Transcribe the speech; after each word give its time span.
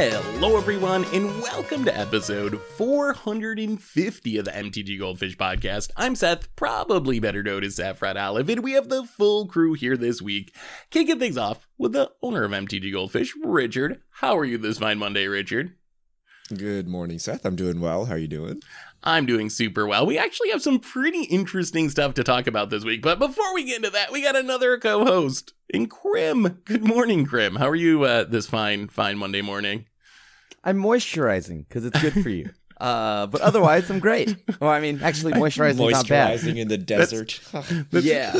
Hello, 0.00 0.56
everyone, 0.56 1.04
and 1.06 1.26
welcome 1.42 1.84
to 1.84 1.98
episode 1.98 2.60
450 2.60 4.38
of 4.38 4.44
the 4.44 4.50
MTG 4.52 4.96
Goldfish 4.96 5.36
podcast. 5.36 5.90
I'm 5.96 6.14
Seth, 6.14 6.54
probably 6.54 7.18
better 7.18 7.42
known 7.42 7.64
as 7.64 7.74
Saffron 7.74 8.16
Olive, 8.16 8.48
and 8.48 8.62
we 8.62 8.74
have 8.74 8.90
the 8.90 9.02
full 9.02 9.48
crew 9.48 9.72
here 9.72 9.96
this 9.96 10.22
week, 10.22 10.54
kicking 10.90 11.18
things 11.18 11.36
off 11.36 11.66
with 11.78 11.94
the 11.94 12.12
owner 12.22 12.44
of 12.44 12.52
MTG 12.52 12.92
Goldfish, 12.92 13.34
Richard. 13.42 14.00
How 14.10 14.38
are 14.38 14.44
you 14.44 14.56
this 14.56 14.78
fine 14.78 14.98
Monday, 14.98 15.26
Richard? 15.26 15.74
Good 16.56 16.86
morning, 16.86 17.18
Seth. 17.18 17.44
I'm 17.44 17.56
doing 17.56 17.80
well. 17.80 18.04
How 18.04 18.14
are 18.14 18.18
you 18.18 18.28
doing? 18.28 18.62
I'm 19.02 19.26
doing 19.26 19.50
super 19.50 19.86
well. 19.86 20.06
We 20.06 20.16
actually 20.16 20.50
have 20.50 20.62
some 20.62 20.78
pretty 20.78 21.24
interesting 21.24 21.90
stuff 21.90 22.14
to 22.14 22.24
talk 22.24 22.46
about 22.46 22.70
this 22.70 22.84
week, 22.84 23.02
but 23.02 23.18
before 23.18 23.52
we 23.52 23.64
get 23.64 23.76
into 23.76 23.90
that, 23.90 24.12
we 24.12 24.22
got 24.22 24.36
another 24.36 24.78
co-host 24.78 25.54
in 25.68 25.88
Krim. 25.88 26.60
Good 26.64 26.84
morning, 26.84 27.26
Krim. 27.26 27.56
How 27.56 27.68
are 27.68 27.74
you 27.74 28.04
uh, 28.04 28.24
this 28.24 28.46
fine, 28.46 28.88
fine 28.88 29.18
Monday 29.18 29.42
morning? 29.42 29.86
I'm 30.64 30.78
moisturizing 30.78 31.66
because 31.68 31.84
it's 31.84 32.00
good 32.00 32.14
for 32.22 32.28
you. 32.28 32.50
Uh, 32.80 33.26
but 33.26 33.40
otherwise, 33.40 33.90
I'm 33.90 33.98
great. 33.98 34.36
Well, 34.60 34.70
I 34.70 34.78
mean, 34.78 35.00
actually, 35.02 35.32
moisturizing 35.34 35.84
is 35.86 35.90
not 35.92 36.08
bad. 36.08 36.38
Moisturizing 36.38 36.58
in 36.58 36.68
the 36.68 36.78
desert. 36.78 37.40
Yeah, 37.92 38.32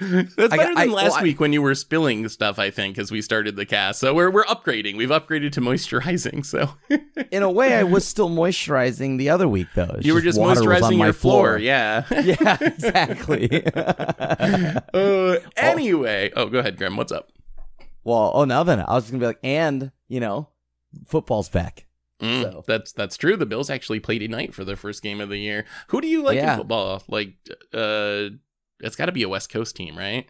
That's 0.00 0.34
better 0.36 0.72
I- 0.74 0.84
than 0.86 0.92
last 0.92 1.10
well, 1.10 1.14
I- 1.20 1.22
week 1.22 1.38
when 1.38 1.52
you 1.52 1.60
were 1.60 1.74
spilling 1.74 2.26
stuff. 2.30 2.58
I 2.58 2.70
think 2.70 2.96
as 2.96 3.10
we 3.10 3.20
started 3.20 3.56
the 3.56 3.66
cast, 3.66 4.00
so 4.00 4.14
we're 4.14 4.30
we're 4.30 4.44
upgrading. 4.44 4.96
We've 4.96 5.10
upgraded 5.10 5.52
to 5.52 5.60
moisturizing. 5.60 6.46
So 6.46 6.70
in 7.30 7.42
a 7.42 7.50
way, 7.50 7.74
I 7.74 7.82
was 7.82 8.06
still 8.06 8.30
moisturizing 8.30 9.18
the 9.18 9.28
other 9.28 9.46
week, 9.46 9.66
though. 9.74 9.96
It's 9.98 10.06
you 10.06 10.14
were 10.14 10.22
just 10.22 10.38
water 10.40 10.60
on 10.60 10.66
moisturizing 10.66 10.96
my 10.98 11.04
your 11.06 11.12
floor. 11.12 11.58
Yeah. 11.58 12.04
yeah, 12.10 12.56
exactly. 12.60 13.66
uh, 13.74 15.36
anyway, 15.56 16.30
oh, 16.36 16.46
go 16.46 16.60
ahead, 16.60 16.76
Grim. 16.78 16.96
What's 16.96 17.12
up? 17.12 17.28
well, 18.04 18.30
oh, 18.34 18.44
now 18.44 18.62
then, 18.62 18.80
I 18.80 18.94
was 18.94 19.10
gonna 19.10 19.20
be 19.20 19.26
like, 19.26 19.40
and 19.42 19.90
you 20.08 20.20
know, 20.20 20.48
football's 21.06 21.48
back. 21.48 21.86
Mm, 22.20 22.42
So- 22.42 22.64
That's 22.66 22.92
that's 22.92 23.16
true. 23.16 23.36
The 23.36 23.46
Bills 23.46 23.70
actually 23.70 24.00
played 24.00 24.18
tonight 24.20 24.54
for 24.54 24.64
their 24.64 24.76
first 24.76 25.02
game 25.02 25.20
of 25.20 25.28
the 25.28 25.38
year. 25.38 25.64
Who 25.88 26.00
do 26.00 26.08
you 26.08 26.22
like 26.22 26.36
in 26.52 26.58
football? 26.58 27.02
Like, 27.08 27.34
uh, 27.72 28.30
it's 28.80 28.96
got 28.96 29.06
to 29.06 29.12
be 29.12 29.22
a 29.22 29.28
West 29.28 29.50
Coast 29.52 29.76
team, 29.76 29.96
right? 29.96 30.28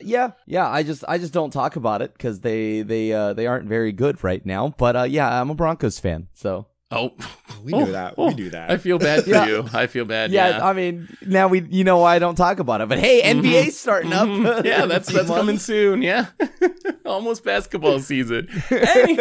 Yeah, 0.00 0.30
yeah. 0.46 0.66
I 0.68 0.82
just, 0.82 1.04
I 1.08 1.18
just 1.18 1.32
don't 1.34 1.52
talk 1.52 1.76
about 1.76 2.00
it 2.00 2.12
because 2.14 2.40
they, 2.40 2.80
they, 2.82 3.12
uh, 3.12 3.34
they 3.34 3.46
aren't 3.46 3.68
very 3.68 3.92
good 3.92 4.22
right 4.24 4.44
now. 4.46 4.72
But 4.78 4.96
uh, 4.96 5.02
yeah, 5.02 5.40
I'm 5.40 5.50
a 5.50 5.54
Broncos 5.54 5.98
fan, 5.98 6.28
so 6.32 6.66
Oh, 6.92 7.12
we 7.62 7.72
Oh, 7.72 7.84
do 7.86 7.92
that. 7.92 8.14
oh, 8.18 8.26
we 8.28 8.34
do 8.34 8.50
that. 8.50 8.70
I 8.70 8.76
feel 8.76 8.98
bad 8.98 9.24
for 9.24 9.30
Yeah. 9.30 9.46
you. 9.46 9.68
I 9.72 9.86
feel 9.86 10.04
bad. 10.04 10.32
yeah, 10.32 10.48
Yeah. 10.58 10.66
I 10.66 10.72
mean, 10.72 11.08
now 11.24 11.46
we, 11.48 11.60
you 11.62 11.84
know, 11.84 11.98
why 11.98 12.16
I 12.16 12.18
don't 12.18 12.34
talk 12.34 12.58
about 12.58 12.80
it. 12.80 12.88
But 12.88 12.98
hey, 12.98 13.22
NBA's 13.22 13.78
starting 13.78 14.12
up. 14.12 14.26
Mhm. 14.28 14.64
Yeah, 14.70 14.86
that's 14.86 15.08
that's 15.12 15.26
few 15.28 15.36
coming 15.36 15.58
soon. 15.58 16.02
Yeah, 16.02 16.26
almost 17.06 17.44
basketball 17.44 18.00
season. 18.00 18.48
Any- 18.70 19.18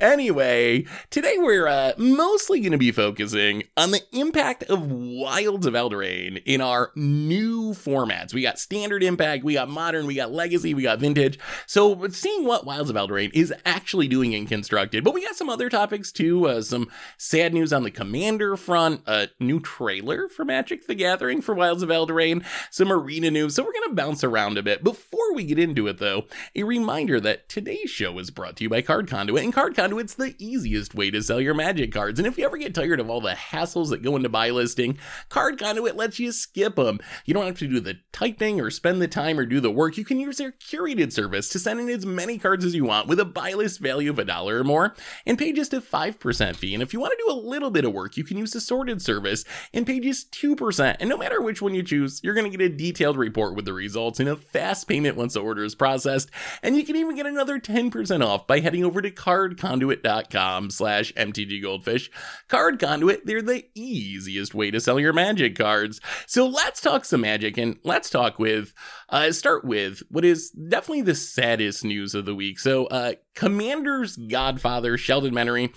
anyway, 0.00 0.84
today 1.10 1.34
we're 1.38 1.66
uh, 1.66 1.92
mostly 1.98 2.60
going 2.60 2.72
to 2.72 2.78
be 2.78 2.92
focusing 2.92 3.64
on 3.76 3.90
the 3.90 4.00
impact 4.12 4.64
of 4.64 4.90
Wilds 4.90 5.66
of 5.66 5.74
Eldraine 5.74 6.42
in 6.44 6.60
our 6.60 6.90
new 6.94 7.72
formats. 7.72 8.34
We 8.34 8.42
got 8.42 8.58
standard 8.58 9.02
impact, 9.02 9.44
we 9.44 9.54
got 9.54 9.68
modern, 9.68 10.06
we 10.06 10.14
got 10.14 10.32
legacy, 10.32 10.74
we 10.74 10.82
got 10.82 10.98
vintage. 10.98 11.38
So 11.66 12.06
seeing 12.08 12.44
what 12.44 12.66
Wilds 12.66 12.90
of 12.90 12.96
Eldraine 12.96 13.30
is 13.34 13.52
actually 13.64 14.08
doing 14.08 14.32
in 14.32 14.46
constructed, 14.46 15.04
but 15.04 15.14
we 15.14 15.22
got 15.24 15.36
some 15.36 15.48
other 15.48 15.68
topics 15.68 16.12
too. 16.12 16.33
Uh, 16.42 16.60
some 16.60 16.90
sad 17.16 17.54
news 17.54 17.72
on 17.72 17.84
the 17.84 17.90
commander 17.90 18.56
front, 18.56 19.02
a 19.06 19.28
new 19.38 19.60
trailer 19.60 20.28
for 20.28 20.44
Magic 20.44 20.86
the 20.86 20.94
Gathering 20.94 21.40
for 21.40 21.54
Wilds 21.54 21.82
of 21.82 21.88
Eldraine, 21.88 22.44
some 22.70 22.90
arena 22.90 23.30
news. 23.30 23.54
So 23.54 23.62
we're 23.62 23.72
going 23.72 23.88
to 23.90 23.94
bounce 23.94 24.24
around 24.24 24.58
a 24.58 24.62
bit. 24.62 24.82
Before 24.82 25.32
we 25.34 25.44
get 25.44 25.58
into 25.58 25.86
it, 25.86 25.98
though, 25.98 26.24
a 26.56 26.64
reminder 26.64 27.20
that 27.20 27.48
today's 27.48 27.90
show 27.90 28.18
is 28.18 28.30
brought 28.30 28.56
to 28.56 28.64
you 28.64 28.68
by 28.68 28.82
Card 28.82 29.08
Conduit, 29.08 29.44
and 29.44 29.52
Card 29.52 29.76
Conduit's 29.76 30.14
the 30.14 30.34
easiest 30.38 30.94
way 30.94 31.10
to 31.10 31.22
sell 31.22 31.40
your 31.40 31.54
Magic 31.54 31.92
cards. 31.92 32.18
And 32.18 32.26
if 32.26 32.36
you 32.36 32.44
ever 32.44 32.56
get 32.56 32.74
tired 32.74 33.00
of 33.00 33.08
all 33.08 33.20
the 33.20 33.32
hassles 33.32 33.90
that 33.90 34.02
go 34.02 34.16
into 34.16 34.28
buy 34.28 34.50
listing, 34.50 34.98
Card 35.28 35.58
Conduit 35.58 35.96
lets 35.96 36.18
you 36.18 36.32
skip 36.32 36.76
them. 36.76 36.98
You 37.24 37.34
don't 37.34 37.46
have 37.46 37.58
to 37.58 37.68
do 37.68 37.80
the 37.80 37.98
typing 38.12 38.60
or 38.60 38.70
spend 38.70 39.00
the 39.00 39.08
time 39.08 39.38
or 39.38 39.46
do 39.46 39.60
the 39.60 39.70
work. 39.70 39.96
You 39.96 40.04
can 40.04 40.18
use 40.18 40.38
their 40.38 40.52
curated 40.52 41.12
service 41.12 41.48
to 41.50 41.58
send 41.58 41.80
in 41.80 41.88
as 41.88 42.04
many 42.04 42.38
cards 42.38 42.64
as 42.64 42.74
you 42.74 42.84
want 42.84 43.06
with 43.06 43.20
a 43.20 43.24
buy 43.24 43.52
list 43.52 43.80
value 43.80 44.10
of 44.10 44.18
a 44.18 44.24
dollar 44.24 44.60
or 44.60 44.64
more 44.64 44.94
and 45.26 45.38
pay 45.38 45.52
just 45.52 45.72
a 45.74 45.80
5% 45.80 46.23
fee. 46.32 46.74
And 46.74 46.82
if 46.82 46.92
you 46.92 47.00
want 47.00 47.12
to 47.12 47.24
do 47.26 47.32
a 47.32 47.38
little 47.38 47.70
bit 47.70 47.84
of 47.84 47.92
work, 47.92 48.16
you 48.16 48.24
can 48.24 48.36
use 48.36 48.52
the 48.52 48.60
sorted 48.60 49.02
service 49.02 49.44
and 49.72 49.86
pay 49.86 50.00
just 50.00 50.32
2%. 50.32 50.96
And 51.00 51.08
no 51.08 51.16
matter 51.16 51.40
which 51.40 51.60
one 51.60 51.74
you 51.74 51.82
choose, 51.82 52.20
you're 52.22 52.34
going 52.34 52.50
to 52.50 52.56
get 52.56 52.64
a 52.64 52.74
detailed 52.74 53.16
report 53.16 53.54
with 53.54 53.64
the 53.64 53.72
results 53.72 54.20
and 54.20 54.28
a 54.28 54.36
fast 54.36 54.88
payment 54.88 55.16
once 55.16 55.34
the 55.34 55.40
order 55.40 55.64
is 55.64 55.74
processed. 55.74 56.30
And 56.62 56.76
you 56.76 56.84
can 56.84 56.96
even 56.96 57.16
get 57.16 57.26
another 57.26 57.58
10% 57.58 58.24
off 58.24 58.46
by 58.46 58.60
heading 58.60 58.84
over 58.84 59.02
to 59.02 59.10
cardconduit.com 59.10 60.70
slash 60.70 61.12
mtggoldfish. 61.14 62.08
Card 62.48 62.78
Conduit, 62.78 63.26
they're 63.26 63.42
the 63.42 63.64
easiest 63.74 64.54
way 64.54 64.70
to 64.70 64.80
sell 64.80 64.98
your 64.98 65.12
magic 65.12 65.56
cards. 65.56 66.00
So 66.26 66.46
let's 66.46 66.80
talk 66.80 67.04
some 67.04 67.22
magic 67.22 67.58
and 67.58 67.78
let's 67.84 68.10
talk 68.10 68.38
with, 68.38 68.72
uh, 69.08 69.32
start 69.32 69.64
with 69.64 70.02
what 70.08 70.24
is 70.24 70.50
definitely 70.50 71.02
the 71.02 71.14
saddest 71.14 71.84
news 71.84 72.14
of 72.14 72.24
the 72.24 72.34
week. 72.34 72.58
So, 72.58 72.86
uh, 72.86 73.14
Commander's 73.34 74.16
godfather, 74.16 74.96
Sheldon 74.96 75.34
Menery, 75.34 75.74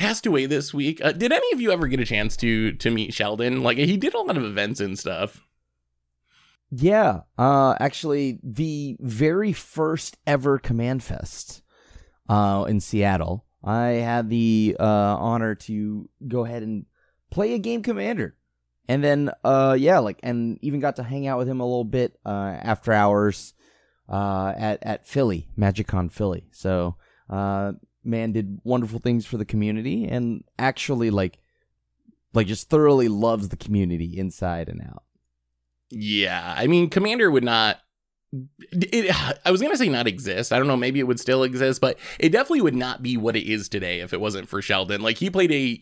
passed 0.00 0.24
away 0.24 0.46
this 0.46 0.72
week. 0.72 0.98
Uh, 1.04 1.12
did 1.12 1.30
any 1.30 1.52
of 1.52 1.60
you 1.60 1.70
ever 1.70 1.86
get 1.86 2.00
a 2.00 2.06
chance 2.06 2.36
to 2.38 2.72
to 2.72 2.90
meet 2.90 3.12
Sheldon? 3.12 3.62
Like 3.62 3.76
he 3.76 3.96
did 3.96 4.14
a 4.14 4.20
lot 4.20 4.36
of 4.36 4.44
events 4.44 4.80
and 4.80 4.98
stuff. 4.98 5.46
Yeah, 6.70 7.20
uh, 7.36 7.74
actually, 7.80 8.38
the 8.42 8.96
very 9.00 9.52
first 9.52 10.16
ever 10.26 10.58
Command 10.58 11.02
Fest 11.02 11.62
uh, 12.28 12.64
in 12.68 12.80
Seattle, 12.80 13.44
I 13.62 13.88
had 13.88 14.30
the 14.30 14.76
uh, 14.78 14.84
honor 15.18 15.56
to 15.56 16.08
go 16.26 16.44
ahead 16.44 16.62
and 16.62 16.86
play 17.30 17.54
a 17.54 17.58
game 17.58 17.82
Commander, 17.82 18.36
and 18.88 19.04
then 19.04 19.30
uh, 19.44 19.76
yeah, 19.78 19.98
like, 19.98 20.20
and 20.22 20.58
even 20.62 20.80
got 20.80 20.96
to 20.96 21.02
hang 21.02 21.26
out 21.26 21.38
with 21.38 21.48
him 21.48 21.60
a 21.60 21.66
little 21.66 21.84
bit 21.84 22.18
uh, 22.24 22.56
after 22.62 22.92
hours 22.92 23.52
uh, 24.08 24.54
at 24.56 24.82
at 24.82 25.06
Philly 25.06 25.48
MagicCon 25.58 26.10
Philly. 26.10 26.44
So, 26.52 26.96
uh, 27.28 27.72
man, 28.04 28.32
did 28.32 28.60
wonderful 28.64 28.98
things 28.98 29.26
for 29.26 29.36
the 29.36 29.44
community, 29.44 30.06
and 30.06 30.44
actually, 30.58 31.10
like, 31.10 31.38
like 32.32 32.46
just 32.46 32.70
thoroughly 32.70 33.08
loves 33.08 33.48
the 33.48 33.56
community 33.56 34.18
inside 34.18 34.68
and 34.68 34.82
out. 34.82 35.04
Yeah, 35.90 36.54
I 36.56 36.66
mean, 36.66 36.88
Commander 36.88 37.30
would 37.30 37.44
not. 37.44 37.80
It, 38.70 39.12
I 39.44 39.50
was 39.50 39.60
gonna 39.60 39.76
say 39.76 39.88
not 39.88 40.06
exist. 40.06 40.52
I 40.52 40.58
don't 40.58 40.68
know. 40.68 40.76
Maybe 40.76 41.00
it 41.00 41.06
would 41.08 41.18
still 41.18 41.42
exist, 41.42 41.80
but 41.80 41.98
it 42.20 42.28
definitely 42.28 42.60
would 42.60 42.76
not 42.76 43.02
be 43.02 43.16
what 43.16 43.34
it 43.34 43.44
is 43.44 43.68
today 43.68 43.98
if 44.00 44.12
it 44.12 44.20
wasn't 44.20 44.48
for 44.48 44.62
Sheldon. 44.62 45.00
Like 45.00 45.16
he 45.16 45.30
played 45.30 45.50
a 45.50 45.80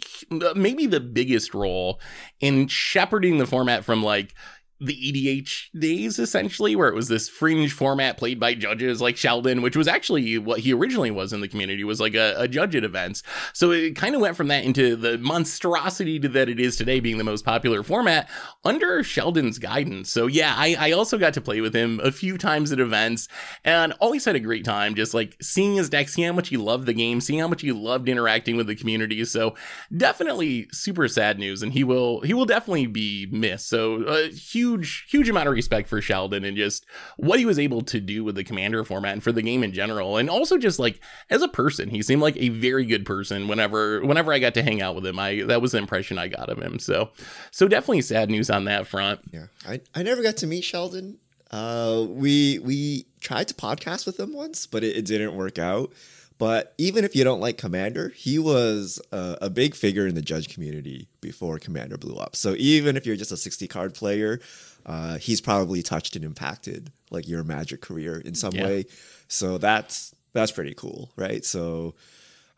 maybe 0.55 0.87
the 0.87 1.01
biggest 1.01 1.53
role 1.53 2.01
in 2.41 2.67
shepherding 2.69 3.37
the 3.37 3.47
format 3.47 3.85
from 3.85 4.03
like 4.03 4.35
the 4.81 4.95
EDH 4.95 5.71
days, 5.79 6.19
essentially, 6.19 6.77
where 6.77 6.89
it 6.89 6.95
was 6.95 7.09
this 7.09 7.29
fringe 7.29 7.73
format 7.73 8.17
played 8.17 8.39
by 8.39 8.55
judges 8.55 9.01
like 9.01 9.17
Sheldon, 9.17 9.63
which 9.63 9.77
was 9.77 9.89
actually 9.89 10.39
what 10.39 10.61
he 10.61 10.73
originally 10.73 11.11
was 11.11 11.33
in 11.33 11.41
the 11.41 11.49
community, 11.49 11.83
was 11.85 12.01
like 12.01 12.15
a, 12.15 12.35
a 12.39 12.49
judge 12.49 12.77
at 12.77 12.85
events. 12.85 13.23
So 13.53 13.73
it 13.73 13.97
kind 13.97 14.15
of 14.15 14.21
went 14.21 14.37
from 14.37 14.49
that 14.49 14.65
into 14.65 14.95
the 14.95 15.19
monstrosity 15.19 16.19
that 16.19 16.49
it 16.49 16.61
is 16.61 16.77
today, 16.77 17.01
being 17.01 17.19
the 17.19 17.25
most 17.25 17.45
popular 17.45 17.83
format 17.83 18.29
under 18.65 19.03
Sheldon's 19.03 19.59
guidance. 19.59 20.11
So 20.13 20.27
yeah, 20.27 20.55
I, 20.57 20.77
I 20.79 20.93
also 20.93 21.19
got 21.19 21.35
to 21.35 21.41
play 21.41 21.61
with 21.61 21.75
him 21.75 22.01
a 22.03 22.13
few 22.13 22.39
times 22.39 22.71
at 22.71 22.81
events 22.81 23.29
and 23.65 23.93
always 23.95 24.25
had 24.25 24.37
a 24.37 24.41
great 24.41 24.65
time 24.65 24.95
just 24.95 25.15
like 25.15 25.37
seeing 25.43 25.75
his 25.75 25.89
deck, 25.89 26.09
seeing 26.09 26.29
how 26.29 26.35
much 26.35 26.49
he 26.49 26.57
loved 26.57 26.87
the 26.87 26.93
game, 26.93 27.21
seeing 27.21 27.41
how 27.41 27.49
much 27.49 27.63
he 27.63 27.73
loved 27.73 28.09
interacting 28.09 28.57
with 28.57 28.67
the 28.67 28.77
community. 28.77 29.25
So 29.25 29.55
definitely 29.97 30.69
super 30.71 31.09
sad 31.09 31.39
news 31.39 31.63
and 31.63 31.73
he 31.73 31.83
will 31.83 32.21
he 32.21 32.35
will 32.35 32.47
definitely 32.47 32.87
be 32.87 33.27
missed. 33.31 33.69
So 33.69 34.03
a 34.05 34.29
huge 34.29 34.68
huge 34.69 35.07
huge 35.09 35.29
amount 35.29 35.49
of 35.49 35.55
respect 35.55 35.89
for 35.89 36.01
Sheldon 36.01 36.45
and 36.45 36.57
just 36.57 36.87
what 37.17 37.39
he 37.39 37.47
was 37.47 37.59
able 37.59 37.83
to 37.83 38.01
do 38.01 38.25
with 38.25 38.35
the 38.35 38.45
commander 38.45 38.85
format 38.85 39.13
and 39.13 39.23
for 39.23 39.33
the 39.33 39.43
game 39.43 39.63
in 39.63 39.73
general. 39.73 40.17
And 40.17 40.29
also 40.29 40.59
just 40.59 40.79
like 40.79 41.01
as 41.31 41.43
a 41.43 41.49
person, 41.49 41.91
he 41.91 42.03
seemed 42.03 42.23
like 42.23 42.37
a 42.37 42.49
very 42.51 42.85
good 42.85 43.05
person 43.07 43.49
whenever 43.49 44.01
whenever 44.05 44.33
I 44.33 44.39
got 44.39 44.55
to 44.55 44.63
hang 44.63 44.83
out 44.83 44.95
with 44.95 45.07
him. 45.07 45.19
I 45.19 45.43
that 45.43 45.63
was 45.63 45.73
the 45.73 45.79
impression 45.79 46.19
I 46.19 46.29
got 46.29 46.51
of 46.51 46.59
him. 46.59 46.79
So 46.79 47.11
so 47.51 47.69
definitely 47.69 48.03
sad 48.03 48.31
news 48.31 48.51
on 48.51 48.65
that 48.67 48.87
front. 48.87 49.21
yeah, 49.33 49.47
I, 49.67 49.81
I 49.95 50.03
never 50.03 50.23
got 50.23 50.37
to 50.39 50.47
meet 50.47 50.65
Sheldon. 50.65 51.19
Uh, 51.51 52.05
we 52.09 52.59
we 52.59 53.07
tried 53.21 53.49
to 53.49 53.55
podcast 53.55 54.07
with 54.07 54.21
him 54.21 54.35
once, 54.35 54.67
but 54.67 54.85
it, 54.85 54.97
it 54.97 55.05
didn't 55.07 55.35
work 55.35 55.59
out. 55.59 55.93
But 56.39 56.73
even 56.79 57.05
if 57.05 57.17
you 57.17 57.25
don't 57.25 57.41
like 57.41 57.59
Commander, 57.59 58.11
he 58.11 58.39
was 58.39 59.01
a, 59.11 59.37
a 59.43 59.51
big 59.51 59.75
figure 59.75 60.07
in 60.07 60.15
the 60.15 60.23
judge 60.23 60.49
community 60.53 61.09
before 61.21 61.59
Commander 61.59 61.99
blew 61.99 62.15
up. 62.17 62.37
So 62.37 62.55
even 62.57 62.97
if 62.97 63.05
you're 63.05 63.17
just 63.17 63.33
a 63.33 63.37
60 63.37 63.67
card 63.67 63.95
player, 63.95 64.39
uh, 64.87 65.19
he's 65.19 65.41
probably 65.41 65.83
touched 65.83 66.15
and 66.15 66.25
impacted 66.25 66.93
like 67.11 67.27
your 67.27 67.43
Magic 67.43 67.81
career 67.81 68.19
in 68.25 68.35
some 68.35 68.55
Yeah. 68.55 68.65
way. 68.65 68.85
So 69.27 69.59
that's 69.59 70.15
that's 70.33 70.53
pretty 70.53 70.75
cool, 70.75 71.11
right? 71.17 71.45
So 71.45 71.95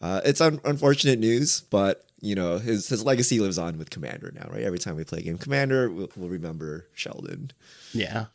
uh, 0.02 0.20
it's 0.24 0.40
un- 0.42 0.60
unfortunate 0.64 1.18
news, 1.18 1.62
but 1.70 2.04
you 2.20 2.34
know 2.34 2.58
his 2.58 2.88
his 2.88 3.02
legacy 3.02 3.40
lives 3.40 3.56
on 3.58 3.78
with 3.78 3.88
Commander 3.88 4.30
now, 4.34 4.46
right? 4.52 4.62
Every 4.62 4.78
time 4.78 4.96
we 4.96 5.04
play 5.04 5.20
a 5.20 5.22
game 5.22 5.38
Commander, 5.38 5.90
we'll, 5.90 6.10
we'll 6.16 6.28
remember 6.28 6.86
Sheldon. 6.92 7.50
Yeah. 7.94 8.26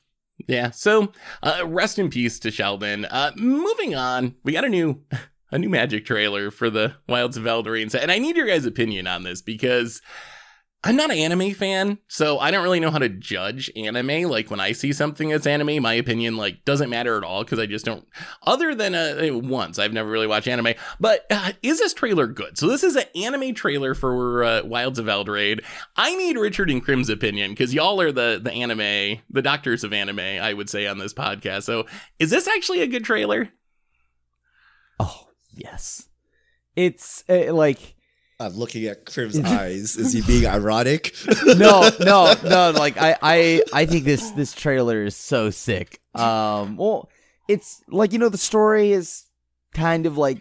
Yeah. 0.48 0.72
So 0.72 1.14
uh, 1.44 1.62
rest 1.68 2.00
in 2.00 2.10
peace 2.10 2.40
to 2.40 2.52
Sheldon. 2.52 3.06
Uh, 3.06 3.32
moving 3.38 3.94
on, 3.96 4.36
we 4.44 4.52
got 4.54 4.66
a 4.66 4.70
new 4.70 5.02
a 5.56 5.60
new 5.60 5.70
magic 5.70 6.06
trailer 6.06 6.52
for 6.52 6.70
the 6.70 6.96
Wilds 7.08 7.38
of 7.38 7.44
Eldraine. 7.46 7.94
And 7.96 8.12
I 8.12 8.20
need 8.20 8.36
your 8.36 8.46
guys' 8.46 8.66
opinion 8.66 9.08
on 9.08 9.24
this 9.24 9.42
because 9.42 10.02
I'm 10.84 10.98
not 10.98 11.12
an 11.12 11.18
anime 11.18 11.54
fan, 11.54 11.98
so 12.10 12.38
I 12.40 12.52
don't 12.52 12.62
really 12.62 12.82
know 12.82 12.92
how 12.92 13.00
to 13.00 13.08
judge 13.08 13.72
anime. 13.76 14.30
Like 14.30 14.52
when 14.52 14.60
I 14.60 14.74
see 14.74 14.92
something 14.92 15.30
that's 15.30 15.48
anime, 15.48 15.82
my 15.82 15.94
opinion 15.94 16.36
like 16.36 16.66
doesn't 16.66 16.90
matter 16.90 17.18
at 17.18 17.24
all 17.24 17.44
because 17.44 17.58
I 17.58 17.68
just 17.68 17.86
don't. 17.86 18.06
Other 18.44 18.76
than 18.76 18.94
uh, 18.94 19.30
once, 19.32 19.80
I've 19.80 19.94
never 19.94 20.10
really 20.10 20.28
watched 20.28 20.50
anime. 20.50 20.74
But 21.00 21.26
uh, 21.32 21.54
is 21.64 21.80
this 21.80 21.94
trailer 21.94 22.28
good? 22.28 22.58
So 22.58 22.68
this 22.68 22.84
is 22.84 22.98
an 22.98 23.06
anime 23.16 23.56
trailer 23.56 23.96
for 23.96 24.44
uh, 24.44 24.64
Wilds 24.66 25.00
of 25.00 25.06
Eldraine. 25.06 25.64
I 25.96 26.16
need 26.16 26.38
Richard 26.38 26.70
and 26.70 26.84
Crim's 26.84 27.10
opinion 27.10 27.52
because 27.52 27.74
y'all 27.74 28.02
are 28.02 28.12
the 28.12 28.42
the 28.44 28.52
anime, 28.52 29.22
the 29.30 29.42
doctors 29.42 29.86
of 29.86 29.94
anime, 29.94 30.20
I 30.20 30.54
would 30.54 30.70
say 30.70 30.86
on 30.86 30.98
this 30.98 31.14
podcast. 31.14 31.64
So 31.64 31.86
is 32.20 32.30
this 32.30 32.48
actually 32.48 32.82
a 32.82 32.88
good 32.88 33.06
trailer? 33.06 33.50
Oh 35.00 35.25
yes, 35.56 36.08
it's 36.76 37.24
uh, 37.30 37.54
like 37.54 37.96
I'm 38.40 38.54
looking 38.54 38.86
at 38.86 39.06
Crim's 39.06 39.40
eyes. 39.40 39.96
Is 39.96 40.12
he 40.12 40.22
being 40.22 40.46
ironic? 40.46 41.16
no, 41.46 41.90
no, 42.02 42.34
no. 42.44 42.74
Like 42.76 42.98
I, 42.98 43.16
I, 43.22 43.62
I 43.74 43.86
think 43.86 44.04
this 44.04 44.32
this 44.32 44.54
trailer 44.54 45.04
is 45.04 45.16
so 45.16 45.50
sick. 45.50 46.02
Um, 46.14 46.76
well, 46.76 47.10
it's 47.48 47.82
like 47.88 48.12
you 48.12 48.20
know 48.20 48.30
the 48.30 48.38
story 48.38 48.92
is 48.92 49.24
kind 49.74 50.06
of 50.06 50.18
like 50.18 50.40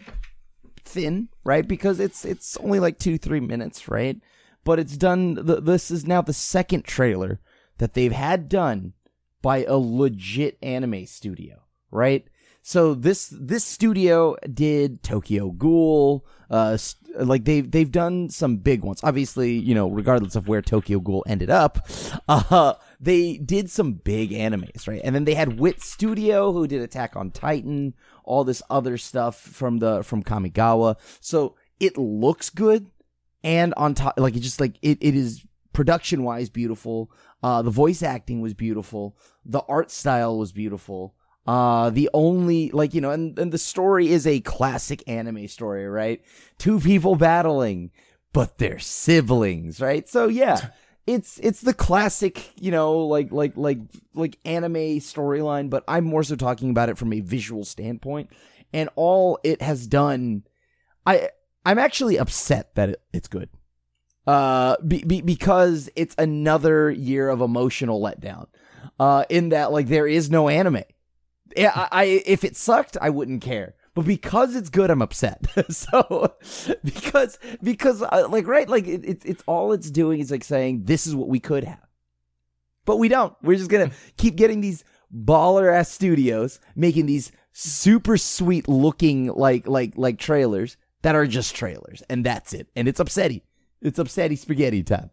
thin, 0.83 1.29
right? 1.45 1.65
Because 1.65 2.01
it's 2.01 2.25
it's 2.25 2.57
only 2.57 2.79
like 2.79 2.99
two 2.99 3.17
three 3.17 3.39
minutes, 3.39 3.87
right? 3.87 4.19
But 4.65 4.79
it's 4.79 4.97
done. 4.97 5.35
The, 5.35 5.61
this 5.61 5.89
is 5.89 6.05
now 6.05 6.21
the 6.21 6.33
second 6.33 6.83
trailer 6.83 7.39
that 7.77 7.93
they've 7.93 8.11
had 8.11 8.49
done 8.49 8.93
by 9.41 9.63
a 9.63 9.77
legit 9.77 10.57
anime 10.61 11.05
studio, 11.05 11.61
right? 11.91 12.27
So 12.67 12.95
this 12.95 13.31
this 13.31 13.63
studio 13.63 14.35
did 14.51 15.03
Tokyo 15.03 15.51
Ghoul, 15.51 16.25
uh, 16.49 16.79
like 17.19 17.45
they've 17.45 17.69
they've 17.69 17.91
done 17.91 18.31
some 18.31 18.57
big 18.57 18.81
ones. 18.83 19.01
Obviously, 19.03 19.51
you 19.53 19.75
know, 19.75 19.87
regardless 19.87 20.35
of 20.35 20.47
where 20.47 20.63
Tokyo 20.63 20.99
Ghoul 20.99 21.23
ended 21.27 21.51
up, 21.51 21.87
uh, 22.27 22.73
they 22.99 23.37
did 23.37 23.69
some 23.69 23.93
big 23.93 24.31
animes, 24.31 24.87
right? 24.87 24.99
And 25.03 25.13
then 25.13 25.25
they 25.25 25.35
had 25.35 25.59
Wit 25.59 25.79
Studio 25.83 26.53
who 26.53 26.65
did 26.65 26.81
Attack 26.81 27.15
on 27.15 27.29
Titan, 27.29 27.93
all 28.23 28.43
this 28.43 28.63
other 28.67 28.97
stuff 28.97 29.39
from 29.39 29.77
the 29.77 30.01
from 30.01 30.23
Kamigawa. 30.23 30.95
So 31.21 31.57
it 31.79 31.99
looks 31.99 32.49
good, 32.49 32.87
and 33.43 33.75
on 33.75 33.93
top, 33.93 34.15
like 34.19 34.35
it 34.35 34.39
just 34.39 34.59
like 34.59 34.79
it, 34.81 34.97
it 35.01 35.13
is 35.13 35.45
production 35.71 36.23
wise 36.23 36.49
beautiful. 36.49 37.11
Uh, 37.43 37.61
the 37.61 37.69
voice 37.69 38.01
acting 38.01 38.41
was 38.41 38.55
beautiful. 38.55 39.15
The 39.45 39.61
art 39.69 39.91
style 39.91 40.39
was 40.39 40.51
beautiful. 40.51 41.13
Uh, 41.45 41.91
the 41.91 42.09
only, 42.13 42.71
like, 42.71 42.93
you 42.93 43.01
know, 43.01 43.11
and, 43.11 43.37
and 43.37 43.51
the 43.51 43.57
story 43.57 44.09
is 44.09 44.25
a 44.25 44.39
classic 44.41 45.03
anime 45.07 45.47
story, 45.47 45.87
right? 45.87 46.23
Two 46.57 46.79
people 46.79 47.15
battling, 47.15 47.91
but 48.33 48.57
they're 48.57 48.79
siblings, 48.79 49.79
right? 49.79 50.09
So 50.09 50.27
yeah, 50.27 50.69
it's, 51.07 51.39
it's 51.43 51.61
the 51.61 51.73
classic, 51.73 52.49
you 52.59 52.71
know, 52.71 52.97
like, 53.05 53.31
like, 53.31 53.55
like, 53.57 53.77
like 54.15 54.39
anime 54.43 54.99
storyline, 54.99 55.69
but 55.69 55.83
I'm 55.87 56.05
more 56.05 56.23
so 56.23 56.35
talking 56.35 56.71
about 56.71 56.89
it 56.89 56.97
from 56.97 57.13
a 57.13 57.19
visual 57.19 57.63
standpoint. 57.63 58.31
And 58.73 58.89
all 58.95 59.37
it 59.43 59.61
has 59.61 59.85
done, 59.85 60.43
I, 61.05 61.29
I'm 61.63 61.77
actually 61.77 62.17
upset 62.17 62.73
that 62.73 62.89
it, 62.89 63.01
it's 63.13 63.27
good. 63.27 63.49
Uh, 64.25 64.77
be, 64.85 65.03
be, 65.03 65.21
because 65.21 65.91
it's 65.95 66.15
another 66.17 66.89
year 66.89 67.29
of 67.29 67.41
emotional 67.41 68.01
letdown. 68.01 68.47
Uh, 68.99 69.25
in 69.29 69.49
that, 69.49 69.71
like, 69.71 69.87
there 69.87 70.07
is 70.07 70.31
no 70.31 70.49
anime 70.49 70.83
yeah, 71.55 71.71
I, 71.75 71.87
I 71.91 72.03
if 72.25 72.43
it 72.43 72.55
sucked, 72.55 72.97
I 73.01 73.09
wouldn't 73.09 73.41
care. 73.41 73.75
But 73.93 74.05
because 74.05 74.55
it's 74.55 74.69
good, 74.69 74.91
I'm 74.91 75.01
upset. 75.01 75.45
so 75.69 76.35
because 76.83 77.39
because 77.63 78.01
uh, 78.01 78.27
like 78.29 78.45
right, 78.45 78.67
like 78.67 78.87
it, 78.87 79.05
it, 79.05 79.21
it's 79.25 79.43
all 79.47 79.71
it's 79.71 79.89
doing 79.89 80.19
is 80.19 80.31
like 80.31 80.43
saying 80.43 80.83
this 80.83 81.07
is 81.07 81.15
what 81.15 81.29
we 81.29 81.39
could 81.39 81.63
have, 81.63 81.85
but 82.83 82.97
we 82.97 83.07
don't. 83.07 83.33
We're 83.41 83.57
just 83.57 83.69
gonna 83.69 83.91
keep 84.17 84.35
getting 84.35 84.61
these 84.61 84.83
baller 85.13 85.73
ass 85.73 85.89
studios 85.91 86.59
making 86.75 87.05
these 87.05 87.31
super 87.53 88.17
sweet 88.17 88.67
looking 88.67 89.27
like 89.27 89.65
like 89.65 89.93
like 89.95 90.19
trailers 90.19 90.75
that 91.03 91.15
are 91.15 91.25
just 91.25 91.55
trailers, 91.55 92.03
and 92.09 92.25
that's 92.25 92.53
it. 92.53 92.67
And 92.75 92.89
it's 92.89 92.99
upsetting. 92.99 93.41
It's 93.81 93.99
upsetting 93.99 94.37
spaghetti 94.37 94.83
time. 94.83 95.11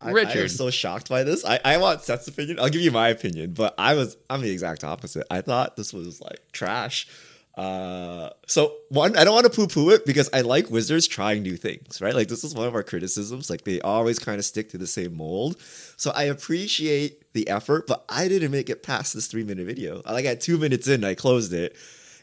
I, 0.00 0.10
Richard. 0.10 0.38
I 0.38 0.42
am 0.42 0.48
so 0.48 0.70
shocked 0.70 1.08
by 1.08 1.24
this. 1.24 1.44
I, 1.44 1.58
I 1.64 1.76
want 1.78 2.02
Seth's 2.02 2.28
opinion. 2.28 2.60
I'll 2.60 2.68
give 2.68 2.82
you 2.82 2.90
my 2.90 3.08
opinion, 3.08 3.52
but 3.54 3.74
I 3.78 3.94
was 3.94 4.16
I'm 4.28 4.42
the 4.42 4.50
exact 4.50 4.84
opposite. 4.84 5.26
I 5.30 5.40
thought 5.40 5.76
this 5.76 5.92
was 5.92 6.20
like 6.20 6.40
trash. 6.52 7.08
Uh, 7.56 8.28
so 8.46 8.74
one, 8.90 9.16
I 9.16 9.24
don't 9.24 9.32
want 9.32 9.46
to 9.46 9.50
poo-poo 9.50 9.88
it 9.88 10.04
because 10.04 10.28
I 10.34 10.42
like 10.42 10.70
Wizards 10.70 11.08
trying 11.08 11.42
new 11.42 11.56
things, 11.56 12.02
right? 12.02 12.14
Like 12.14 12.28
this 12.28 12.44
is 12.44 12.54
one 12.54 12.66
of 12.68 12.74
our 12.74 12.82
criticisms. 12.82 13.48
Like 13.48 13.64
they 13.64 13.80
always 13.80 14.18
kind 14.18 14.38
of 14.38 14.44
stick 14.44 14.68
to 14.70 14.78
the 14.78 14.86
same 14.86 15.16
mold. 15.16 15.56
So 15.96 16.10
I 16.10 16.24
appreciate 16.24 17.32
the 17.32 17.48
effort, 17.48 17.86
but 17.86 18.04
I 18.10 18.28
didn't 18.28 18.50
make 18.50 18.68
it 18.68 18.82
past 18.82 19.14
this 19.14 19.26
three-minute 19.26 19.64
video. 19.64 20.02
Like 20.04 20.26
at 20.26 20.42
two 20.42 20.58
minutes 20.58 20.86
in, 20.86 21.02
I 21.02 21.14
closed 21.14 21.54
it. 21.54 21.76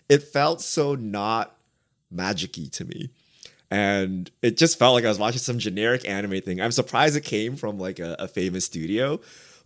It 0.08 0.22
felt 0.22 0.62
so 0.62 0.94
not 0.94 1.56
magicy 2.14 2.72
to 2.74 2.86
me 2.86 3.10
and 3.74 4.30
it 4.44 4.56
just 4.56 4.78
felt 4.78 4.94
like 4.94 5.04
I 5.04 5.10
was 5.10 5.18
watching 5.18 5.40
some 5.40 5.58
generic 5.58 6.08
anime 6.08 6.42
thing. 6.42 6.62
I'm 6.62 6.72
surprised 6.72 7.16
it 7.16 7.24
came 7.24 7.56
from 7.56 7.80
like 7.80 7.98
a, 7.98 8.16
a 8.20 8.28
famous 8.28 8.66
studio, 8.66 9.20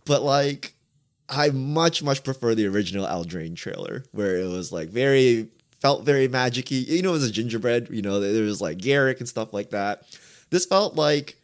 but 0.06 0.22
like 0.22 0.72
I 1.28 1.50
much 1.50 2.02
much 2.02 2.24
prefer 2.24 2.54
the 2.54 2.66
original 2.66 3.04
Eldraine 3.04 3.54
trailer 3.54 4.04
where 4.12 4.38
it 4.38 4.48
was 4.48 4.72
like 4.72 4.88
very 4.88 5.48
felt 5.82 6.06
very 6.06 6.26
magicy. 6.26 6.88
You 6.88 7.02
know, 7.02 7.10
it 7.10 7.12
was 7.12 7.28
a 7.28 7.30
gingerbread. 7.30 7.88
You 7.90 8.00
know, 8.00 8.18
there 8.18 8.44
was 8.44 8.62
like 8.62 8.78
Garruk 8.78 9.18
and 9.18 9.28
stuff 9.28 9.52
like 9.52 9.70
that. 9.70 10.04
This 10.48 10.64
felt 10.64 10.96
like 10.96 11.36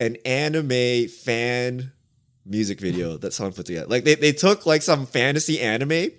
an 0.00 0.16
anime 0.24 1.08
fan 1.08 1.92
music 2.46 2.80
video 2.80 3.18
that 3.18 3.34
someone 3.34 3.52
put 3.52 3.66
together. 3.66 3.86
Like 3.86 4.04
they, 4.04 4.14
they 4.14 4.32
took 4.32 4.64
like 4.64 4.80
some 4.80 5.04
fantasy 5.04 5.60
anime, 5.60 6.10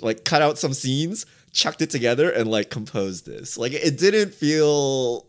like 0.00 0.24
cut 0.24 0.40
out 0.40 0.56
some 0.56 0.72
scenes, 0.72 1.26
chucked 1.52 1.82
it 1.82 1.90
together 1.90 2.30
and 2.30 2.50
like 2.50 2.70
composed 2.70 3.26
this. 3.26 3.56
Like 3.58 3.72
it 3.72 3.98
didn't 3.98 4.34
feel 4.34 5.26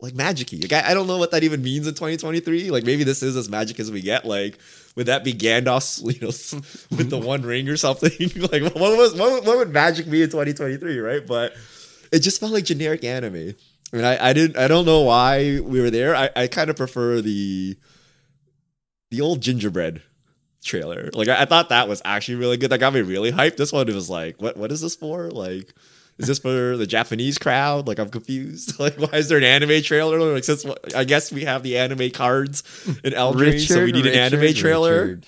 like 0.00 0.14
magicy. 0.14 0.62
Like 0.62 0.84
I, 0.84 0.90
I 0.90 0.94
don't 0.94 1.06
know 1.06 1.18
what 1.18 1.30
that 1.30 1.44
even 1.44 1.62
means 1.62 1.86
in 1.86 1.94
2023. 1.94 2.70
Like 2.70 2.84
maybe 2.84 3.04
this 3.04 3.22
is 3.22 3.36
as 3.36 3.48
magic 3.48 3.80
as 3.80 3.90
we 3.90 4.00
get. 4.00 4.24
Like 4.24 4.58
would 4.96 5.06
that 5.06 5.24
be 5.24 5.32
Gandalf, 5.32 6.00
you 6.14 6.20
know, 6.20 6.96
with 6.96 7.10
the 7.10 7.18
One 7.18 7.42
Ring 7.42 7.68
or 7.68 7.76
something? 7.76 8.10
like 8.52 8.62
what 8.62 8.96
was 8.96 9.14
what, 9.14 9.44
what 9.44 9.58
would 9.58 9.72
magic 9.72 10.10
be 10.10 10.22
in 10.22 10.30
2023, 10.30 10.98
right? 10.98 11.26
But 11.26 11.54
it 12.12 12.20
just 12.20 12.40
felt 12.40 12.52
like 12.52 12.64
generic 12.64 13.04
anime. 13.04 13.54
I 13.92 13.96
mean, 13.96 14.04
I, 14.04 14.30
I 14.30 14.32
didn't 14.32 14.56
I 14.56 14.68
don't 14.68 14.84
know 14.84 15.02
why 15.02 15.60
we 15.60 15.80
were 15.80 15.90
there. 15.90 16.16
I, 16.16 16.30
I 16.34 16.46
kind 16.48 16.70
of 16.70 16.76
prefer 16.76 17.20
the 17.20 17.76
the 19.10 19.20
old 19.20 19.40
gingerbread 19.40 20.02
trailer. 20.66 21.10
Like 21.12 21.28
I, 21.28 21.42
I, 21.42 21.44
thought 21.44 21.70
that 21.70 21.88
was 21.88 22.02
actually 22.04 22.36
really 22.36 22.56
good. 22.56 22.70
That 22.70 22.78
got 22.78 22.92
me 22.92 23.00
really 23.00 23.32
hyped. 23.32 23.56
This 23.56 23.72
one 23.72 23.86
was 23.86 24.10
like, 24.10 24.40
what 24.40 24.56
what 24.56 24.72
is 24.72 24.80
this 24.80 24.96
for? 24.96 25.30
Like, 25.30 25.72
is 26.18 26.28
this 26.28 26.38
for 26.38 26.76
the 26.76 26.86
Japanese 26.86 27.38
crowd? 27.38 27.86
Like 27.86 27.98
I'm 27.98 28.10
confused. 28.10 28.78
Like 28.80 28.96
why 28.98 29.18
is 29.18 29.28
there 29.28 29.38
an 29.38 29.44
anime 29.44 29.82
trailer? 29.82 30.18
Like 30.18 30.44
since 30.44 30.66
I 30.94 31.04
guess 31.04 31.32
we 31.32 31.44
have 31.44 31.62
the 31.62 31.78
anime 31.78 32.10
cards 32.10 32.62
in 33.04 33.12
Eldraine, 33.12 33.66
so 33.66 33.84
we 33.84 33.92
need 33.92 34.04
Richard, 34.04 34.12
an 34.12 34.34
anime 34.34 34.54
trailer. 34.54 35.06
Richard. 35.06 35.26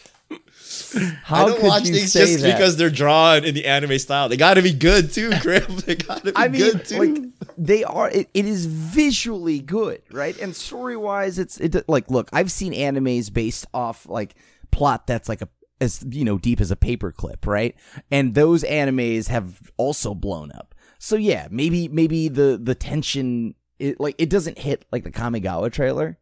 How 1.23 1.47
I 1.47 1.49
don't 1.49 1.63
watch 1.63 1.85
things 1.85 2.13
just 2.13 2.41
that? 2.41 2.53
because 2.53 2.77
they're 2.77 2.91
drawn 2.91 3.45
in 3.45 3.55
the 3.55 3.67
anime 3.67 3.99
style. 3.99 4.29
They 4.29 4.37
got 4.37 4.55
to 4.55 4.63
be 4.63 4.73
good 4.73 5.13
too, 5.13 5.31
Crim. 5.41 5.79
They 5.79 5.97
got 5.97 6.25
to 6.25 6.33
be 6.33 6.37
I 6.37 6.49
mean, 6.49 6.61
good 6.61 6.85
too. 6.85 6.99
Like, 6.99 7.25
they 7.57 7.85
are. 7.85 8.11
It, 8.11 8.29
it 8.35 8.45
is 8.45 8.67
visually 8.67 9.61
good, 9.61 10.03
right? 10.11 10.39
And 10.39 10.55
story 10.55 10.97
wise, 10.97 11.39
it's 11.39 11.59
it. 11.59 11.89
Like, 11.89 12.11
look, 12.11 12.29
I've 12.33 12.51
seen 12.51 12.73
animes 12.73 13.33
based 13.33 13.67
off 13.73 14.09
like 14.09 14.35
plot 14.71 15.07
that's 15.07 15.29
like 15.29 15.43
a 15.43 15.49
as 15.81 16.05
you 16.11 16.25
know 16.25 16.39
deep 16.39 16.61
as 16.61 16.71
a 16.71 16.77
paperclip, 16.77 17.47
right? 17.47 17.75
And 18.11 18.35
those 18.35 18.65
animes 18.65 19.29
have 19.29 19.71
also 19.77 20.15
blown 20.15 20.53
up. 20.53 20.75
So 20.99 21.17
yeah, 21.17 21.49
maybe 21.51 21.89
maybe 21.89 22.29
the 22.29 22.59
the 22.63 22.75
tension 22.75 23.55
it 23.79 24.01
like 24.01 24.17
it 24.19 24.31
doesn't 24.31 24.59
hit 24.59 24.85
like 24.91 25.05
the 25.05 25.13
Kamigawa 25.13 25.73
trailer. 25.73 26.19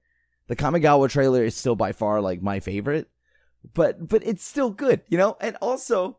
The 0.49 0.57
Kamigawa 0.57 1.09
trailer 1.09 1.43
is 1.43 1.57
still 1.57 1.75
by 1.75 1.93
far 1.93 2.21
like 2.21 2.43
my 2.43 2.61
favorite, 2.61 3.09
but 3.75 4.07
but 4.07 4.23
it's 4.25 4.45
still 4.45 4.71
good, 4.71 5.03
you 5.09 5.19
know. 5.19 5.37
And 5.41 5.57
also, 5.61 6.19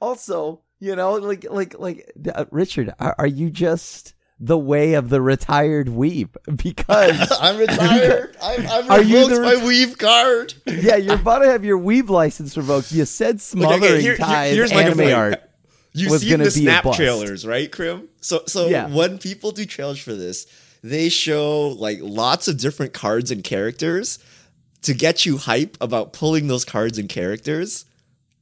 also, 0.00 0.62
you 0.80 0.96
know, 0.96 1.14
like 1.14 1.46
like 1.48 1.78
like 1.78 2.12
uh, 2.34 2.44
Richard, 2.50 2.92
are, 2.98 3.14
are 3.18 3.26
you 3.26 3.50
just 3.50 4.14
the 4.44 4.58
way 4.58 4.92
of 4.92 5.08
the 5.08 5.22
retired 5.22 5.86
weeb 5.86 6.28
because 6.62 7.32
I'm 7.40 7.56
retired. 7.56 8.36
I'm, 8.42 8.66
I'm 8.66 8.90
are 8.90 9.02
you 9.02 9.28
the, 9.28 9.40
my 9.40 9.54
weeb 9.54 9.98
card. 9.98 10.54
yeah, 10.66 10.96
you're 10.96 11.14
about 11.14 11.38
to 11.38 11.50
have 11.50 11.64
your 11.64 11.78
weeb 11.78 12.10
license 12.10 12.56
revoked. 12.56 12.92
You 12.92 13.06
said 13.06 13.40
smothering 13.40 13.82
okay, 13.82 14.02
here, 14.02 14.16
here, 14.16 14.54
here's 14.54 14.72
anime 14.72 14.98
my 14.98 15.12
art. 15.12 15.50
You've 15.92 16.20
seen 16.20 16.40
the 16.40 16.50
snap 16.50 16.84
trailers, 16.92 17.46
right, 17.46 17.70
Crim? 17.70 18.08
So, 18.20 18.42
so 18.46 18.66
yeah. 18.66 18.88
when 18.88 19.18
people 19.18 19.52
do 19.52 19.64
trailers 19.64 20.00
for 20.00 20.12
this, 20.12 20.46
they 20.82 21.08
show 21.08 21.68
like 21.68 21.98
lots 22.02 22.48
of 22.48 22.58
different 22.58 22.92
cards 22.92 23.30
and 23.30 23.44
characters 23.44 24.18
to 24.82 24.92
get 24.92 25.24
you 25.24 25.38
hype 25.38 25.78
about 25.80 26.12
pulling 26.12 26.48
those 26.48 26.64
cards 26.64 26.98
and 26.98 27.08
characters 27.08 27.86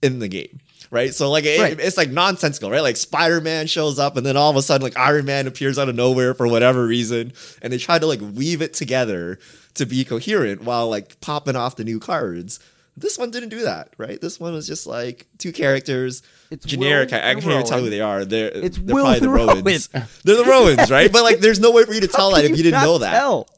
in 0.03 0.19
the 0.19 0.29
game 0.29 0.61
right? 0.93 1.13
So 1.13 1.29
like 1.31 1.45
it, 1.45 1.61
Right. 1.61 1.81
it's 1.81 1.97
like 1.97 2.11
nonsensical, 2.11 2.71
right? 2.71 2.83
Like 2.83 2.97
Spider 2.97 3.41
Man 3.41 3.67
shows 3.67 3.99
up, 3.99 4.17
and 4.17 4.25
then 4.25 4.37
all 4.37 4.51
of 4.51 4.57
a 4.57 4.63
sudden 4.63 4.85
like 4.85 4.97
Iron 4.97 5.25
Man 5.25 5.49
appears 5.49 5.77
out 5.77 5.89
of 5.89 5.97
nowhere 5.97 6.35
for 6.35 6.47
whatever 6.47 6.87
reason, 6.87 7.33
and 7.61 7.73
they 7.73 7.79
try 7.79 7.99
to 7.99 8.07
like 8.07 8.21
weave 8.21 8.63
it 8.63 8.75
together 8.75 9.41
to 9.75 9.87
be 9.87 10.05
coherent 10.05 10.63
while 10.63 10.89
like 10.89 11.21
popping 11.21 11.57
off 11.57 11.75
the 11.75 11.83
new 11.85 11.99
cards. 11.99 12.61
This 12.95 13.17
one 13.17 13.31
didn't 13.31 13.49
do 13.49 13.63
that, 13.63 13.89
right? 13.97 14.21
This 14.21 14.39
one 14.39 14.53
was 14.53 14.67
just 14.67 14.87
like 14.87 15.27
two 15.39 15.51
characters, 15.51 16.23
It's 16.51 16.67
generic. 16.67 17.11
Will 17.11 17.17
I, 17.17 17.31
I 17.31 17.35
can't 17.35 17.45
even 17.47 17.65
tell 17.65 17.81
who 17.81 17.89
they 17.89 18.03
are. 18.03 18.27
They're 18.27 18.51
It's 18.53 18.77
they're 18.77 18.95
Will 18.95 19.05
probably 19.05 19.21
the 19.21 19.25
and 19.27 19.35
Rowan. 19.35 19.57
Rowans. 19.65 19.89
They're 20.25 20.37
the 20.37 20.45
Rowans, 20.45 20.91
right? 20.91 21.11
But 21.11 21.23
like, 21.23 21.39
there's 21.39 21.59
no 21.59 21.71
way 21.71 21.87
for 21.87 21.95
you 21.95 22.03
to 22.03 22.07
tell 22.09 22.33
that 22.35 22.45
if 22.45 22.51
you 22.51 22.63
didn't 22.63 22.83
know 22.83 22.99
that. 22.99 23.13
tell? 23.13 23.49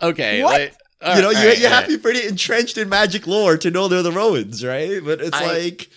Okay. 0.00 0.42
What? 0.42 0.60
like- 0.60 0.74
you 1.04 1.20
know, 1.20 1.32
right, 1.32 1.32
you, 1.32 1.38
all 1.40 1.46
right, 1.48 1.58
you 1.58 1.64
all 1.66 1.72
have 1.72 1.84
to 1.86 1.96
be 1.96 1.98
pretty 1.98 2.26
entrenched 2.28 2.78
in 2.78 2.88
magic 2.88 3.26
lore 3.26 3.56
to 3.58 3.70
know 3.72 3.88
they're 3.88 4.04
the 4.04 4.12
Rowans, 4.12 4.64
right? 4.64 5.04
But 5.04 5.20
it's 5.20 5.36
I- 5.36 5.46
like, 5.46 5.90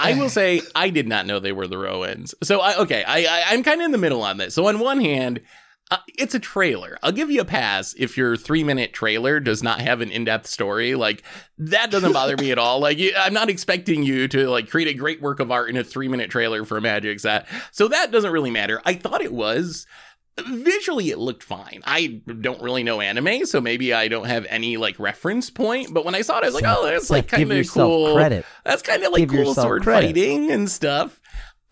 I 0.00 0.18
will 0.18 0.28
say 0.28 0.62
I 0.74 0.90
did 0.90 1.08
not 1.08 1.26
know 1.26 1.38
they 1.38 1.52
were 1.52 1.66
the 1.66 1.78
Rowans. 1.78 2.34
So 2.42 2.60
I 2.60 2.78
okay, 2.80 3.04
I, 3.04 3.18
I 3.20 3.44
I'm 3.48 3.62
kind 3.62 3.80
of 3.80 3.84
in 3.84 3.92
the 3.92 3.98
middle 3.98 4.22
on 4.22 4.36
this. 4.36 4.54
So 4.54 4.66
on 4.66 4.78
one 4.78 5.00
hand, 5.00 5.40
uh, 5.90 5.98
it's 6.16 6.34
a 6.34 6.38
trailer. 6.38 6.98
I'll 7.02 7.10
give 7.10 7.30
you 7.30 7.40
a 7.40 7.44
pass 7.44 7.94
if 7.98 8.16
your 8.16 8.36
three 8.36 8.62
minute 8.62 8.92
trailer 8.92 9.40
does 9.40 9.62
not 9.62 9.80
have 9.80 10.00
an 10.00 10.10
in 10.10 10.24
depth 10.24 10.46
story. 10.46 10.94
Like 10.94 11.24
that 11.58 11.90
doesn't 11.90 12.12
bother 12.12 12.36
me 12.36 12.52
at 12.52 12.58
all. 12.58 12.78
Like 12.78 12.98
you, 12.98 13.12
I'm 13.18 13.34
not 13.34 13.50
expecting 13.50 14.04
you 14.04 14.28
to 14.28 14.48
like 14.48 14.70
create 14.70 14.88
a 14.88 14.94
great 14.94 15.20
work 15.20 15.40
of 15.40 15.50
art 15.50 15.68
in 15.68 15.76
a 15.76 15.82
three 15.84 16.08
minute 16.08 16.30
trailer 16.30 16.64
for 16.64 16.76
a 16.76 16.80
Magic 16.80 17.18
set. 17.18 17.46
So 17.72 17.88
that 17.88 18.12
doesn't 18.12 18.32
really 18.32 18.52
matter. 18.52 18.80
I 18.84 18.94
thought 18.94 19.20
it 19.20 19.32
was. 19.32 19.86
Visually, 20.38 21.10
it 21.10 21.18
looked 21.18 21.42
fine. 21.42 21.82
I 21.84 22.22
don't 22.40 22.62
really 22.62 22.82
know 22.82 23.00
anime, 23.00 23.44
so 23.46 23.60
maybe 23.60 23.92
I 23.92 24.08
don't 24.08 24.26
have 24.26 24.46
any 24.48 24.76
like 24.76 24.98
reference 24.98 25.50
point. 25.50 25.92
But 25.92 26.04
when 26.04 26.14
I 26.14 26.22
saw 26.22 26.38
it, 26.38 26.44
I 26.44 26.46
was 26.46 26.54
like, 26.54 26.64
"Oh, 26.66 26.84
that's 26.84 27.10
like 27.10 27.28
kind 27.28 27.50
of 27.52 27.68
cool." 27.70 28.14
credit. 28.14 28.46
That's 28.64 28.82
kind 28.82 29.02
of 29.02 29.12
like 29.12 29.28
Give 29.28 29.44
cool 29.44 29.54
sword 29.54 29.82
credit. 29.82 30.06
fighting 30.08 30.50
and 30.50 30.70
stuff. 30.70 31.20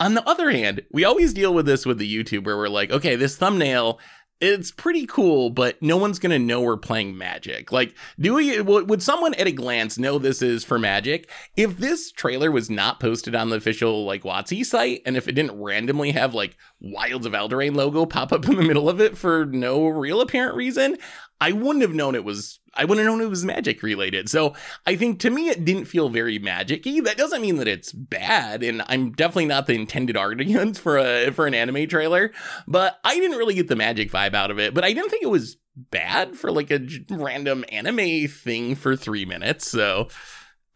On 0.00 0.15
the 0.15 0.29
other 0.29 0.50
hand, 0.50 0.83
we 0.93 1.05
always 1.05 1.33
deal 1.33 1.53
with 1.53 1.67
this 1.67 1.85
with 1.85 1.99
the 1.99 2.25
YouTube 2.25 2.45
where 2.45 2.57
we're 2.57 2.69
like, 2.69 2.93
okay, 2.93 3.17
this 3.17 3.37
thumbnail, 3.37 3.99
it's 4.40 4.71
pretty 4.71 5.07
cool, 5.07 5.50
but 5.50 5.80
no 5.83 5.97
one's 5.97 6.18
gonna 6.18 6.38
know 6.38 6.61
we're 6.61 6.76
playing 6.76 7.18
Magic. 7.18 7.73
Like, 7.73 7.95
do 8.18 8.35
we? 8.35 8.61
Would 8.61 9.02
someone 9.02 9.35
at 9.35 9.47
a 9.47 9.52
glance 9.52 9.99
know 9.99 10.18
this 10.18 10.42
is 10.42 10.64
for 10.64 10.78
Magic? 10.78 11.30
If 11.57 11.78
this 11.78 12.12
trailer 12.12 12.50
was 12.50 12.71
not 12.71 13.00
posted 13.00 13.35
on 13.35 13.50
the 13.50 13.57
official 13.57 14.04
like 14.04 14.23
WotC 14.23 14.64
site, 14.64 15.02
and 15.04 15.16
if 15.16 15.26
it 15.28 15.33
didn't 15.33 15.61
randomly 15.61 16.12
have 16.12 16.35
like 16.35 16.57
Wilds 16.80 17.26
of 17.26 17.33
Eldraine 17.33 17.75
logo 17.75 18.07
pop 18.07 18.33
up 18.33 18.47
in 18.49 18.57
the 18.57 18.62
middle 18.62 18.88
of 18.88 19.00
it 19.00 19.18
for 19.18 19.45
no 19.47 19.88
real 19.88 20.21
apparent 20.21 20.54
reason, 20.54 20.97
I 21.40 21.52
wouldn't 21.52 21.83
have 21.83 21.95
known 21.95 22.14
it 22.14 22.25
was. 22.25 22.61
I 22.78 22.85
wouldn't 22.85 23.04
have 23.06 23.12
known 23.12 23.26
it 23.26 23.28
was 23.28 23.44
Magic 23.44 23.82
related. 23.82 24.28
So 24.30 24.54
I 24.87 24.97
think 24.97 25.20
to 25.20 25.30
me 25.30 25.49
it 25.49 25.64
didn't 25.64 25.87
feel 25.87 26.08
very 26.08 26.38
magic-y. 26.38 27.00
That 27.02 27.16
doesn't 27.16 27.42
mean 27.42 27.56
that 27.56 27.68
it's 27.68 27.92
bad, 27.92 28.62
and 28.62 28.82
I'm 28.87 29.12
definitely 29.12 29.47
not 29.47 29.66
the 29.66 29.75
intended 29.75 30.16
audience 30.16 30.78
for 30.78 30.97
a 30.97 31.30
for 31.32 31.47
an 31.47 31.54
anime 31.54 31.88
trailer. 31.88 32.32
But 32.66 32.99
I 33.04 33.16
didn't 33.16 33.37
really 33.37 33.54
get 33.54 33.68
the 33.68 33.76
magic 33.76 34.11
vibe 34.11 34.35
out 34.35 34.50
of 34.50 34.58
it. 34.58 34.75
But 34.75 34.85
I 34.85 34.92
didn't 34.92 35.11
think 35.11 35.23
it 35.23 35.30
was 35.30 35.56
bad 35.90 36.37
for 36.37 36.50
like 36.50 36.70
a 36.70 36.87
random 37.11 37.64
anime 37.70 38.28
thing 38.28 38.75
for 38.75 38.97
three 38.97 39.25
minutes. 39.25 39.68
So 39.68 40.08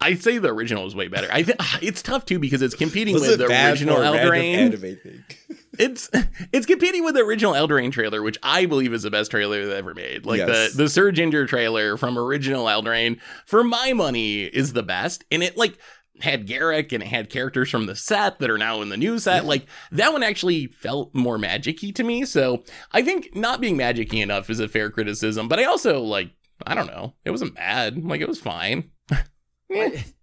I'd 0.01 0.23
say 0.23 0.39
the 0.39 0.49
original 0.49 0.87
is 0.87 0.95
way 0.95 1.09
better. 1.09 1.29
I 1.31 1.43
think 1.45 1.59
ah, 1.61 1.79
it's 1.81 2.03
tough 2.03 2.25
too 2.25 2.39
because 2.39 2.63
it's 2.63 2.75
competing 2.75 3.15
was 3.15 3.23
with 3.23 3.41
it 3.41 3.49
the 3.49 3.71
original 3.71 3.97
for 3.97 4.03
a 4.03 4.31
random 4.31 4.81
Eldraine. 4.81 5.23
anime 5.79 5.95
thing? 5.97 6.09
It's 6.13 6.49
it's 6.53 6.67
competing 6.67 7.05
with 7.05 7.15
the 7.15 7.21
original 7.23 7.53
Eldraine 7.55 7.93
trailer, 7.93 8.23
which 8.23 8.39
I 8.43 8.67
believe 8.67 8.93
is 8.93 9.03
the 9.03 9.11
best 9.11 9.31
trailer 9.31 9.65
they've 9.65 9.77
ever 9.77 9.95
made. 9.95 10.27
Like 10.27 10.39
Yes. 10.39 10.73
the 10.73 10.85
the 10.85 10.89
Sir 10.89 11.13
Ginger 11.13 11.47
trailer 11.47 11.97
from 11.97 12.19
original 12.19 12.67
Eldraine, 12.67 13.21
for 13.47 13.65
my 13.65 13.93
money, 13.93 14.43
is 14.45 14.73
the 14.73 14.83
best. 14.83 15.25
And 15.31 15.43
it 15.43 15.57
like 15.57 15.79
had 16.21 16.47
Garruk 16.47 16.93
and 16.93 17.03
it 17.03 17.07
had 17.07 17.31
characters 17.31 17.71
from 17.71 17.87
the 17.87 17.97
set 17.97 18.39
that 18.39 18.51
are 18.51 18.59
now 18.59 18.83
in 18.83 18.91
the 18.91 18.97
new 18.97 19.19
set. 19.19 19.45
Like 19.45 19.67
that 19.93 20.13
one 20.13 20.23
actually 20.23 20.67
felt 20.67 21.15
more 21.15 21.39
magic-y 21.39 21.91
to 21.93 22.05
me. 22.05 22.25
So 22.27 22.65
I 22.93 23.03
think 23.03 23.35
not 23.35 23.61
being 23.61 23.77
magic-y 23.77 24.19
enough 24.19 24.51
is 24.51 24.61
a 24.61 24.69
fair 24.69 24.91
criticism. 24.91 25.49
But 25.49 25.59
I 25.59 25.65
also 25.65 26.01
like 26.01 26.31
I 26.67 26.75
don't 26.75 26.87
know. 26.87 27.15
It 27.25 27.31
wasn't 27.33 27.55
bad. 27.57 28.05
Like 28.05 28.21
it 28.21 28.29
was 28.29 28.39
fine. 28.41 28.91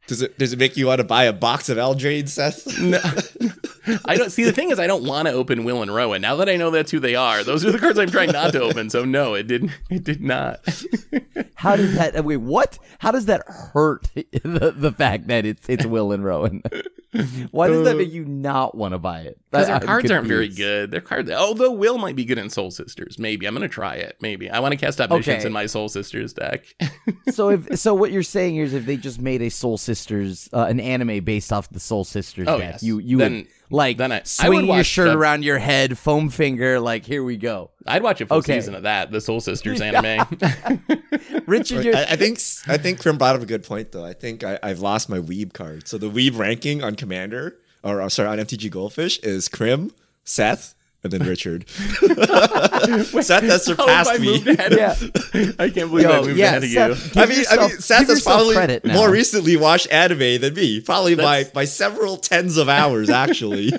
Does 0.07 0.21
it 0.21 0.37
does 0.39 0.53
it 0.53 0.59
make 0.59 0.77
you 0.77 0.85
want 0.87 0.99
to 0.99 1.03
buy 1.03 1.23
a 1.25 1.33
box 1.33 1.69
of 1.69 1.77
Eldraine, 1.77 2.27
Seth? 2.29 2.79
No. 2.79 2.99
I 4.05 4.15
don't 4.15 4.31
see 4.31 4.43
the 4.43 4.51
thing 4.51 4.71
is 4.71 4.79
I 4.79 4.87
don't 4.87 5.03
want 5.05 5.27
to 5.27 5.33
open 5.33 5.63
Will 5.63 5.81
and 5.81 5.93
Rowan. 5.93 6.21
Now 6.21 6.35
that 6.37 6.49
I 6.49 6.55
know 6.57 6.69
that's 6.71 6.91
who 6.91 6.99
they 6.99 7.15
are, 7.15 7.43
those 7.43 7.65
are 7.65 7.71
the 7.71 7.79
cards 7.79 7.97
I'm 7.99 8.09
trying 8.09 8.31
not 8.31 8.51
to 8.53 8.61
open. 8.61 8.89
So 8.89 9.05
no, 9.05 9.33
it 9.35 9.47
didn't 9.47 9.71
it 9.89 10.03
did 10.03 10.21
not. 10.21 10.59
How 11.55 11.75
did 11.75 11.91
that? 11.95 12.23
Wait, 12.23 12.37
what? 12.37 12.77
How 12.99 13.11
does 13.11 13.25
that 13.25 13.43
hurt 13.47 14.07
the, 14.15 14.73
the 14.75 14.91
fact 14.91 15.27
that 15.27 15.45
it's 15.45 15.67
it's 15.69 15.85
Will 15.85 16.11
and 16.11 16.23
Rowan? 16.23 16.63
Why 17.51 17.67
does 17.69 17.85
that 17.85 17.97
make 17.97 18.11
you 18.11 18.23
not 18.23 18.75
want 18.75 18.93
to 18.93 18.99
buy 18.99 19.21
it? 19.21 19.39
Because 19.49 19.65
their 19.67 19.75
I'm 19.77 19.81
cards 19.81 20.11
aren't 20.11 20.27
very 20.27 20.45
confused. 20.47 20.57
good. 20.59 20.91
Their 20.91 21.01
cards 21.01 21.31
although 21.31 21.71
Will 21.71 21.97
might 21.97 22.15
be 22.15 22.23
good 22.23 22.37
in 22.37 22.49
Soul 22.49 22.69
Sisters. 22.71 23.17
Maybe. 23.17 23.45
I'm 23.47 23.53
gonna 23.55 23.67
try 23.67 23.95
it. 23.95 24.17
Maybe. 24.21 24.49
I 24.49 24.59
want 24.59 24.73
to 24.73 24.77
cast 24.77 25.01
omniscience 25.01 25.39
Okay. 25.41 25.47
in 25.47 25.53
my 25.53 25.65
Soul 25.65 25.89
Sisters 25.89 26.33
deck. 26.33 26.65
So 27.31 27.49
if 27.49 27.77
so, 27.79 27.93
what 27.93 28.11
you're 28.11 28.23
saying 28.23 28.55
here 28.55 28.63
is 28.63 28.73
if 28.73 28.85
they 28.85 28.97
just 28.97 29.21
made 29.21 29.41
a 29.41 29.49
Soul 29.49 29.77
Sisters, 29.77 30.49
uh, 30.51 30.65
an 30.65 30.79
anime 30.79 31.23
based 31.23 31.53
off 31.53 31.69
the 31.69 31.79
Soul 31.79 32.03
Sisters 32.03 32.47
Oh, 32.47 32.57
deck, 32.57 32.73
yes. 32.73 32.83
you 32.83 32.99
you 32.99 33.17
Then- 33.17 33.33
would 33.33 33.47
like 33.69 33.97
then 33.97 34.11
I- 34.11 34.19
I 34.19 34.21
swing 34.23 34.65
your 34.67 34.83
shirt 34.83 35.07
that. 35.09 35.15
around 35.15 35.43
your 35.43 35.57
head, 35.59 35.97
foam 35.97 36.29
finger, 36.29 36.79
like 36.79 37.05
here 37.05 37.23
we 37.23 37.37
go. 37.37 37.71
I'd 37.85 38.03
watch 38.03 38.21
a 38.21 38.25
full 38.25 38.37
Okay. 38.37 38.55
season 38.59 38.75
of 38.75 38.83
that, 38.83 39.11
the 39.11 39.21
Soul 39.21 39.39
Sisters 39.41 39.81
anime. 39.81 40.25
Richard, 41.47 41.83
you're, 41.85 41.95
I, 41.95 42.03
I 42.11 42.15
think 42.15 42.39
I 42.67 42.77
think 42.77 42.99
Krim 42.99 43.17
brought 43.17 43.35
up 43.35 43.41
a 43.41 43.45
good 43.45 43.63
point 43.63 43.91
though. 43.91 44.05
I 44.05 44.13
think 44.13 44.43
I, 44.43 44.59
I've 44.61 44.79
lost 44.79 45.09
my 45.09 45.19
Weeb 45.19 45.53
card. 45.53 45.87
So 45.87 45.97
the 45.97 46.09
Weeb 46.09 46.37
ranking 46.37 46.83
on 46.83 46.95
Commander, 46.95 47.57
or 47.83 48.01
uh, 48.01 48.09
sorry, 48.09 48.29
on 48.29 48.37
MTG 48.39 48.69
Goldfish 48.69 49.19
is 49.19 49.47
Krim, 49.47 49.91
Seth, 50.23 50.75
and 51.03 51.13
then 51.13 51.23
Richard. 51.27 51.67
Seth 51.69 52.13
has 52.13 53.21
How 53.21 53.47
have 53.47 53.61
surpassed 53.61 54.09
I 54.11 54.17
me. 54.17 54.39
yeah. 54.45 54.95
I 55.59 55.69
can't 55.69 55.89
believe 55.89 56.07
I 56.09 56.21
moved 56.21 56.37
yeah, 56.37 56.47
ahead 56.57 56.63
of 56.63 56.69
Seth, 56.69 56.89
you. 57.07 57.11
give 57.13 57.17
I 57.17 57.25
mean, 57.25 57.45
I 57.49 57.57
mean, 57.67 57.69
Seth 57.79 58.07
has 58.07 58.23
probably 58.23 58.79
more 58.91 59.09
recently 59.09 59.55
watched 59.57 59.91
anime 59.91 60.41
than 60.41 60.53
me, 60.53 60.81
probably 60.81 61.15
by 61.15 61.43
That's- 61.43 61.51
by 61.51 61.65
several 61.65 62.17
tens 62.17 62.57
of 62.57 62.67
hours 62.69 63.09
actually. 63.09 63.71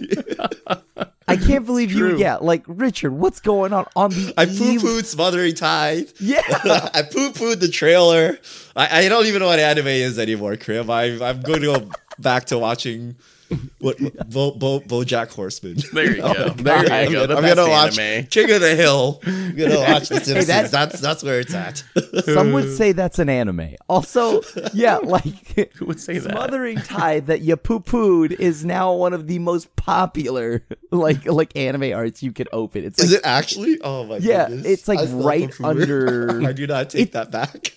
I 1.29 1.37
can't 1.37 1.65
believe 1.65 1.93
you. 1.93 1.99
True. 2.11 2.19
Yeah, 2.19 2.37
like 2.37 2.65
Richard, 2.67 3.13
what's 3.13 3.41
going 3.41 3.73
on 3.73 3.87
on 3.95 4.11
the 4.11 4.35
I 4.37 4.47
poo 4.47 4.53
eve- 4.65 4.81
pooed 4.83 5.05
Smothering 5.05 5.55
Tithe. 5.55 6.09
Yeah, 6.19 6.43
I 6.45 7.03
poo 7.03 7.31
pooed 7.31 7.61
the 7.61 7.69
trailer. 7.69 8.37
I, 8.75 9.05
I 9.05 9.09
don't 9.09 9.27
even 9.27 9.39
know 9.41 9.47
what 9.47 9.61
anime 9.61 9.87
is 9.87 10.19
anymore, 10.19 10.57
Krim. 10.57 10.91
I, 10.91 11.05
I'm 11.25 11.41
going 11.43 11.61
to 11.61 11.79
go 11.79 11.91
back 12.19 12.47
to 12.47 12.59
watching 12.59 13.15
what 13.81 13.99
Bo, 14.31 14.53
Bo, 14.53 14.81
BoJack 14.81 15.31
Horseman. 15.33 15.77
There 15.93 16.17
you 16.17 16.23
go. 16.23 16.33
God. 16.35 16.59
There 16.59 16.83
you 16.85 17.07
I'm 17.07 17.13
go. 17.13 17.21
The 17.27 17.35
gonna, 17.35 17.37
I'm 17.37 17.43
best 17.43 17.57
gonna 17.57 17.71
watch 17.71 17.99
anime. 17.99 18.27
King 18.27 18.51
of 18.53 18.61
the 18.61 18.75
Hill. 18.77 19.21
I'm 19.27 19.57
gonna 19.57 19.79
watch 19.81 20.09
The 20.09 20.15
Simpsons. 20.21 20.47
that- 20.47 20.71
that's 20.71 21.01
that's 21.01 21.23
where 21.23 21.41
it's 21.41 21.55
at. 21.55 21.83
some 22.25 22.53
would 22.53 22.75
say 22.77 22.93
that's 22.93 23.19
an 23.19 23.29
anime. 23.29 23.75
Also, 23.89 24.43
yeah, 24.73 24.97
like 24.99 25.73
Who 25.77 25.87
would 25.87 26.01
say 26.01 26.19
that? 26.19 26.31
Smothering 26.31 26.77
Tithe 26.79 27.27
that 27.27 27.41
you 27.41 27.57
poo 27.57 27.81
pooed 27.81 28.33
is 28.33 28.65
now 28.65 28.93
one 28.95 29.13
of 29.13 29.27
the 29.27 29.39
most 29.39 29.75
popular 29.77 30.65
like 30.91 31.27
like 31.27 31.57
anime 31.57 31.93
arts 31.93 32.23
you 32.23 32.33
could 32.33 32.49
open. 32.53 32.85
It's 32.85 33.03
Is 33.03 33.13
it 33.13 33.23
actually? 33.25 33.81
Oh 33.83 34.05
my 34.05 34.17
Yeah, 34.19 34.49
goodness. 34.49 34.67
it's, 34.67 34.89
like, 34.89 34.99
I 35.01 35.03
love 35.05 35.25
right 35.25 35.51
the 35.51 35.57
poo. 35.57 35.65
under- 35.65 36.43
I 36.47 36.53
do 36.53 36.67
not 36.67 36.91
take 36.91 37.09
It- 37.09 37.13
that 37.13 37.31
back. 37.31 37.73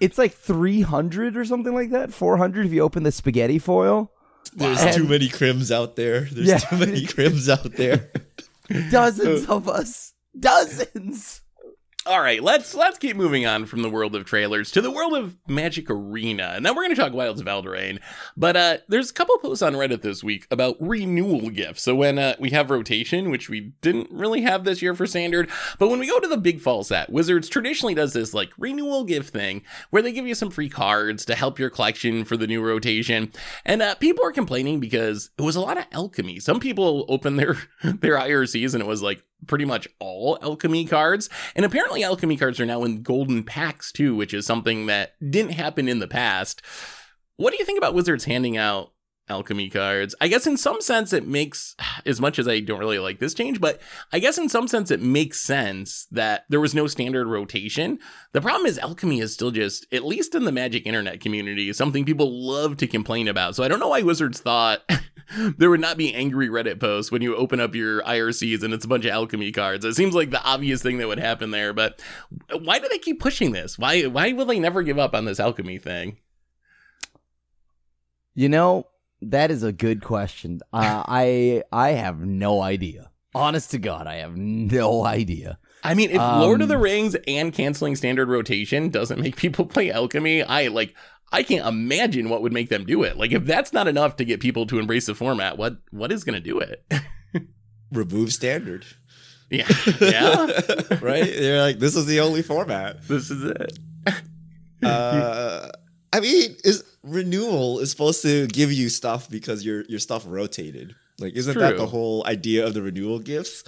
it's 0.00 0.16
like 0.18 0.32
three 0.32 0.80
hundred 0.80 1.36
or 1.36 1.44
something 1.44 1.74
like 1.74 1.90
that. 1.90 2.12
Four 2.12 2.36
hundred 2.38 2.66
if 2.66 2.72
you 2.72 2.80
open 2.80 3.02
the 3.02 3.12
spaghetti 3.12 3.58
foil. 3.58 4.10
There's 4.54 4.80
And- 4.80 4.94
too 4.96 5.04
many 5.08 5.28
crims 5.28 5.70
out 5.70 5.96
there. 5.96 6.22
There's 6.22 6.48
Yeah. 6.48 6.58
too 6.58 6.76
many 6.78 7.04
crims 7.06 7.48
out 7.48 7.72
there. 7.76 8.10
Dozens 8.90 9.46
of 9.48 9.68
us. 9.68 10.12
Dozens. 10.38 11.41
All 12.04 12.20
right, 12.20 12.42
let's 12.42 12.74
let's 12.74 12.98
keep 12.98 13.16
moving 13.16 13.46
on 13.46 13.64
from 13.64 13.82
the 13.82 13.88
world 13.88 14.16
of 14.16 14.24
trailers 14.24 14.72
to 14.72 14.80
the 14.80 14.90
world 14.90 15.14
of 15.14 15.36
Magic 15.46 15.88
Arena. 15.88 16.52
And 16.56 16.66
then 16.66 16.74
we're 16.74 16.82
going 16.82 16.96
to 16.96 17.00
talk 17.00 17.12
Wilds 17.12 17.40
of 17.40 17.46
Eldraine. 17.46 18.00
But 18.36 18.56
uh, 18.56 18.78
there's 18.88 19.10
a 19.10 19.14
couple 19.14 19.38
posts 19.38 19.62
on 19.62 19.74
Reddit 19.74 20.02
this 20.02 20.24
week 20.24 20.48
about 20.50 20.76
renewal 20.80 21.48
gifts. 21.50 21.82
So 21.82 21.94
when 21.94 22.18
uh, 22.18 22.34
we 22.40 22.50
have 22.50 22.70
rotation, 22.70 23.30
which 23.30 23.48
we 23.48 23.74
didn't 23.82 24.10
really 24.10 24.40
have 24.40 24.64
this 24.64 24.82
year 24.82 24.96
for 24.96 25.06
standard, 25.06 25.48
but 25.78 25.90
when 25.90 26.00
we 26.00 26.08
go 26.08 26.18
to 26.18 26.26
the 26.26 26.36
big 26.36 26.60
fall 26.60 26.82
set, 26.82 27.08
Wizards 27.08 27.48
traditionally 27.48 27.94
does 27.94 28.14
this 28.14 28.34
like 28.34 28.50
renewal 28.58 29.04
gift 29.04 29.32
thing 29.32 29.62
where 29.90 30.02
they 30.02 30.10
give 30.10 30.26
you 30.26 30.34
some 30.34 30.50
free 30.50 30.68
cards 30.68 31.24
to 31.26 31.36
help 31.36 31.60
your 31.60 31.70
collection 31.70 32.24
for 32.24 32.36
the 32.36 32.48
new 32.48 32.60
rotation. 32.60 33.30
And 33.64 33.80
uh, 33.80 33.94
people 33.94 34.24
are 34.24 34.32
complaining 34.32 34.80
because 34.80 35.30
it 35.38 35.42
was 35.42 35.54
a 35.54 35.60
lot 35.60 35.78
of 35.78 35.86
alchemy. 35.92 36.40
Some 36.40 36.58
people 36.58 37.06
opened 37.08 37.38
their 37.38 37.58
their 37.84 38.18
IRCs 38.18 38.74
and 38.74 38.82
it 38.82 38.88
was 38.88 39.02
like 39.02 39.22
pretty 39.46 39.64
much 39.64 39.88
all 39.98 40.38
alchemy 40.42 40.84
cards. 40.86 41.28
And 41.54 41.64
apparently, 41.64 42.04
alchemy 42.04 42.36
cards 42.36 42.60
are 42.60 42.66
now 42.66 42.84
in 42.84 43.02
golden 43.02 43.44
packs 43.44 43.92
too, 43.92 44.14
which 44.14 44.34
is 44.34 44.46
something 44.46 44.86
that 44.86 45.14
didn't 45.30 45.52
happen 45.52 45.88
in 45.88 45.98
the 45.98 46.08
past. 46.08 46.62
What 47.36 47.52
do 47.52 47.58
you 47.58 47.64
think 47.64 47.78
about 47.78 47.94
Wizards 47.94 48.24
handing 48.24 48.56
out 48.56 48.92
alchemy 49.28 49.70
cards. 49.70 50.14
I 50.20 50.28
guess 50.28 50.46
in 50.46 50.56
some 50.56 50.80
sense 50.80 51.12
it 51.12 51.26
makes 51.26 51.74
as 52.06 52.20
much 52.20 52.38
as 52.38 52.46
I 52.46 52.60
don't 52.60 52.78
really 52.78 52.98
like 52.98 53.18
this 53.18 53.34
change, 53.34 53.60
but 53.60 53.80
I 54.12 54.18
guess 54.18 54.38
in 54.38 54.48
some 54.48 54.68
sense 54.68 54.90
it 54.90 55.00
makes 55.00 55.40
sense 55.40 56.06
that 56.10 56.44
there 56.48 56.60
was 56.60 56.74
no 56.74 56.86
standard 56.86 57.26
rotation. 57.26 57.98
The 58.32 58.40
problem 58.40 58.66
is 58.66 58.78
alchemy 58.78 59.20
is 59.20 59.32
still 59.32 59.50
just 59.50 59.86
at 59.92 60.04
least 60.04 60.34
in 60.34 60.44
the 60.44 60.52
magic 60.52 60.86
internet 60.86 61.20
community 61.20 61.72
something 61.72 62.04
people 62.04 62.46
love 62.46 62.76
to 62.78 62.86
complain 62.86 63.28
about. 63.28 63.56
So 63.56 63.64
I 63.64 63.68
don't 63.68 63.80
know 63.80 63.88
why 63.88 64.02
Wizards 64.02 64.40
thought 64.40 64.82
there 65.58 65.70
would 65.70 65.80
not 65.80 65.96
be 65.96 66.14
angry 66.14 66.48
Reddit 66.48 66.80
posts 66.80 67.10
when 67.10 67.22
you 67.22 67.36
open 67.36 67.60
up 67.60 67.74
your 67.74 68.02
IRCs 68.02 68.62
and 68.62 68.72
it's 68.74 68.84
a 68.84 68.88
bunch 68.88 69.04
of 69.04 69.12
alchemy 69.12 69.52
cards. 69.52 69.84
It 69.84 69.94
seems 69.94 70.14
like 70.14 70.30
the 70.30 70.42
obvious 70.42 70.82
thing 70.82 70.98
that 70.98 71.08
would 71.08 71.18
happen 71.18 71.50
there, 71.50 71.72
but 71.72 72.00
why 72.60 72.78
do 72.78 72.88
they 72.88 72.98
keep 72.98 73.20
pushing 73.20 73.52
this? 73.52 73.78
Why 73.78 74.02
why 74.02 74.32
will 74.32 74.46
they 74.46 74.58
never 74.58 74.82
give 74.82 74.98
up 74.98 75.14
on 75.14 75.24
this 75.24 75.40
alchemy 75.40 75.78
thing? 75.78 76.18
You 78.34 78.48
know, 78.48 78.86
that 79.20 79.50
is 79.50 79.62
a 79.62 79.72
good 79.72 80.02
question. 80.02 80.60
Uh, 80.72 81.02
I 81.06 81.62
I 81.70 81.90
have 81.90 82.20
no 82.20 82.60
idea. 82.62 83.10
Honest 83.34 83.70
to 83.70 83.78
God, 83.78 84.06
I 84.06 84.16
have 84.16 84.36
no 84.36 85.04
idea. 85.04 85.58
I 85.82 85.94
mean, 85.94 86.10
if 86.10 86.18
Lord 86.18 86.62
of 86.62 86.68
the 86.68 86.76
Um, 86.76 86.82
Rings 86.82 87.16
and 87.26 87.52
canceling 87.52 87.96
standard 87.96 88.28
rotation 88.28 88.88
doesn't 88.90 89.20
make 89.20 89.36
people 89.44 89.66
play 89.66 89.90
alchemy, 89.90 90.42
I 90.42 90.68
like 90.68 90.94
I 91.32 91.42
can't 91.42 91.66
imagine 91.66 92.28
what 92.28 92.42
would 92.42 92.52
make 92.52 92.68
them 92.68 92.84
do 92.84 93.02
it. 93.02 93.16
Like 93.16 93.32
if 93.32 93.44
that's 93.44 93.72
not 93.72 93.88
enough 93.88 94.16
to 94.16 94.24
get 94.24 94.40
people 94.40 94.66
to 94.66 94.78
embrace 94.78 95.06
the 95.06 95.14
format, 95.14 95.58
what 95.58 95.78
what 95.90 96.12
is 96.12 96.24
going 96.24 96.34
to 96.34 96.40
do 96.40 96.58
it? 96.60 96.84
Remove 97.92 98.32
standard. 98.32 98.84
yeah. 99.50 99.66
Yeah. 100.00 100.46
right? 101.00 101.24
They're 101.24 101.60
like, 101.62 101.78
this 101.78 101.96
is 101.96 102.06
the 102.06 102.20
only 102.20 102.42
format. 102.42 103.06
this 103.08 103.30
is 103.30 103.44
it. 103.44 103.78
Uh, 104.82 105.68
I 106.12 106.20
mean, 106.20 106.56
is 106.64 106.84
renewal 107.02 107.78
is 107.80 107.90
supposed 107.90 108.22
to 108.22 108.46
give 108.48 108.72
you 108.72 108.88
stuff 108.88 109.28
because 109.30 109.64
your 109.64 109.84
your 109.88 109.98
stuff 109.98 110.24
rotated. 110.26 110.94
Like, 111.18 111.34
isn't 111.34 111.56
that 111.58 111.76
the 111.76 111.86
whole 111.86 112.26
idea 112.26 112.66
of 112.66 112.74
the 112.74 112.82
renewal 112.82 113.18
gifts? 113.18 113.64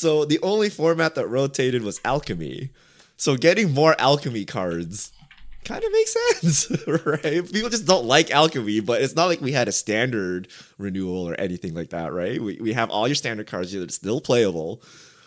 So 0.00 0.24
the 0.24 0.40
only 0.42 0.70
format 0.70 1.14
that 1.16 1.26
rotated 1.28 1.82
was 1.82 2.00
alchemy. 2.04 2.70
So 3.18 3.36
getting 3.36 3.72
more 3.74 3.94
alchemy 3.98 4.46
cards 4.46 5.12
kind 5.66 5.84
of 5.84 5.92
makes 5.92 6.16
sense, 6.40 6.86
right? 7.04 7.52
People 7.52 7.68
just 7.68 7.86
don't 7.86 8.06
like 8.06 8.30
alchemy, 8.30 8.80
but 8.80 9.02
it's 9.02 9.14
not 9.14 9.26
like 9.26 9.42
we 9.42 9.52
had 9.52 9.68
a 9.68 9.72
standard 9.72 10.48
renewal 10.78 11.28
or 11.28 11.34
anything 11.38 11.74
like 11.74 11.90
that, 11.90 12.14
right? 12.14 12.40
We 12.40 12.58
we 12.62 12.72
have 12.72 12.88
all 12.90 13.06
your 13.06 13.14
standard 13.14 13.46
cards 13.46 13.72
that 13.72 13.86
are 13.86 13.92
still 13.92 14.22
playable. 14.22 14.82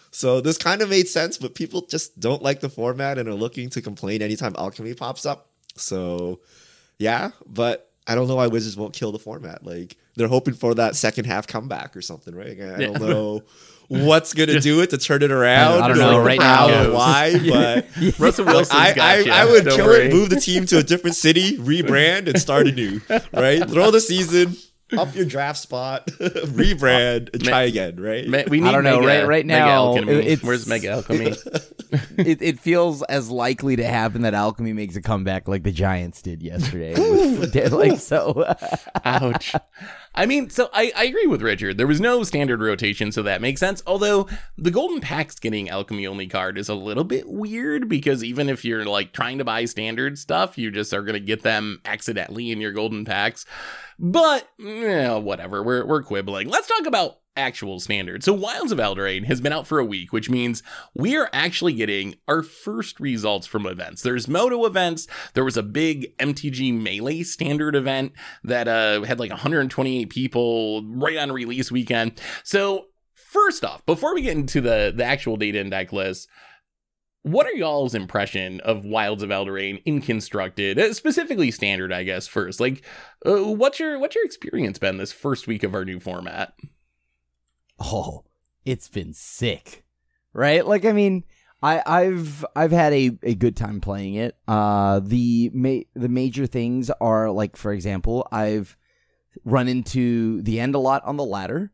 So 0.09 0.41
this 0.41 0.57
kind 0.57 0.81
of 0.81 0.89
made 0.89 1.07
sense, 1.07 1.37
but 1.37 1.53
people 1.55 1.81
just 1.85 2.19
don't 2.19 2.41
like 2.41 2.59
the 2.61 2.69
format 2.69 3.17
and 3.19 3.29
are 3.29 3.33
looking 3.35 3.69
to 3.71 3.81
complain 3.81 4.21
anytime 4.23 4.55
alchemy 4.57 4.95
pops 4.95 5.25
up. 5.25 5.49
So 5.75 6.39
yeah, 6.97 7.29
but 7.45 7.91
I 8.07 8.15
don't 8.15 8.27
know 8.27 8.35
why 8.35 8.47
Wizards 8.47 8.75
won't 8.77 8.93
kill 8.93 9.11
the 9.11 9.19
format. 9.19 9.63
Like 9.63 9.97
they're 10.15 10.27
hoping 10.27 10.55
for 10.55 10.73
that 10.75 10.95
second 10.95 11.25
half 11.25 11.45
comeback 11.45 11.95
or 11.95 12.01
something, 12.01 12.33
right? 12.35 12.59
I 12.59 12.63
Yeah. 12.81 12.87
don't 12.87 12.99
know 13.01 13.43
what's 13.87 14.33
gonna 14.33 14.59
do 14.59 14.81
it 14.81 14.89
to 14.91 14.97
turn 14.97 15.21
it 15.23 15.31
around. 15.31 15.81
I 15.83 15.87
don't 15.87 15.97
know 15.97 16.17
like, 16.17 16.39
right 16.39 16.41
how 16.41 16.67
now. 16.67 16.89
or 16.89 16.93
why, 16.93 17.33
but 17.49 18.19
Russell 18.19 18.45
like, 18.45 18.55
Wilson's 18.55 18.79
I, 18.79 18.93
got 18.93 19.05
I, 19.05 19.17
you. 19.19 19.31
I 19.31 19.45
would 19.45 19.65
Don't 19.65 19.75
kill 19.75 19.85
worry. 19.87 20.07
it, 20.07 20.13
move 20.13 20.29
the 20.29 20.39
team 20.39 20.65
to 20.67 20.77
a 20.79 20.83
different 20.83 21.15
city, 21.15 21.57
rebrand, 21.57 22.27
and 22.27 22.39
start 22.39 22.67
anew. 22.67 23.01
Right? 23.33 23.67
Throw 23.69 23.91
the 23.91 23.99
season, 24.01 24.55
up 24.97 25.13
your 25.15 25.25
draft 25.25 25.59
spot, 25.59 26.05
rebrand, 26.07 27.33
and 27.33 27.43
try 27.43 27.63
again. 27.63 27.99
Right? 27.99 28.27
Ma- 28.27 28.43
we 28.47 28.59
need 28.59 28.69
I 28.69 28.71
don't 28.71 28.83
know, 28.83 28.99
Mega- 29.01 29.07
right- 29.07 29.27
right 29.27 29.45
now, 29.45 29.67
alchemy. 29.67 30.13
it- 30.13 30.43
Where's 30.43 30.67
Mega 30.67 30.89
Alchemy? 30.89 31.33
it, 32.17 32.41
it 32.41 32.59
feels 32.59 33.01
as 33.03 33.29
likely 33.29 33.75
to 33.75 33.83
happen 33.85 34.21
that 34.23 34.33
alchemy 34.33 34.73
makes 34.73 34.95
a 34.95 35.01
comeback 35.01 35.47
like 35.47 35.63
the 35.63 35.71
Giants 35.71 36.21
did 36.21 36.41
yesterday. 36.43 36.93
with- 36.93 37.53
like 37.73 37.99
so. 37.99 38.45
Ouch. 39.05 39.53
I 40.15 40.25
mean, 40.27 40.49
so 40.49 40.69
I, 40.73 40.91
I 40.95 41.05
agree 41.05 41.25
with 41.25 41.41
Richard. 41.41 41.77
There 41.77 41.87
was 41.87 41.99
no 41.99 42.23
standard 42.23 42.61
rotation, 42.61 43.11
so 43.11 43.23
that 43.23 43.41
makes 43.41 43.59
sense. 43.59 43.81
Although 43.87 44.27
the 44.57 44.69
Golden 44.69 45.01
Pack's 45.01 45.39
getting 45.39 45.69
alchemy 45.69 46.05
only 46.05 46.27
card 46.27 46.57
is 46.57 46.69
a 46.69 46.75
little 46.75 47.03
bit 47.03 47.27
weird 47.27 47.89
because 47.89 48.23
even 48.23 48.47
if 48.47 48.63
you're 48.63 48.85
like 48.85 49.11
trying 49.11 49.39
to 49.39 49.43
buy 49.43 49.65
standard 49.65 50.19
stuff, 50.19 50.57
you 50.57 50.69
just 50.69 50.93
are 50.93 51.01
gonna 51.01 51.19
get 51.19 51.41
them 51.41 51.81
accidentally 51.85 52.51
in 52.51 52.61
your 52.61 52.73
Golden 52.73 53.05
Packs. 53.05 53.45
But 53.97 54.47
eh, 54.63 55.17
whatever, 55.17 55.63
we're 55.63 55.85
we're 55.85 56.03
quibbling. 56.03 56.47
Let's 56.47 56.67
talk 56.67 56.85
about 56.85 57.17
actual 57.35 57.79
standard. 57.79 58.23
So 58.23 58.33
Wilds 58.33 58.71
of 58.71 58.77
Eldraine 58.77 59.25
has 59.25 59.41
been 59.41 59.53
out 59.53 59.67
for 59.67 59.79
a 59.79 59.85
week, 59.85 60.13
which 60.13 60.29
means 60.29 60.63
we 60.93 61.17
are 61.17 61.29
actually 61.33 61.73
getting 61.73 62.15
our 62.27 62.41
first 62.41 62.99
results 62.99 63.47
from 63.47 63.65
events. 63.65 64.01
There's 64.01 64.27
Moto 64.27 64.65
events. 64.65 65.07
There 65.33 65.43
was 65.43 65.57
a 65.57 65.63
big 65.63 66.15
MTG 66.17 66.73
Melee 66.79 67.23
standard 67.23 67.75
event 67.75 68.13
that 68.43 68.67
uh, 68.67 69.03
had 69.03 69.19
like 69.19 69.31
128 69.31 70.09
people 70.09 70.83
right 70.85 71.17
on 71.17 71.31
release 71.31 71.71
weekend. 71.71 72.19
So 72.43 72.85
first 73.15 73.65
off, 73.65 73.85
before 73.85 74.13
we 74.13 74.21
get 74.21 74.37
into 74.37 74.61
the 74.61 74.93
the 74.95 75.03
actual 75.03 75.37
data 75.37 75.59
and 75.59 75.71
deck 75.71 75.91
list, 75.91 76.27
what 77.23 77.47
are 77.47 77.53
y'all's 77.53 77.95
impression 77.95 78.59
of 78.61 78.85
Wilds 78.85 79.23
of 79.23 79.29
Eldraine 79.29 79.81
in 79.85 80.01
constructed, 80.01 80.77
uh, 80.77 80.93
specifically 80.93 81.51
standard? 81.51 81.91
I 81.91 82.03
guess 82.03 82.27
first, 82.27 82.59
like, 82.59 82.83
uh, 83.25 83.43
what's 83.43 83.79
your 83.79 83.97
what's 83.97 84.15
your 84.15 84.25
experience 84.25 84.77
been 84.77 84.97
this 84.97 85.11
first 85.11 85.47
week 85.47 85.63
of 85.63 85.73
our 85.73 85.85
new 85.85 85.99
format? 85.99 86.53
Oh, 87.83 88.25
it's 88.65 88.87
been 88.87 89.13
sick, 89.13 89.83
right? 90.33 90.65
Like, 90.65 90.85
I 90.85 90.91
mean, 90.91 91.23
I, 91.61 91.81
I've 91.85 92.45
I've 92.55 92.71
had 92.71 92.93
a, 92.93 93.17
a 93.23 93.35
good 93.35 93.55
time 93.55 93.81
playing 93.81 94.15
it. 94.15 94.35
Uh, 94.47 94.99
the 95.03 95.49
ma- 95.53 95.87
the 95.95 96.09
major 96.09 96.45
things 96.45 96.89
are 97.01 97.31
like, 97.31 97.55
for 97.55 97.71
example, 97.71 98.27
I've 98.31 98.77
run 99.45 99.67
into 99.67 100.41
the 100.41 100.59
end 100.59 100.75
a 100.75 100.79
lot 100.79 101.03
on 101.05 101.17
the 101.17 101.23
ladder, 101.23 101.71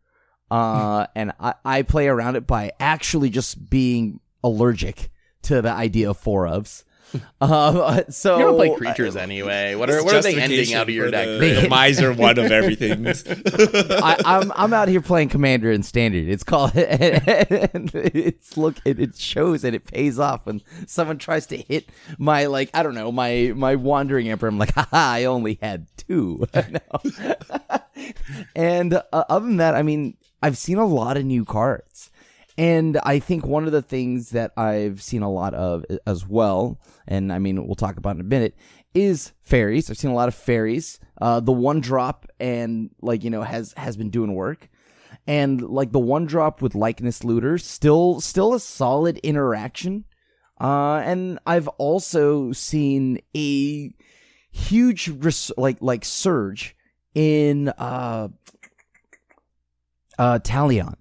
uh, 0.52 1.08
and 1.16 1.34
I, 1.40 1.56
I 1.66 1.82
play 1.82 2.08
around 2.08 2.36
it 2.36 2.46
by 2.46 2.72
actually 2.80 3.30
just 3.30 3.70
being 3.70 4.20
allergic 4.44 5.10
to 5.44 5.62
the 5.62 5.72
idea 5.72 6.10
of 6.12 6.18
four 6.18 6.46
ofs. 6.46 6.84
Uh, 7.42 8.04
so 8.10 8.38
You 8.38 8.44
don't 8.44 8.56
play 8.58 8.76
creatures 8.76 9.16
anyway. 9.16 9.74
What 9.74 9.90
are 9.90 10.04
what 10.04 10.14
are 10.14 10.22
they 10.22 10.40
ending 10.40 10.74
out 10.74 10.84
of 10.90 10.94
your 10.94 11.10
deck? 11.10 11.26
the- 11.40 11.62
the 11.62 11.70
miser 11.70 12.12
one 12.14 12.38
of 12.38 12.52
everything. 12.52 13.08
I, 13.08 14.22
I'm 14.26 14.52
I'm 14.56 14.74
out 14.74 14.90
here 14.90 15.02
playing 15.02 15.30
Commander 15.30 15.72
and 15.72 15.86
Standard. 15.86 16.28
It's 16.28 16.44
called 16.44 16.76
and 16.76 17.90
it's 17.96 18.58
look 18.58 18.76
it, 18.86 19.00
it 19.00 19.16
shows 19.16 19.64
and 19.64 19.74
it 19.76 19.86
pays 19.86 20.20
off 20.20 20.46
when 20.46 20.62
someone 20.86 21.18
tries 21.18 21.48
to 21.48 21.58
hit 21.58 21.90
my 22.18 22.46
like 22.46 22.70
I 22.74 22.84
don't 22.84 22.94
know 22.96 23.12
my 23.12 23.54
my 23.56 23.76
Wandering 23.76 24.30
Emperor. 24.30 24.50
I'm 24.50 24.58
like, 24.60 24.74
haha, 24.74 24.88
I 24.98 25.24
only 25.24 25.58
had 25.62 25.88
two. 25.96 26.46
And 28.56 28.94
uh, 28.94 29.02
other 29.12 29.46
than 29.46 29.58
that, 29.58 29.76
I 29.76 29.82
mean, 29.82 30.18
I've 30.42 30.58
seen 30.58 30.78
a 30.78 30.86
lot 30.86 31.18
of 31.18 31.26
new 31.26 31.46
cards. 31.46 32.12
And 32.60 33.00
I 33.04 33.20
think 33.20 33.46
one 33.46 33.68
of 33.68 33.72
the 33.72 33.82
things 33.82 34.32
that 34.32 34.52
I've 34.58 35.02
seen 35.02 35.22
a 35.22 35.32
lot 35.32 35.54
of 35.54 35.86
as 36.06 36.28
well, 36.28 36.78
and 37.08 37.32
I 37.32 37.40
mean, 37.40 37.66
we'll 37.66 37.76
talk 37.76 37.96
about 37.96 38.16
in 38.16 38.20
a 38.20 38.26
minute, 38.26 38.54
is 38.94 39.32
fairies. 39.42 39.90
I've 39.90 39.98
seen 39.98 40.12
a 40.12 40.14
lot 40.14 40.28
of 40.28 40.36
fairies. 40.36 41.00
Uh, 41.22 41.40
the 41.40 41.54
one 41.54 41.80
drop 41.80 42.28
and 42.38 42.90
like 43.02 43.24
you 43.24 43.30
know 43.30 43.44
has 43.44 43.74
has 43.78 43.96
been 43.96 44.10
doing 44.10 44.34
work, 44.34 44.68
and 45.26 45.62
like 45.62 45.94
the 45.94 46.00
one 46.00 46.26
drop 46.26 46.62
with 46.62 46.76
likeness 46.76 47.24
looter 47.24 47.58
still 47.58 48.20
still 48.20 48.54
a 48.54 48.60
solid 48.60 49.20
interaction. 49.20 50.04
Uh, 50.60 50.96
and 51.06 51.40
I've 51.46 51.70
also 51.70 52.52
seen 52.52 53.22
a 53.38 53.94
huge 54.52 55.08
res- 55.08 55.54
like 55.56 55.78
like 55.80 56.04
surge 56.04 56.76
in 57.16 57.70
uh 57.70 58.28
uh 60.18 60.40
Talion 60.40 60.96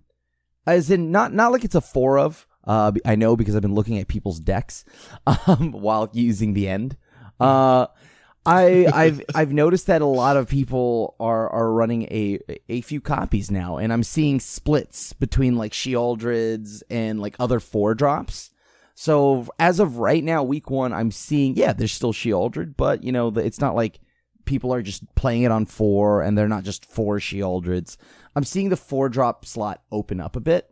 as 0.68 0.90
in 0.90 1.10
not 1.10 1.32
not 1.32 1.52
like 1.52 1.64
it's 1.64 1.74
a 1.74 1.80
four 1.80 2.18
of 2.18 2.46
uh 2.64 2.92
I 3.04 3.16
know 3.16 3.36
because 3.36 3.56
I've 3.56 3.62
been 3.62 3.74
looking 3.74 3.98
at 3.98 4.08
people's 4.08 4.40
decks 4.40 4.84
um 5.46 5.72
while 5.72 6.08
using 6.12 6.54
the 6.54 6.68
end. 6.68 6.96
Uh 7.40 7.86
I 8.44 8.86
I've 8.94 9.22
I've 9.34 9.52
noticed 9.52 9.86
that 9.86 10.02
a 10.02 10.06
lot 10.06 10.36
of 10.36 10.48
people 10.48 11.16
are 11.18 11.48
are 11.50 11.72
running 11.72 12.02
a 12.04 12.38
a 12.68 12.80
few 12.82 13.00
copies 13.00 13.50
now 13.50 13.78
and 13.78 13.92
I'm 13.92 14.02
seeing 14.02 14.40
splits 14.40 15.12
between 15.12 15.56
like 15.56 15.72
Sheoldreds 15.72 16.82
and 16.90 17.20
like 17.20 17.36
other 17.38 17.60
four 17.60 17.94
drops. 17.94 18.50
So 18.94 19.46
as 19.60 19.78
of 19.78 19.98
right 19.98 20.24
now 20.24 20.42
week 20.42 20.70
1 20.70 20.92
I'm 20.92 21.12
seeing 21.12 21.56
yeah 21.56 21.72
there's 21.72 21.92
still 21.92 22.12
Sheoldred 22.12 22.74
but 22.76 23.04
you 23.04 23.12
know 23.12 23.30
the, 23.30 23.44
it's 23.44 23.60
not 23.60 23.76
like 23.76 24.00
people 24.44 24.74
are 24.74 24.82
just 24.82 25.04
playing 25.14 25.42
it 25.42 25.52
on 25.52 25.66
4 25.66 26.22
and 26.22 26.36
they're 26.36 26.48
not 26.48 26.64
just 26.64 26.90
four 26.90 27.18
Sheoldreds 27.18 27.96
I'm 28.38 28.44
seeing 28.44 28.68
the 28.68 28.76
four 28.76 29.08
drop 29.08 29.44
slot 29.44 29.82
open 29.90 30.20
up 30.20 30.36
a 30.36 30.40
bit. 30.40 30.70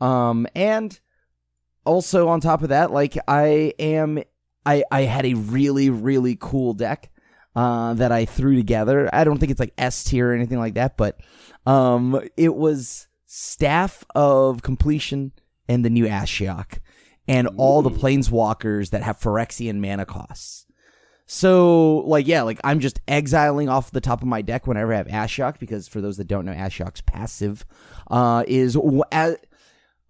Um, 0.00 0.46
and 0.54 0.98
also 1.84 2.28
on 2.28 2.40
top 2.40 2.62
of 2.62 2.70
that, 2.70 2.90
like 2.90 3.18
I 3.28 3.74
am, 3.78 4.22
I, 4.64 4.82
I 4.90 5.02
had 5.02 5.26
a 5.26 5.34
really, 5.34 5.90
really 5.90 6.38
cool 6.40 6.72
deck, 6.72 7.10
uh, 7.54 7.92
that 7.94 8.12
I 8.12 8.24
threw 8.24 8.56
together. 8.56 9.10
I 9.12 9.24
don't 9.24 9.36
think 9.36 9.50
it's 9.52 9.60
like 9.60 9.74
S 9.76 10.04
tier 10.04 10.30
or 10.30 10.34
anything 10.34 10.58
like 10.58 10.74
that, 10.74 10.96
but, 10.96 11.20
um, 11.66 12.18
it 12.38 12.54
was 12.54 13.08
Staff 13.26 14.04
of 14.14 14.62
Completion 14.62 15.32
and 15.68 15.84
the 15.84 15.90
new 15.90 16.06
Ashiok 16.06 16.78
and 17.28 17.46
all 17.58 17.82
the 17.82 17.90
planeswalkers 17.90 18.88
that 18.90 19.02
have 19.02 19.20
Phyrexian 19.20 19.80
mana 19.80 20.06
costs. 20.06 20.64
So, 21.26 21.98
like, 21.98 22.26
yeah, 22.26 22.42
like 22.42 22.60
I'm 22.64 22.80
just 22.80 23.00
exiling 23.08 23.68
off 23.68 23.90
the 23.90 24.00
top 24.00 24.22
of 24.22 24.28
my 24.28 24.42
deck 24.42 24.66
whenever 24.66 24.92
I 24.92 24.96
have 24.96 25.06
Ashiok, 25.06 25.58
because 25.58 25.88
for 25.88 26.00
those 26.00 26.16
that 26.16 26.26
don't 26.26 26.44
know, 26.44 26.52
Ashiok's 26.52 27.00
passive 27.00 27.64
uh, 28.10 28.44
is 28.46 28.76
as, 29.10 29.36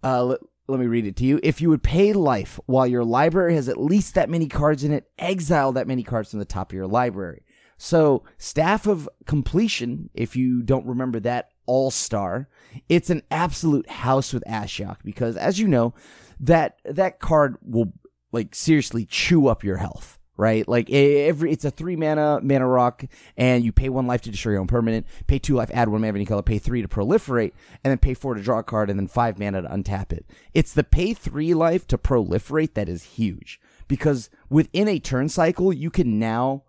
uh, 0.03 0.35
let, 0.67 0.79
me 0.79 0.85
read 0.85 1.05
it 1.05 1.15
to 1.17 1.25
you. 1.25 1.39
If 1.43 1.61
you 1.61 1.69
would 1.69 1.83
pay 1.83 2.13
life 2.13 2.59
while 2.65 2.87
your 2.87 3.03
library 3.05 3.55
has 3.55 3.69
at 3.69 3.79
least 3.79 4.15
that 4.15 4.29
many 4.29 4.47
cards 4.47 4.83
in 4.83 4.91
it, 4.91 5.09
exile 5.17 5.71
that 5.73 5.87
many 5.87 6.03
cards 6.03 6.31
from 6.31 6.39
the 6.39 6.45
top 6.45 6.71
of 6.71 6.75
your 6.75 6.87
library. 6.87 7.43
So, 7.77 8.23
Staff 8.37 8.87
of 8.87 9.09
Completion, 9.25 10.09
if 10.13 10.35
you 10.35 10.61
don't 10.61 10.85
remember 10.85 11.19
that 11.21 11.49
All 11.65 11.91
Star, 11.91 12.49
it's 12.89 13.09
an 13.09 13.23
absolute 13.29 13.89
house 13.89 14.33
with 14.33 14.43
Ashiok 14.47 14.97
because, 15.03 15.37
as 15.37 15.59
you 15.59 15.67
know, 15.67 15.93
that 16.39 16.79
that 16.85 17.19
card 17.19 17.57
will 17.61 17.93
like 18.31 18.55
seriously 18.55 19.05
chew 19.05 19.47
up 19.47 19.63
your 19.63 19.77
health 19.77 20.19
right? 20.37 20.67
Like 20.67 20.89
every 20.89 21.51
it's 21.51 21.65
a 21.65 21.71
three 21.71 21.95
mana 21.95 22.39
mana 22.41 22.67
rock, 22.67 23.05
and 23.37 23.63
you 23.63 23.71
pay 23.71 23.89
one 23.89 24.07
life 24.07 24.21
to 24.23 24.31
destroy 24.31 24.53
your 24.53 24.61
own 24.61 24.67
permanent, 24.67 25.05
pay 25.27 25.39
two 25.39 25.55
life, 25.55 25.71
add 25.73 25.89
one 25.89 26.01
mana 26.01 26.09
of 26.09 26.15
any 26.15 26.25
color, 26.25 26.41
pay 26.41 26.59
three 26.59 26.81
to 26.81 26.87
proliferate, 26.87 27.53
and 27.83 27.91
then 27.91 27.97
pay 27.97 28.13
four 28.13 28.33
to 28.33 28.41
draw 28.41 28.59
a 28.59 28.63
card, 28.63 28.89
and 28.89 28.99
then 28.99 29.07
five 29.07 29.39
mana 29.39 29.61
to 29.61 29.67
untap 29.69 30.11
it. 30.11 30.25
It's 30.53 30.73
the 30.73 30.83
pay 30.83 31.13
three 31.13 31.53
life 31.53 31.87
to 31.87 31.97
proliferate 31.97 32.73
that 32.73 32.89
is 32.89 33.03
huge 33.03 33.59
because 33.87 34.29
within 34.49 34.87
a 34.87 34.99
turn 34.99 35.29
cycle, 35.29 35.71
you 35.71 35.89
can 35.89 36.19
now 36.19 36.63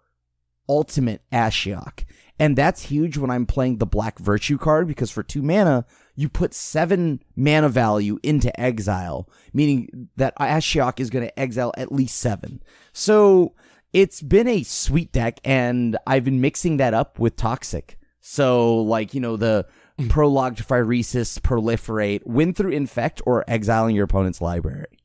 ultimate 0.68 1.22
Ashiok. 1.32 2.04
And 2.38 2.56
that's 2.56 2.82
huge 2.82 3.16
when 3.16 3.30
I'm 3.30 3.46
playing 3.46 3.78
the 3.78 3.86
Black 3.86 4.18
Virtue 4.18 4.58
card 4.58 4.88
because 4.88 5.10
for 5.10 5.22
two 5.22 5.42
mana, 5.42 5.86
you 6.16 6.28
put 6.28 6.54
seven 6.54 7.22
mana 7.36 7.68
value 7.68 8.18
into 8.22 8.58
exile, 8.60 9.28
meaning 9.52 10.08
that 10.16 10.36
Ashiok 10.38 11.00
is 11.00 11.10
going 11.10 11.26
to 11.26 11.38
exile 11.38 11.72
at 11.76 11.92
least 11.92 12.18
seven. 12.18 12.62
So 12.92 13.54
it's 13.92 14.22
been 14.22 14.48
a 14.48 14.62
sweet 14.62 15.12
deck, 15.12 15.40
and 15.44 15.96
I've 16.06 16.24
been 16.24 16.40
mixing 16.40 16.76
that 16.78 16.94
up 16.94 17.18
with 17.18 17.36
Toxic. 17.36 17.98
So, 18.20 18.78
like, 18.82 19.14
you 19.14 19.20
know, 19.20 19.36
the 19.36 19.66
prologue 20.08 20.56
to 20.56 20.64
Phyresis, 20.64 21.38
proliferate, 21.40 22.26
win 22.26 22.54
through 22.54 22.72
infect, 22.72 23.22
or 23.26 23.44
exiling 23.48 23.94
your 23.94 24.04
opponent's 24.04 24.40
library. 24.40 24.98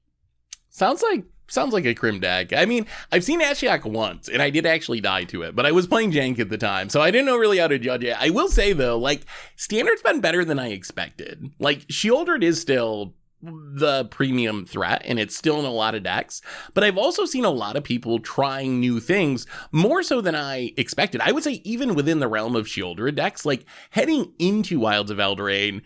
Sounds 0.70 1.04
like 1.04 1.26
sounds 1.50 1.74
like 1.74 1.86
a 1.86 1.94
crim 1.94 2.20
deck. 2.20 2.54
I 2.54 2.66
mean, 2.66 2.86
I've 3.12 3.24
seen 3.24 3.42
Ashiok 3.42 3.86
once, 3.86 4.28
and 4.30 4.42
I 4.42 4.50
did 4.50 4.66
actually 4.66 5.02
die 5.02 5.26
to 5.26 5.44
it, 5.44 5.56
but 5.56 5.66
I 5.66 5.72
was 5.72 5.88
playing 5.88 6.12
Jank 6.12 6.40
at 6.40 6.50
the 6.50 6.58
time, 6.58 6.90
so 6.90 7.02
I 7.02 7.12
didn't 7.12 7.28
know 7.28 7.38
really 7.38 7.58
how 7.58 7.68
to 7.68 7.80
judge 7.80 8.04
it. 8.04 8.16
I 8.20 8.30
will 8.30 8.50
say 8.50 8.74
though, 8.74 8.98
like 8.98 9.26
Standard's 9.56 10.02
been 10.02 10.22
better 10.22 10.46
than 10.46 10.60
I 10.60 10.70
expected. 10.70 11.52
Like 11.60 11.88
Sheoldred 11.88 12.44
is 12.44 12.60
still 12.62 13.14
the 13.42 14.06
premium 14.06 14.66
threat 14.66 15.02
and 15.06 15.18
it's 15.18 15.36
still 15.36 15.60
in 15.60 15.66
a 15.66 15.72
lot 15.72 15.96
of 15.96 16.04
decks 16.04 16.42
but 16.74 16.84
i've 16.84 16.98
also 16.98 17.24
seen 17.24 17.46
a 17.46 17.50
lot 17.50 17.78
of 17.78 17.84
people 17.86 18.20
trying 18.20 18.80
new 18.80 19.00
things 19.00 19.48
more 19.72 20.04
so 20.04 20.20
than 20.20 20.36
i 20.36 20.74
expected 20.76 21.22
i 21.22 21.32
would 21.32 21.44
say 21.44 21.62
even 21.64 21.96
within 21.96 22.20
the 22.20 22.28
realm 22.28 22.54
of 22.56 22.66
Sheoldred 22.66 23.16
decks 23.16 23.46
like 23.46 23.66
heading 23.92 24.34
into 24.40 24.78
wilds 24.78 25.10
of 25.10 25.20
eldraine 25.20 25.82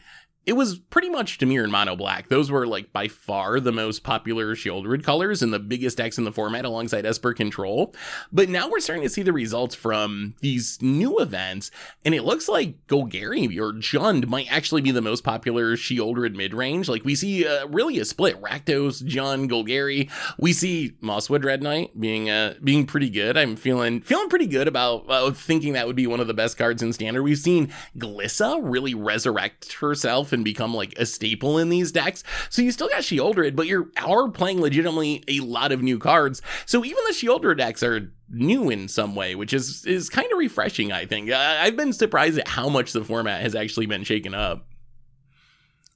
it 0.45 0.53
was 0.53 0.77
pretty 0.77 1.09
much 1.09 1.37
Dimir 1.37 1.63
and 1.63 1.71
Mono 1.71 1.95
Black. 1.95 2.27
Those 2.27 2.51
were 2.51 2.67
like 2.67 2.91
by 2.91 3.07
far 3.07 3.59
the 3.59 3.71
most 3.71 4.03
popular 4.03 4.55
Sheoldred 4.55 5.03
colors 5.03 5.41
and 5.41 5.53
the 5.53 5.59
biggest 5.59 5.97
decks 5.97 6.17
in 6.17 6.25
the 6.25 6.31
format 6.31 6.65
alongside 6.65 7.05
Esper 7.05 7.33
Control. 7.33 7.95
But 8.31 8.49
now 8.49 8.69
we're 8.69 8.81
starting 8.81 9.03
to 9.03 9.09
see 9.09 9.21
the 9.21 9.31
results 9.31 9.73
from 9.73 10.35
these 10.41 10.81
new 10.81 11.19
events, 11.19 11.71
and 12.03 12.13
it 12.13 12.23
looks 12.23 12.49
like 12.49 12.85
Golgari 12.87 13.57
or 13.57 13.71
Jund 13.71 14.27
might 14.27 14.51
actually 14.51 14.81
be 14.81 14.91
the 14.91 15.01
most 15.01 15.23
popular 15.23 15.77
Sheoldred 15.77 16.35
mid 16.35 16.53
range. 16.53 16.89
Like 16.89 17.05
we 17.05 17.15
see 17.15 17.47
uh, 17.47 17.67
really 17.67 17.99
a 17.99 18.05
split: 18.05 18.41
Rakdos, 18.41 19.01
Jund, 19.03 19.49
Golgari. 19.49 20.09
We 20.37 20.51
see 20.51 20.97
Mosswood 21.01 21.43
Dreadknight 21.43 21.97
being 21.97 22.29
uh, 22.29 22.55
being 22.61 22.85
pretty 22.85 23.09
good. 23.09 23.37
I'm 23.37 23.55
feeling 23.55 24.01
feeling 24.01 24.27
pretty 24.27 24.47
good 24.47 24.67
about 24.67 25.09
uh, 25.09 25.31
thinking 25.31 25.73
that 25.73 25.87
would 25.87 25.95
be 25.95 26.07
one 26.07 26.19
of 26.19 26.27
the 26.27 26.33
best 26.33 26.57
cards 26.57 26.83
in 26.83 26.91
Standard. 26.91 27.23
We've 27.23 27.37
seen 27.37 27.71
Glissa 27.97 28.59
really 28.61 28.93
resurrect 28.93 29.73
herself 29.73 30.32
and 30.33 30.43
become 30.43 30.73
like 30.73 30.93
a 30.97 31.05
staple 31.05 31.57
in 31.57 31.69
these 31.69 31.91
decks. 31.91 32.23
So 32.49 32.61
you 32.61 32.71
still 32.71 32.89
got 32.89 33.01
Sheoldred, 33.01 33.55
but 33.55 33.67
you 33.67 33.91
are 34.03 34.29
playing 34.29 34.61
legitimately 34.61 35.23
a 35.27 35.39
lot 35.39 35.71
of 35.71 35.81
new 35.81 35.99
cards. 35.99 36.41
So 36.65 36.83
even 36.83 37.03
the 37.07 37.13
Sheoldred 37.13 37.57
decks 37.57 37.83
are 37.83 38.11
new 38.29 38.69
in 38.69 38.87
some 38.87 39.15
way, 39.15 39.35
which 39.35 39.53
is 39.53 39.85
is 39.85 40.09
kind 40.09 40.31
of 40.31 40.37
refreshing. 40.37 40.91
I 40.91 41.05
think 41.05 41.31
I've 41.31 41.77
been 41.77 41.93
surprised 41.93 42.39
at 42.39 42.47
how 42.47 42.69
much 42.69 42.91
the 42.91 43.03
format 43.03 43.41
has 43.41 43.55
actually 43.55 43.85
been 43.85 44.03
shaken 44.03 44.33
up. 44.33 44.67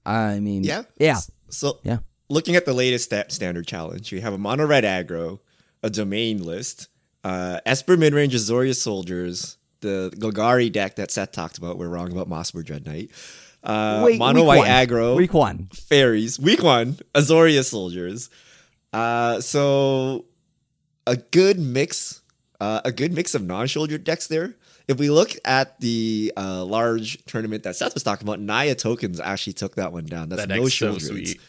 I 0.05 0.39
mean, 0.39 0.63
yeah, 0.63 0.83
yeah. 0.97 1.19
So 1.49 1.79
yeah, 1.83 1.99
looking 2.29 2.55
at 2.55 2.65
the 2.65 2.73
latest 2.73 3.13
standard 3.29 3.67
challenge, 3.67 4.11
we 4.11 4.21
have 4.21 4.33
a 4.33 4.37
mono 4.37 4.65
red 4.65 4.83
aggro, 4.83 5.39
a 5.83 5.89
domain 5.89 6.43
list, 6.43 6.87
uh, 7.23 7.59
Esper 7.65 7.97
midrange 7.97 8.31
Azorius 8.31 8.77
soldiers, 8.77 9.57
the 9.81 10.13
Golgari 10.15 10.71
deck 10.71 10.95
that 10.95 11.11
Seth 11.11 11.31
talked 11.31 11.57
about. 11.57 11.77
We're 11.77 11.89
wrong 11.89 12.11
about 12.11 12.29
Mosswood 12.29 12.63
Dreadknight. 12.65 13.11
Uh, 13.63 14.01
Wait, 14.05 14.19
mono 14.19 14.43
white 14.43 14.59
one. 14.59 14.67
aggro, 14.67 15.15
Week 15.17 15.33
one. 15.33 15.67
fairies. 15.73 16.39
Week 16.39 16.63
one, 16.63 16.97
Azorius 17.13 17.65
soldiers. 17.69 18.29
Uh, 18.93 19.41
so 19.41 20.25
a 21.05 21.17
good 21.17 21.59
mix, 21.59 22.21
uh, 22.61 22.81
a 22.85 22.91
good 22.91 23.11
mix 23.13 23.35
of 23.35 23.43
non-Sheoldred 23.43 24.03
decks 24.03 24.27
there. 24.27 24.55
If 24.87 24.99
we 24.99 25.09
look 25.09 25.31
at 25.43 25.79
the 25.81 26.31
uh, 26.37 26.63
large 26.63 27.23
tournament 27.25 27.63
that 27.63 27.75
Seth 27.75 27.93
was 27.93 28.03
talking 28.03 28.25
about, 28.25 28.39
Naya 28.39 28.73
tokens 28.73 29.19
actually 29.19 29.53
took 29.53 29.75
that 29.75 29.91
one 29.91 30.05
down. 30.05 30.29
That's 30.29 30.43
That 30.43 30.49
no 30.49 30.63
deck's 30.63 30.73
so 30.75 30.97
shoulders. 30.97 31.07
sweet. 31.07 31.41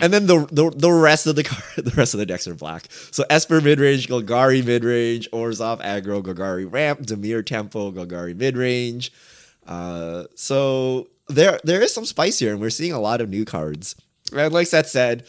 And 0.00 0.10
then 0.14 0.24
the, 0.26 0.46
the 0.50 0.70
the 0.74 0.90
rest 0.90 1.26
of 1.26 1.36
the 1.36 1.44
card, 1.44 1.62
the 1.84 1.90
rest 1.94 2.14
of 2.14 2.18
the 2.18 2.24
decks 2.24 2.48
are 2.48 2.54
black. 2.54 2.86
So 3.10 3.22
Esper 3.28 3.60
midrange, 3.60 4.08
Golgari 4.08 4.62
midrange, 4.62 5.28
Orzhov 5.28 5.82
aggro, 5.82 6.22
Golgari 6.22 6.64
ramp, 6.72 7.00
Dimir 7.00 7.44
tempo, 7.44 7.92
Golgari 7.92 8.34
midrange. 8.34 9.10
Uh, 9.66 10.24
so 10.36 11.08
there 11.28 11.60
there 11.64 11.80
is 11.80 11.92
some 11.92 12.04
spice 12.04 12.38
here, 12.38 12.52
and 12.52 12.60
we're 12.60 12.70
seeing 12.70 12.92
a 12.92 13.00
lot 13.00 13.20
of 13.20 13.28
new 13.28 13.44
cards. 13.44 13.96
And 14.34 14.52
like 14.52 14.66
Seth 14.66 14.88
said, 14.88 15.26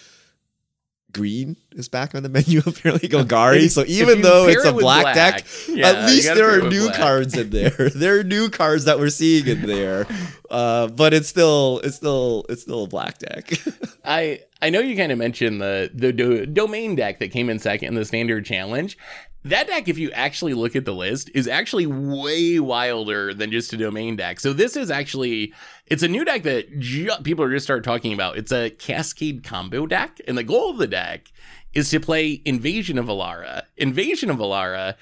green 1.15 1.55
is 1.71 1.87
back 1.87 2.13
on 2.13 2.23
the 2.23 2.29
menu. 2.37 2.61
Apparently, 2.65 3.07
Golgari. 3.09 3.69
So 3.69 3.83
even 3.87 4.21
though 4.21 4.47
it's 4.47 4.65
a 4.65 4.73
with 4.73 4.83
black, 4.83 5.03
black, 5.03 5.15
deck, 5.15 5.45
yeah, 5.69 5.87
at 5.87 6.05
least 6.07 6.27
there 6.33 6.59
are 6.59 6.69
new 6.69 6.85
black. 6.87 6.95
cards 6.97 7.37
in 7.37 7.49
there. 7.49 7.69
there 7.95 8.19
are 8.19 8.23
new 8.23 8.49
cards 8.49 8.85
that 8.85 8.99
we're 8.99 9.09
seeing 9.09 9.47
in 9.47 9.61
there. 9.63 10.05
Uh, 10.51 10.87
but 10.87 11.13
it's 11.13 11.27
still 11.27 11.79
it's 11.83 11.95
still 11.95 12.45
it's 12.49 12.61
still 12.61 12.83
a 12.83 12.87
black 12.87 13.17
deck. 13.17 13.51
I 14.05 14.41
I 14.61 14.69
know 14.69 14.79
you 14.79 14.95
kind 14.95 15.11
of 15.11 15.17
mentioned 15.17 15.61
the 15.61 15.89
the 15.93 16.11
do- 16.11 16.45
domain 16.45 16.95
deck 16.95 17.19
that 17.19 17.31
came 17.31 17.49
in 17.49 17.59
second 17.59 17.89
in 17.89 17.95
the 17.95 18.05
standard 18.05 18.45
challenge. 18.45 18.97
That 19.43 19.67
deck, 19.67 19.87
if 19.87 19.99
you 19.99 20.09
actually 20.11 20.55
look 20.55 20.75
at 20.75 20.85
the 20.85 20.93
list, 20.93 21.29
is 21.35 21.47
actually 21.47 21.85
way 21.85 22.59
wilder 22.59 23.31
than 23.31 23.51
just 23.51 23.71
a 23.73 23.77
domain 23.77 24.15
deck. 24.15 24.39
So 24.39 24.53
this 24.53 24.75
is 24.75 24.89
actually 24.89 25.53
it's 25.87 26.03
a 26.03 26.07
new 26.07 26.25
deck 26.25 26.43
that 26.43 26.79
ju- 26.79 27.11
people 27.23 27.45
are 27.45 27.51
just 27.51 27.65
start 27.65 27.83
talking 27.83 28.13
about. 28.13 28.37
It's 28.37 28.51
a 28.51 28.69
Cascade 28.69 29.43
combo 29.43 29.85
deck, 29.85 30.19
and 30.27 30.37
the 30.37 30.43
goal 30.43 30.71
of 30.71 30.77
the 30.77 30.87
deck 30.87 31.31
is 31.73 31.89
to 31.91 31.99
play 31.99 32.41
Invasion 32.45 32.97
of 32.97 33.05
Alara. 33.07 33.63
Invasion 33.77 34.29
of 34.29 34.37
Alara 34.37 34.95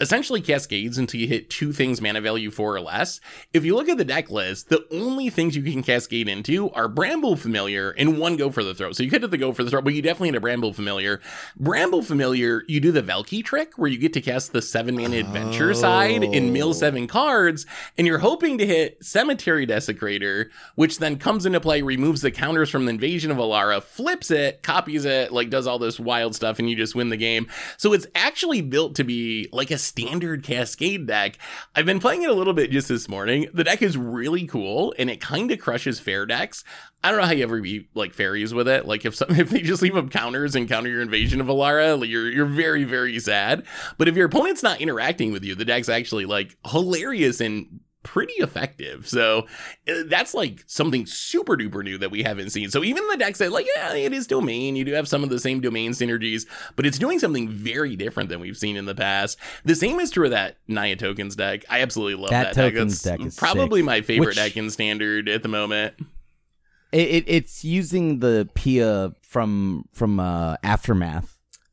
essentially 0.00 0.40
cascades 0.40 0.98
until 0.98 1.20
you 1.20 1.26
hit 1.28 1.50
two 1.50 1.72
things 1.72 2.00
mana 2.00 2.20
value 2.20 2.50
four 2.50 2.74
or 2.74 2.80
less. 2.80 3.20
If 3.52 3.64
you 3.64 3.74
look 3.76 3.88
at 3.88 3.98
the 3.98 4.04
deck 4.04 4.30
list, 4.30 4.68
the 4.68 4.86
only 4.90 5.30
things 5.30 5.54
you 5.56 5.62
can 5.62 5.82
cascade 5.82 6.28
into 6.28 6.70
are 6.70 6.88
Bramble 6.88 7.36
Familiar 7.36 7.90
and 7.90 8.18
one 8.18 8.36
Go 8.36 8.50
for 8.50 8.64
the 8.64 8.74
Throat. 8.74 8.96
So 8.96 9.02
you 9.02 9.10
could 9.10 9.22
hit 9.22 9.30
the 9.30 9.38
Go 9.38 9.52
for 9.52 9.64
the 9.64 9.70
Throat, 9.70 9.84
but 9.84 9.94
you 9.94 10.02
definitely 10.02 10.28
hit 10.28 10.36
a 10.36 10.40
Bramble 10.40 10.72
Familiar. 10.72 11.20
Bramble 11.56 12.02
Familiar, 12.02 12.62
you 12.66 12.80
do 12.80 12.92
the 12.92 13.02
Valki 13.02 13.44
trick 13.44 13.74
where 13.76 13.90
you 13.90 13.98
get 13.98 14.12
to 14.14 14.20
cast 14.20 14.52
the 14.52 14.62
seven 14.62 14.96
mana 14.96 15.16
adventure 15.18 15.74
side 15.74 16.22
and 16.24 16.52
mill 16.52 16.70
Oh. 16.70 16.72
seven 16.72 17.06
cards, 17.06 17.66
and 17.98 18.06
you're 18.06 18.18
hoping 18.18 18.58
to 18.58 18.66
hit 18.66 19.04
Cemetery 19.04 19.66
Desecrator, 19.66 20.50
which 20.76 20.98
then 20.98 21.18
comes 21.18 21.44
into 21.44 21.60
play, 21.60 21.82
removes 21.82 22.22
the 22.22 22.30
counters 22.30 22.70
from 22.70 22.84
the 22.84 22.90
Invasion 22.90 23.30
of 23.30 23.36
Alara, 23.38 23.82
flips 23.82 24.30
it, 24.30 24.62
copies 24.62 25.04
it, 25.04 25.32
like 25.32 25.50
does 25.50 25.66
all 25.66 25.78
this 25.78 25.98
wild 26.00 26.34
stuff, 26.34 26.58
and 26.58 26.70
you 26.70 26.76
just 26.76 26.94
win 26.94 27.08
the 27.08 27.16
game. 27.16 27.46
So 27.76 27.92
it's 27.92 28.06
actually 28.14 28.62
built 28.62 28.94
to 28.96 29.04
be 29.04 29.48
like 29.52 29.70
a 29.70 29.78
standard 29.90 30.44
Cascade 30.44 31.06
deck. 31.06 31.36
I've 31.74 31.84
been 31.84 32.00
playing 32.00 32.22
it 32.22 32.30
a 32.30 32.34
little 32.34 32.52
bit 32.52 32.70
just 32.70 32.88
this 32.88 33.08
morning. 33.08 33.48
The 33.52 33.64
deck 33.64 33.82
is 33.82 33.96
really 33.96 34.46
cool, 34.46 34.94
and 34.98 35.10
it 35.10 35.20
kind 35.20 35.50
of 35.50 35.58
crushes 35.58 35.98
fair 35.98 36.26
decks. 36.26 36.64
I 37.02 37.10
don't 37.10 37.20
know 37.20 37.26
how 37.26 37.32
you 37.32 37.42
ever 37.42 37.60
beat 37.60 37.88
like 37.94 38.14
fairies 38.14 38.54
with 38.54 38.68
it. 38.68 38.86
Like 38.86 39.04
if 39.04 39.14
some, 39.14 39.30
if 39.38 39.50
they 39.50 39.62
just 39.62 39.82
leave 39.82 39.96
up 39.96 40.10
counters 40.10 40.54
and 40.54 40.68
counter 40.68 40.88
your 40.88 41.02
invasion 41.02 41.40
of 41.40 41.48
Alara, 41.48 41.98
like, 41.98 42.08
you're 42.08 42.30
you're 42.30 42.46
very 42.46 42.84
very 42.84 43.18
sad. 43.18 43.64
But 43.98 44.08
if 44.08 44.16
your 44.16 44.26
opponent's 44.26 44.62
not 44.62 44.80
interacting 44.80 45.32
with 45.32 45.44
you, 45.44 45.54
the 45.54 45.64
deck's 45.64 45.88
actually 45.88 46.26
like 46.26 46.56
hilarious 46.66 47.40
and 47.40 47.80
pretty 48.02 48.32
effective. 48.34 49.06
So 49.08 49.46
uh, 49.88 50.02
that's 50.06 50.32
like 50.34 50.64
something 50.66 51.04
super 51.06 51.56
duper 51.56 51.84
new 51.84 51.98
that 51.98 52.10
we 52.10 52.22
haven't 52.22 52.50
seen. 52.50 52.70
So 52.70 52.82
even 52.82 53.06
the 53.08 53.16
deck 53.16 53.36
that 53.36 53.52
like 53.52 53.66
yeah, 53.76 53.94
it 53.94 54.12
is 54.12 54.26
domain, 54.26 54.76
you 54.76 54.84
do 54.84 54.92
have 54.92 55.06
some 55.08 55.22
of 55.22 55.30
the 55.30 55.38
same 55.38 55.60
domain 55.60 55.92
synergies, 55.92 56.46
but 56.76 56.86
it's 56.86 56.98
doing 56.98 57.18
something 57.18 57.48
very 57.48 57.96
different 57.96 58.28
than 58.28 58.40
we've 58.40 58.56
seen 58.56 58.76
in 58.76 58.86
the 58.86 58.94
past. 58.94 59.38
The 59.64 59.74
same 59.74 60.00
is 60.00 60.10
true 60.10 60.24
of 60.26 60.30
that 60.30 60.56
Naya 60.66 60.96
tokens 60.96 61.36
deck. 61.36 61.64
I 61.68 61.80
absolutely 61.82 62.14
love 62.20 62.30
That 62.30 62.54
that, 62.54 62.62
deck. 62.62 62.72
tokens 62.74 63.02
deck 63.02 63.20
is 63.20 63.36
probably 63.36 63.80
sick. 63.80 63.86
my 63.86 64.00
favorite 64.00 64.26
Which- 64.28 64.36
deck 64.36 64.56
in 64.56 64.70
standard 64.70 65.28
at 65.28 65.42
the 65.42 65.48
moment. 65.48 65.94
It, 66.92 67.08
it 67.08 67.24
it's 67.28 67.64
using 67.64 68.18
the 68.18 68.48
Pia 68.54 69.12
from 69.22 69.84
from 69.92 70.18
uh, 70.18 70.56
Aftermath. 70.64 71.29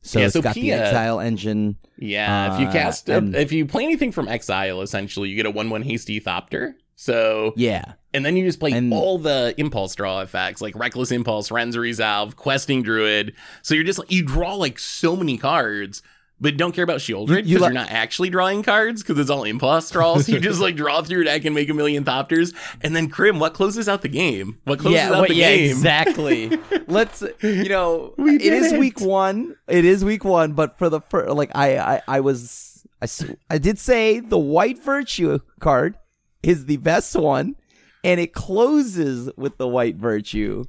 So 0.08 0.20
Yeah, 0.20 0.26
it's 0.26 0.34
so 0.34 0.42
got 0.42 0.54
the 0.54 0.72
Exile 0.72 1.20
engine. 1.20 1.76
Yeah, 1.98 2.54
if 2.54 2.60
you 2.60 2.66
Uh, 2.68 2.72
cast, 2.72 3.08
and- 3.08 3.34
if 3.36 3.52
you 3.52 3.66
play 3.66 3.84
anything 3.84 4.10
from 4.12 4.26
Exile, 4.28 4.80
essentially 4.82 5.28
you 5.28 5.36
get 5.36 5.46
a 5.46 5.50
one-one 5.50 5.82
hasty 5.82 6.20
Thopter. 6.20 6.74
So, 6.96 7.52
Yeah. 7.56 7.84
and 8.14 8.24
then 8.26 8.36
you 8.36 8.44
just 8.44 8.58
play 8.58 8.72
And- 8.72 8.92
all 8.92 9.18
the 9.18 9.54
impulse 9.58 9.94
draw 9.94 10.20
effects 10.20 10.60
like 10.60 10.74
Reckless 10.76 11.12
Impulse, 11.12 11.50
Wrenn's 11.50 11.76
Resolve, 11.76 12.36
Questing 12.36 12.82
Druid. 12.82 13.34
So 13.62 13.74
you're 13.74 13.84
just 13.84 14.00
you 14.08 14.24
draw 14.24 14.54
like 14.54 14.78
so 14.78 15.14
many 15.14 15.36
cards, 15.36 16.02
but 16.40 16.56
don't 16.56 16.72
care 16.72 16.84
about 16.84 16.98
Sheoldred 16.98 17.28
because 17.28 17.50
you 17.50 17.56
you, 17.56 17.58
li- 17.58 17.68
are 17.68 17.72
not 17.72 17.90
actually 17.90 18.30
drawing 18.30 18.62
cards 18.62 19.02
because 19.02 19.18
it's 19.18 19.30
all 19.30 19.44
impulse 19.44 19.90
draws. 19.90 20.28
you 20.28 20.38
just 20.40 20.60
like 20.60 20.76
draw 20.76 21.02
through 21.02 21.16
your 21.16 21.24
deck 21.24 21.44
and 21.44 21.54
make 21.54 21.68
a 21.68 21.74
million 21.74 22.04
Thopters. 22.04 22.54
And 22.80 22.94
then 22.94 23.08
Krim, 23.08 23.38
what 23.38 23.54
closes 23.54 23.88
out 23.88 24.02
the 24.02 24.08
game? 24.08 24.58
What 24.64 24.78
closes 24.78 25.00
yeah, 25.00 25.12
out 25.12 25.22
wait, 25.22 25.30
the 25.30 25.34
yeah, 25.34 25.56
game? 25.56 25.70
exactly. 25.70 26.58
Let's, 26.86 27.22
you 27.42 27.68
know, 27.68 28.14
it 28.18 28.42
it. 28.42 28.78
week 28.78 29.00
one. 29.00 29.56
It 29.66 29.84
is 29.84 30.04
week 30.04 30.24
one, 30.24 30.52
but 30.52 30.78
for 30.78 30.88
the 30.88 31.00
first, 31.00 31.30
like, 31.30 31.50
I, 31.54 31.78
I, 31.78 32.02
I 32.06 32.20
was, 32.20 32.86
I, 33.02 33.08
I 33.50 33.58
did 33.58 33.78
say 33.78 34.20
the 34.20 34.38
White 34.38 34.82
Virtue 34.82 35.40
card 35.60 35.96
is 36.42 36.66
the 36.66 36.76
best 36.76 37.16
one, 37.16 37.56
and 38.04 38.20
it 38.20 38.32
closes 38.32 39.30
with 39.36 39.58
the 39.58 39.66
White 39.66 39.96
Virtue, 39.96 40.64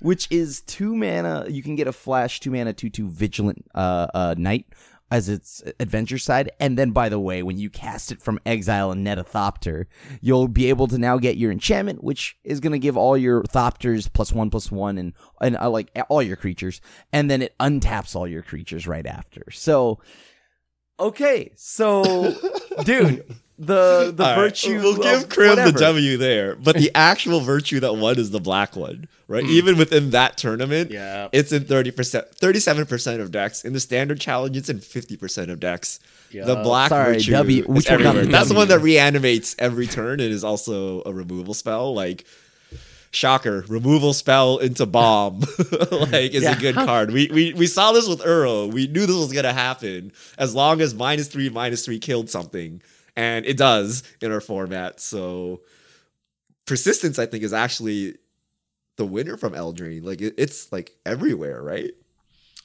which 0.00 0.28
is 0.30 0.60
two 0.62 0.94
mana. 0.94 1.46
You 1.48 1.62
can 1.62 1.76
get 1.76 1.86
a 1.86 1.92
flash 1.92 2.40
two 2.40 2.50
mana 2.50 2.74
two 2.74 2.90
two 2.90 3.08
Vigilant 3.08 3.64
uh, 3.74 4.06
uh 4.12 4.34
Knight 4.36 4.66
as 5.10 5.28
its 5.28 5.62
adventure 5.78 6.18
side. 6.18 6.50
And 6.58 6.78
then, 6.78 6.90
by 6.90 7.08
the 7.08 7.20
way, 7.20 7.42
when 7.42 7.58
you 7.58 7.70
cast 7.70 8.10
it 8.10 8.22
from 8.22 8.40
exile 8.46 8.90
and 8.90 9.04
net 9.04 9.18
a 9.18 9.24
Thopter, 9.24 9.86
you'll 10.20 10.48
be 10.48 10.68
able 10.68 10.86
to 10.88 10.98
now 10.98 11.18
get 11.18 11.36
your 11.36 11.52
enchantment, 11.52 12.02
which 12.02 12.36
is 12.44 12.60
going 12.60 12.72
to 12.72 12.78
give 12.78 12.96
all 12.96 13.16
your 13.16 13.42
Thopters 13.42 14.12
plus 14.12 14.32
one, 14.32 14.50
plus 14.50 14.72
one, 14.72 14.98
and 14.98 15.12
and 15.40 15.56
uh, 15.56 15.70
like 15.70 15.90
all 16.08 16.22
your 16.22 16.36
creatures. 16.36 16.80
And 17.12 17.30
then 17.30 17.42
it 17.42 17.56
untaps 17.58 18.16
all 18.16 18.26
your 18.26 18.42
creatures 18.42 18.86
right 18.86 19.06
after. 19.06 19.44
So, 19.50 20.00
okay, 20.98 21.52
so, 21.56 22.34
dude. 22.84 23.24
The 23.58 24.12
the 24.16 24.24
All 24.24 24.30
right, 24.30 24.36
virtue 24.36 24.80
We'll 24.82 24.96
give 24.96 25.22
of 25.24 25.28
Krim 25.28 25.56
the. 25.56 25.70
W 25.72 26.16
there, 26.16 26.56
but 26.56 26.76
the 26.76 26.90
actual 26.96 27.40
virtue 27.40 27.78
that 27.80 27.94
won 27.96 28.18
is 28.18 28.30
the 28.32 28.40
black 28.40 28.74
one, 28.74 29.06
right? 29.28 29.44
Mm. 29.44 29.48
Even 29.50 29.78
within 29.78 30.10
that 30.10 30.36
tournament, 30.36 30.90
Yeah. 30.90 31.28
it's 31.32 31.52
in 31.52 31.64
thirty 31.64 31.90
percent, 31.92 32.26
thirty-seven 32.34 32.86
percent 32.86 33.20
of 33.20 33.30
decks. 33.30 33.64
In 33.64 33.72
the 33.72 33.78
standard 33.80 34.20
challenge, 34.20 34.56
it's 34.56 34.68
in 34.68 34.80
fifty 34.80 35.16
percent 35.16 35.50
of 35.52 35.60
decks. 35.60 36.00
Yeah. 36.32 36.46
The 36.46 36.56
black 36.56 36.88
Sorry, 36.88 37.14
virtue 37.14 37.30
W- 37.32 37.62
which 37.64 37.88
one 37.88 37.98
got 38.02 38.06
everywhere. 38.08 38.24
the 38.26 38.32
That's 38.32 38.48
the 38.48 38.54
one 38.56 38.66
that 38.68 38.80
reanimates 38.80 39.54
every 39.60 39.86
turn 39.86 40.18
and 40.18 40.32
is 40.32 40.42
also 40.42 41.02
a 41.06 41.12
removal 41.12 41.54
spell. 41.54 41.94
Like 41.94 42.24
shocker, 43.12 43.64
removal 43.68 44.12
spell 44.12 44.58
into 44.58 44.84
bomb, 44.86 45.38
like 45.92 46.32
is 46.34 46.42
Yeah. 46.42 46.56
a 46.56 46.60
good 46.60 46.74
card. 46.74 47.12
We 47.12 47.30
we 47.32 47.52
we 47.54 47.66
saw 47.68 47.92
this 47.92 48.08
with 48.08 48.20
Uro. 48.22 48.72
We 48.72 48.88
knew 48.88 49.06
this 49.06 49.14
was 49.14 49.32
gonna 49.32 49.52
happen 49.52 50.10
as 50.38 50.56
long 50.56 50.80
as 50.80 50.92
minus 50.92 51.28
three 51.28 51.48
minus 51.50 51.84
three 51.84 52.00
killed 52.00 52.28
something, 52.28 52.82
and 53.16 53.44
it 53.46 53.56
does 53.56 54.02
in 54.20 54.32
our 54.32 54.40
format. 54.40 55.00
So 55.00 55.62
persistence, 56.66 57.18
I 57.18 57.26
think, 57.26 57.44
is 57.44 57.52
actually 57.52 58.16
the 58.96 59.04
winner 59.04 59.36
from 59.36 59.52
Eldraine. 59.52 60.04
Like 60.04 60.20
it, 60.20 60.34
it's 60.38 60.72
like 60.72 60.92
everywhere, 61.04 61.62
right? 61.62 61.92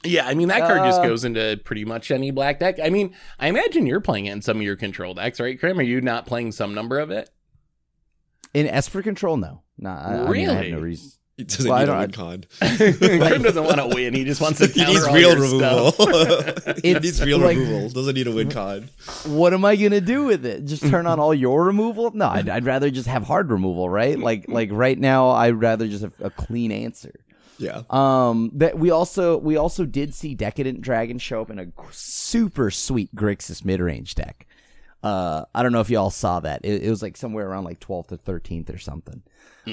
Yeah, 0.06 0.26
I 0.28 0.34
mean 0.34 0.48
that 0.48 0.62
card 0.62 0.84
just 0.84 1.02
Uh, 1.02 1.08
goes 1.08 1.26
into 1.26 1.60
pretty 1.66 1.84
much 1.84 2.10
any 2.10 2.32
black 2.32 2.60
deck. 2.60 2.78
I 2.82 2.90
mean, 2.90 3.14
I 3.38 3.48
imagine 3.50 3.86
you're 3.86 4.00
playing 4.00 4.28
it 4.28 4.32
in 4.32 4.42
some 4.42 4.58
of 4.58 4.64
your 4.64 4.78
control 4.78 5.14
decks, 5.14 5.40
right, 5.42 5.60
Krim? 5.60 5.78
Are 5.78 5.84
you 5.84 6.00
not 6.00 6.26
playing 6.26 6.54
some 6.54 6.74
number 6.74 7.00
of 7.00 7.12
it? 7.12 7.30
In 8.54 8.66
Esper 8.66 9.02
Control, 9.04 9.36
no. 9.38 9.62
No, 9.78 9.90
I, 9.90 9.94
I 9.94 10.30
mean, 10.32 10.50
I 10.50 10.54
have 10.54 10.60
Really? 10.62 10.72
no 10.72 10.80
reason. 10.80 11.12
It 11.40 11.48
doesn't 11.48 11.70
Well, 11.70 11.78
need 11.80 11.84
a 11.84 11.86
don't- 11.88 12.00
win 12.00 12.12
con. 12.12 12.44
Krim 13.30 13.42
doesn't 13.42 13.64
want 13.64 13.78
to 13.78 13.88
win; 13.88 14.14
he 14.14 14.26
just 14.26 14.42
wants 14.42 14.60
to 14.60 14.68
he 14.74 14.84
needs 14.86 15.04
all 15.06 15.14
real 15.16 15.30
your 15.38 15.42
removal. 15.42 15.92
he 16.84 16.94
needs 16.94 17.24
real 17.24 17.38
like- 17.40 17.58
removal. 17.58 17.90
Doesn't 17.90 18.16
need 18.16 18.28
a 18.28 18.32
win 18.32 18.50
con. 18.50 18.90
What 19.26 19.54
am 19.54 19.64
I 19.64 19.76
gonna 19.76 20.02
do 20.02 20.26
with 20.26 20.46
it? 20.46 20.66
Just 20.66 20.88
turn 20.88 21.08
on 21.08 21.20
all 21.20 21.34
your 21.34 21.64
removal? 21.64 22.12
No, 22.12 22.28
I'd, 22.28 22.50
I'd 22.50 22.66
rather 22.66 22.90
just 22.92 23.08
have 23.08 23.24
hard 23.24 23.50
removal, 23.52 23.90
right? 23.90 24.20
Like, 24.20 24.48
like 24.50 24.70
right 24.72 25.00
now, 25.00 25.30
I'd 25.30 25.56
rather 25.56 25.88
just 25.88 26.02
have 26.04 26.14
a 26.20 26.30
clean 26.30 26.72
answer. 26.72 27.14
Yeah. 27.58 27.84
Um, 27.90 28.52
that 28.56 28.78
we 28.78 28.90
also 28.92 29.38
we 29.38 29.58
also 29.58 29.86
did 29.86 30.14
see 30.14 30.36
Decadent 30.36 30.82
Dragon 30.82 31.20
show 31.20 31.42
up 31.42 31.50
in 31.50 31.60
a 31.60 31.68
super 31.92 32.70
sweet 32.72 33.14
Grixis 33.16 33.64
mid 33.66 33.80
range 33.80 34.16
deck. 34.16 34.46
Uh, 35.04 35.46
I 35.56 35.64
don't 35.64 35.72
know 35.72 35.80
if 35.80 35.90
y'all 35.90 36.10
saw 36.10 36.42
that. 36.42 36.62
It, 36.66 36.84
it 36.84 36.90
was 36.90 37.02
like 37.02 37.16
somewhere 37.16 37.48
around 37.50 37.64
like 37.64 37.80
12th 37.80 38.08
to 38.08 38.18
13th 38.18 38.74
or 38.74 38.78
something. 38.78 39.24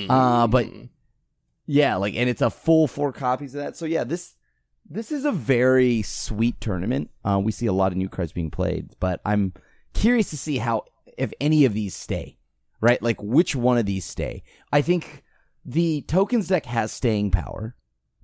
Uh, 0.08 0.46
but 0.46 0.66
yeah, 1.66 1.96
like, 1.96 2.14
and 2.14 2.28
it's 2.28 2.42
a 2.42 2.50
full 2.50 2.86
four 2.86 3.12
copies 3.12 3.54
of 3.54 3.62
that. 3.62 3.76
So 3.76 3.86
yeah, 3.86 4.04
this 4.04 4.34
this 4.88 5.10
is 5.10 5.24
a 5.24 5.32
very 5.32 6.02
sweet 6.02 6.60
tournament. 6.60 7.10
Uh, 7.24 7.40
we 7.42 7.52
see 7.52 7.66
a 7.66 7.72
lot 7.72 7.92
of 7.92 7.98
new 7.98 8.08
cards 8.08 8.32
being 8.32 8.50
played, 8.50 8.94
but 9.00 9.20
I'm 9.24 9.52
curious 9.94 10.30
to 10.30 10.36
see 10.36 10.58
how 10.58 10.84
if 11.18 11.32
any 11.40 11.64
of 11.64 11.74
these 11.74 11.94
stay. 11.94 12.38
Right, 12.80 13.02
like 13.02 13.22
which 13.22 13.56
one 13.56 13.78
of 13.78 13.86
these 13.86 14.04
stay? 14.04 14.42
I 14.70 14.82
think 14.82 15.24
the 15.64 16.02
tokens 16.02 16.48
deck 16.48 16.66
has 16.66 16.92
staying 16.92 17.30
power 17.30 17.74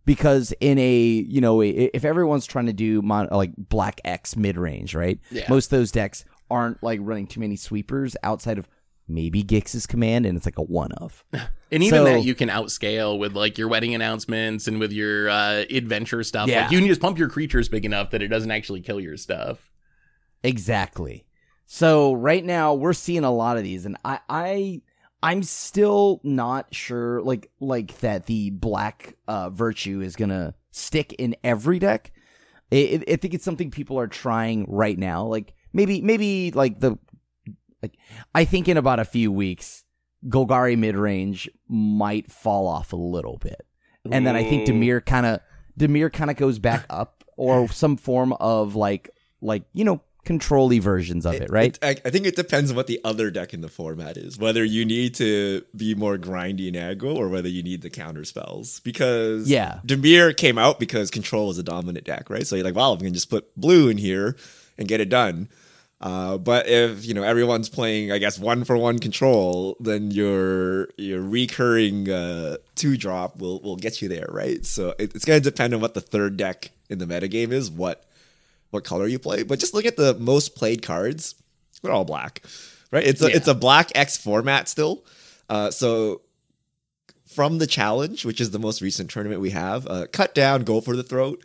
because 0.05 0.53
in 0.61 0.79
a 0.79 1.01
you 1.01 1.41
know 1.41 1.63
if 1.63 2.05
everyone's 2.05 2.47
trying 2.47 2.67
to 2.67 2.73
do 2.73 3.03
mon- 3.03 3.29
like 3.31 3.53
black 3.57 4.01
X 4.05 4.37
mid 4.37 4.59
range, 4.59 4.95
right? 4.95 5.19
Yeah. 5.31 5.47
Most 5.49 5.67
of 5.67 5.79
those 5.79 5.91
decks 5.91 6.25
aren't 6.51 6.83
like 6.83 7.01
running 7.03 7.27
too 7.27 7.41
many 7.41 7.57
sweepers 7.57 8.15
outside 8.23 8.59
of 8.59 8.69
maybe 9.15 9.43
Gix's 9.43 9.87
command, 9.87 10.27
and 10.27 10.37
it's 10.37 10.47
like 10.47 10.59
a 10.59 10.63
one 10.63 10.93
of. 10.93 11.25
And 11.73 11.83
even 11.83 12.01
So- 12.01 12.05
that 12.05 12.25
you 12.25 12.35
can 12.35 12.51
outscale 12.51 13.19
with 13.19 13.35
like 13.35 13.57
your 13.57 13.67
wedding 13.67 13.95
announcements 13.95 14.69
and 14.69 14.79
with 14.79 14.93
your 14.93 15.31
uh, 15.31 15.65
adventure 15.71 16.23
stuff. 16.23 16.49
Yeah. 16.51 16.65
Like 16.65 16.71
you 16.73 16.79
can 16.79 16.87
just 16.87 17.01
pump 17.01 17.19
your 17.19 17.31
creatures 17.31 17.71
big 17.71 17.87
enough 17.87 18.11
that 18.11 18.21
it 18.21 18.29
doesn't 18.29 18.51
actually 18.51 18.83
kill 18.83 19.01
your 19.01 19.17
stuff. 19.17 19.71
Exactly. 20.43 21.25
So 21.67 22.13
right 22.13 22.45
now 22.45 22.75
we're 22.75 22.93
seeing 22.93 23.25
a 23.25 23.31
lot 23.33 23.57
of 23.57 23.63
these, 23.63 23.87
and 23.87 23.97
I, 24.05 24.19
I, 24.29 24.83
I'm 25.23 25.43
still 25.43 26.21
not 26.23 26.75
sure, 26.75 27.23
like, 27.23 27.51
like 27.61 27.99
that 28.01 28.27
the 28.27 28.51
black 28.51 29.17
uh, 29.27 29.49
virtue 29.51 30.01
is 30.03 30.15
gonna 30.17 30.55
stick 30.73 31.15
in 31.15 31.37
every 31.43 31.79
deck. 31.79 32.13
I, 32.71 32.77
I- 33.09 33.13
I 33.13 33.17
think 33.17 33.33
it's 33.35 33.45
something 33.45 33.71
people 33.71 33.99
are 33.99 34.09
trying 34.09 34.67
right 34.69 34.99
now. 34.99 35.25
Like 35.25 35.55
maybe, 35.73 36.03
maybe 36.03 36.51
like 36.51 36.81
the, 36.81 36.99
like 37.83 37.97
I 38.35 38.45
think 38.45 38.69
in 38.69 38.77
about 38.77 38.99
a 39.01 39.05
few 39.05 39.33
weeks, 39.33 39.85
Golgari 40.27 40.79
mid 40.79 40.97
range 40.97 41.51
might 41.69 42.31
fall 42.31 42.67
off 42.67 42.93
a 42.93 42.97
little 42.97 43.39
bit, 43.39 43.67
and 44.11 44.27
then 44.27 44.37
I 44.37 44.45
think 44.45 44.67
Dimir 44.69 45.05
kind 45.05 45.27
of, 45.27 45.41
Dimir 45.79 46.13
kind 46.13 46.31
of 46.31 46.37
goes 46.37 46.59
back 46.59 46.87
up, 46.91 47.25
or 47.37 47.69
some 47.73 47.97
form 47.97 48.33
of 48.35 48.75
like, 48.77 49.11
like 49.41 49.65
you 49.73 49.85
know, 49.85 50.01
control-y 50.25 50.79
versions 50.79 51.27
of 51.27 51.35
it, 51.35 51.51
right? 51.51 51.77
I, 51.83 51.97
I 52.05 52.11
think 52.11 52.27
it 52.27 52.37
depends 52.37 52.71
on 52.71 52.77
what 52.77 52.87
the 52.87 53.01
other 53.05 53.31
deck 53.31 53.53
in 53.53 53.61
the 53.61 53.69
format 53.69 54.17
is. 54.17 54.39
Whether 54.39 54.63
you 54.65 54.85
need 54.85 55.15
to 55.17 55.65
be 55.77 55.95
more 55.97 56.17
grindy 56.17 56.69
and 56.69 56.77
aggro 56.77 57.17
or 57.17 57.29
whether 57.29 57.49
you 57.49 57.63
need 57.63 57.83
the 57.83 57.91
counter 57.91 58.25
spells. 58.25 58.79
Because 58.81 59.49
Yeah. 59.51 59.81
Dimir 59.85 60.37
came 60.37 60.59
out 60.59 60.79
because 60.79 61.11
control 61.11 61.51
is 61.51 61.59
a 61.59 61.63
dominant 61.65 62.07
deck, 62.07 62.31
right? 62.31 62.47
So 62.47 62.55
you're 62.55 62.65
like, 62.65 62.77
well, 62.77 62.95
I 62.95 62.99
can 62.99 63.13
just 63.13 63.31
put 63.31 63.55
blue 63.57 63.89
in 63.89 63.99
here 63.99 64.37
and 64.79 64.87
get 64.87 65.01
it 65.01 65.09
done. 65.09 65.49
Uh, 66.03 66.37
but 66.37 66.67
if 66.69 67.07
you 67.07 67.15
know 67.15 67.23
everyone's 67.23 67.69
playing, 67.69 68.11
I 68.11 68.19
guess 68.19 68.37
one 68.39 68.65
for 68.65 68.77
one 68.77 68.99
control, 68.99 69.77
then 69.79 70.11
your 70.11 70.89
your 70.97 71.23
recurring 71.23 72.11
uh, 72.11 72.57
two 72.75 72.97
drop 72.97 73.37
will 73.39 73.61
will 73.61 73.77
get 73.77 74.03
you 74.03 74.09
there, 74.09 74.27
right? 74.31 74.67
So 74.67 74.95
it, 74.99 75.15
it's 75.15 75.25
gonna 75.25 75.39
depend 75.41 75.75
on 75.75 75.81
what 75.81 75.95
the 75.95 76.01
third 76.01 76.37
deck 76.37 76.73
in 76.91 76.99
the 76.99 77.07
metagame 77.07 77.53
is, 77.53 77.71
what 77.71 78.05
what 78.71 78.83
color 78.85 79.07
you 79.07 79.21
play. 79.21 79.45
But 79.45 79.61
just 79.61 79.75
look 79.75 79.87
at 79.87 79.97
the 79.97 80.15
most 80.15 80.57
played 80.57 80.83
cards; 80.83 81.37
they're 81.83 81.93
all 81.93 82.05
black, 82.05 82.43
right? 82.91 83.05
It's 83.05 83.23
a 83.23 83.29
Yeah. 83.31 83.37
it's 83.37 83.49
a 83.49 83.55
black 83.55 83.93
X 83.95 84.17
format 84.17 84.69
still. 84.69 85.05
Uh, 85.49 85.71
so 85.71 86.23
from 87.27 87.59
the 87.59 87.67
challenge, 87.67 88.25
which 88.25 88.41
is 88.41 88.51
the 88.51 88.59
most 88.59 88.83
recent 88.83 89.09
tournament 89.09 89.41
we 89.41 89.51
have, 89.51 89.87
uh, 89.87 90.07
cut 90.13 90.35
down, 90.35 90.65
go 90.65 90.81
for 90.81 90.97
the 90.97 91.03
throat, 91.03 91.43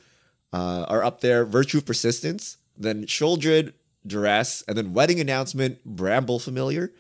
uh, 0.51 0.85
are 0.89 1.03
up 1.03 1.21
there. 1.21 1.45
Virtue 1.45 1.77
of 1.77 1.85
persistence, 1.85 2.57
then 2.75 3.05
Sheoldred, 3.05 3.73
duress, 4.05 4.63
and 4.67 4.77
then 4.77 4.93
wedding 4.93 5.19
announcement, 5.19 5.83
bramble 5.85 6.39
familiar. 6.39 6.91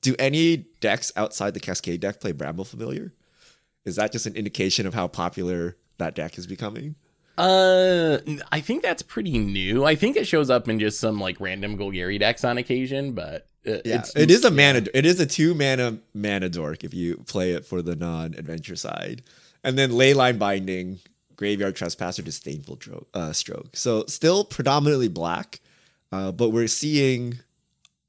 Do 0.00 0.14
any 0.18 0.66
decks 0.80 1.12
outside 1.16 1.54
the 1.54 1.60
Cascade 1.60 2.00
deck 2.00 2.20
play 2.20 2.32
bramble 2.32 2.64
familiar? 2.64 3.12
Is 3.84 3.96
that 3.96 4.12
just 4.12 4.26
an 4.26 4.34
indication 4.36 4.86
of 4.86 4.94
how 4.94 5.08
popular 5.08 5.76
that 5.98 6.14
deck 6.14 6.38
is 6.38 6.46
becoming? 6.46 6.96
Uh, 7.38 8.18
I 8.50 8.60
think 8.60 8.82
that's 8.82 9.02
pretty 9.02 9.38
new. 9.38 9.84
I 9.84 9.94
think 9.94 10.16
it 10.16 10.26
shows 10.26 10.50
up 10.50 10.68
in 10.68 10.78
just 10.78 11.00
some 11.00 11.18
like 11.18 11.40
random 11.40 11.78
Golgari 11.78 12.18
decks 12.18 12.44
on 12.44 12.58
occasion, 12.58 13.12
but 13.12 13.46
uh, 13.66 13.78
Yeah, 13.84 14.00
it's, 14.00 14.14
it 14.14 14.30
is 14.30 14.44
a 14.44 14.50
mana. 14.50 14.84
It 14.92 15.06
is 15.06 15.18
a 15.18 15.26
two 15.26 15.54
mana 15.54 15.98
mana 16.14 16.48
dork 16.48 16.84
if 16.84 16.92
you 16.92 17.16
play 17.26 17.52
it 17.52 17.64
for 17.64 17.80
the 17.80 17.96
non 17.96 18.34
adventure 18.34 18.76
side, 18.76 19.22
and 19.64 19.78
then 19.78 19.92
leyline 19.92 20.38
binding, 20.38 20.98
graveyard 21.34 21.74
trespasser, 21.74 22.22
disdainful 22.22 22.76
dro- 22.76 23.06
uh, 23.14 23.32
stroke. 23.32 23.76
So 23.76 24.04
still 24.06 24.44
predominantly 24.44 25.08
black, 25.08 25.60
uh, 26.12 26.30
but 26.30 26.50
we're 26.50 26.68
seeing 26.68 27.38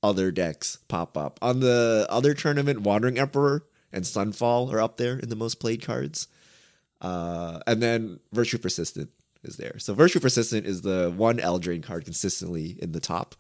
other 0.04 0.32
decks 0.32 0.78
pop 0.88 1.18
up 1.18 1.40
on 1.42 1.62
the 1.62 2.06
other 2.10 2.34
tournament. 2.34 2.82
Wandering 2.82 3.18
Emperor 3.18 3.66
and 3.92 4.04
Sunfall 4.04 4.72
are 4.74 4.82
up 4.82 4.98
there 4.98 5.18
in 5.18 5.30
the 5.30 5.36
most 5.36 5.56
played 5.56 5.82
cards, 5.82 6.28
uh, 7.02 7.60
and 7.66 7.82
then 7.82 8.20
Virtue 8.32 8.58
Persistent 8.58 9.10
is 9.44 9.58
there. 9.58 9.80
So 9.80 9.94
Virtue 9.94 10.20
Persistent 10.20 10.66
is 10.66 10.82
the 10.82 11.14
one 11.16 11.38
Eldraine 11.38 11.84
card 11.84 12.06
consistently 12.06 12.78
in 12.82 12.92
the 12.92 13.00
top. 13.00 13.36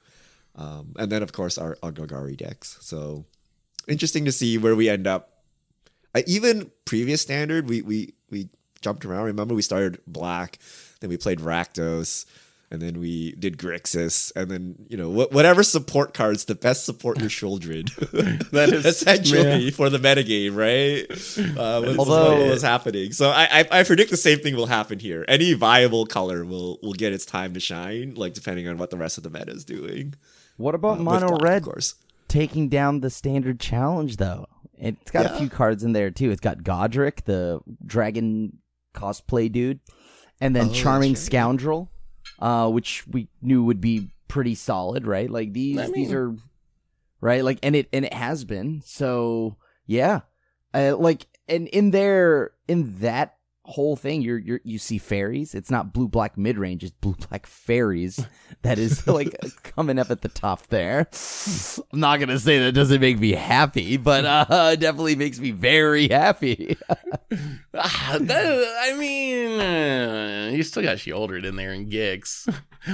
Um, 0.55 0.93
and 0.97 1.11
then, 1.11 1.23
of 1.23 1.31
course, 1.31 1.57
our, 1.57 1.77
our 1.81 1.91
decks. 1.91 2.77
So 2.81 3.25
interesting 3.87 4.25
to 4.25 4.31
see 4.31 4.57
where 4.57 4.75
we 4.75 4.89
end 4.89 5.07
up. 5.07 5.29
I, 6.15 6.23
even 6.27 6.71
previous 6.85 7.21
standard, 7.21 7.67
we, 7.67 7.81
we, 7.81 8.13
we 8.29 8.49
jumped 8.81 9.03
around. 9.03 9.25
Remember, 9.25 9.55
we 9.55 9.63
started 9.63 9.99
black, 10.05 10.59
then 10.99 11.09
we 11.09 11.17
played 11.17 11.39
Rakdos, 11.39 12.25
and 12.73 12.81
then 12.81 12.99
we 12.99 13.33
did 13.33 13.57
Grixis, 13.57 14.31
and 14.35 14.49
then 14.51 14.75
you 14.89 14.97
know 14.97 15.09
wh- 15.11 15.31
whatever 15.31 15.63
support 15.63 16.13
cards 16.13 16.45
the 16.45 16.55
best 16.55 16.83
support 16.85 17.19
your 17.21 17.29
children. 17.29 17.85
That 18.51 18.69
is- 18.73 18.85
essentially 18.85 19.71
for 19.71 19.89
the 19.89 19.99
metagame, 19.99 20.55
right? 20.55 21.09
Uh, 21.57 21.81
was, 21.85 21.97
Although- 21.99 22.39
what 22.41 22.49
was 22.49 22.61
happening. 22.63 23.13
So 23.13 23.29
I, 23.29 23.47
I 23.59 23.79
I 23.79 23.83
predict 23.83 24.09
the 24.11 24.17
same 24.17 24.39
thing 24.39 24.55
will 24.55 24.65
happen 24.65 24.99
here. 24.99 25.23
Any 25.27 25.53
viable 25.53 26.05
color 26.05 26.43
will 26.43 26.79
will 26.83 26.93
get 26.93 27.13
its 27.13 27.25
time 27.25 27.53
to 27.53 27.59
shine, 27.61 28.15
like 28.15 28.33
depending 28.33 28.67
on 28.67 28.77
what 28.77 28.89
the 28.89 28.97
rest 28.97 29.17
of 29.17 29.23
the 29.23 29.29
meta 29.29 29.51
is 29.51 29.63
doing. 29.63 30.15
What 30.57 30.75
about 30.75 30.99
Uh, 30.99 31.03
mono 31.03 31.27
black, 31.29 31.41
red 31.41 31.57
of 31.57 31.63
course. 31.63 31.95
taking 32.27 32.69
down 32.69 32.99
the 33.01 33.09
standard 33.09 33.59
challenge 33.59 34.17
though? 34.17 34.47
It's 34.77 35.11
got 35.11 35.25
a 35.27 35.37
few 35.37 35.49
cards 35.49 35.83
in 35.83 35.93
there 35.93 36.11
too. 36.11 36.31
It's 36.31 36.41
got 36.41 36.57
Goddric, 36.63 37.23
the 37.23 37.61
dragon 37.85 38.57
cosplay 38.93 39.49
dude, 39.51 39.79
and 40.41 40.55
then 40.55 40.69
Oh, 40.69 40.73
Charming 40.73 41.13
that's 41.13 41.21
right. 41.23 41.31
Scoundrel, 41.31 41.89
uh, 42.39 42.69
which 42.69 43.05
we 43.07 43.27
knew 43.41 43.63
would 43.63 43.81
be 43.81 44.09
pretty 44.27 44.55
solid, 44.55 45.05
right? 45.05 45.29
Like 45.29 45.53
these, 45.53 45.77
I 45.77 45.91
these 45.91 46.11
are 46.11 46.35
right, 47.21 47.43
like, 47.43 47.59
and 47.63 47.75
it 47.75 47.89
and 47.93 48.05
it 48.05 48.13
has 48.13 48.43
been. 48.43 48.81
So 48.85 49.57
yeah, 49.85 50.21
uh, 50.73 50.95
like, 50.97 51.27
and 51.47 51.67
in 51.67 51.91
there, 51.91 52.51
in 52.67 52.99
that 52.99 53.37
whole 53.65 53.95
thing, 53.95 54.21
you're 54.21 54.37
you're 54.39 54.59
you 54.63 54.77
see 54.77 54.97
fairies. 54.97 55.55
It's 55.55 55.71
not 55.71 55.93
blue 55.93 56.07
black 56.07 56.37
mid 56.37 56.57
range. 56.57 56.83
It's 56.83 56.91
blue 56.99 57.15
black 57.29 57.45
fairies 57.45 58.25
that 58.61 58.77
is 58.77 59.07
like 59.07 59.35
coming 59.63 59.97
up 59.99 60.11
at 60.11 60.21
the 60.21 60.29
top 60.29 60.67
there. 60.67 61.07
I'm 61.93 61.99
not 61.99 62.19
gonna 62.19 62.39
say 62.39 62.59
that 62.59 62.73
doesn't 62.73 62.99
make 63.01 63.19
me 63.19 63.31
happy, 63.31 63.97
but 63.97 64.25
uh, 64.25 64.71
it 64.73 64.79
definitely 64.79 65.15
makes 65.15 65.39
me 65.39 65.51
very 65.51 66.07
happy. 66.09 66.77
Ah, 67.75 68.17
that- 68.21 68.75
I 68.83 68.93
mean, 68.95 69.59
uh, 69.59 70.51
you 70.53 70.61
still 70.61 70.83
got 70.83 70.97
Sheoldred 70.97 71.43
in 71.43 71.55
there 71.55 71.71
and 71.71 71.91
Gix 71.91 72.47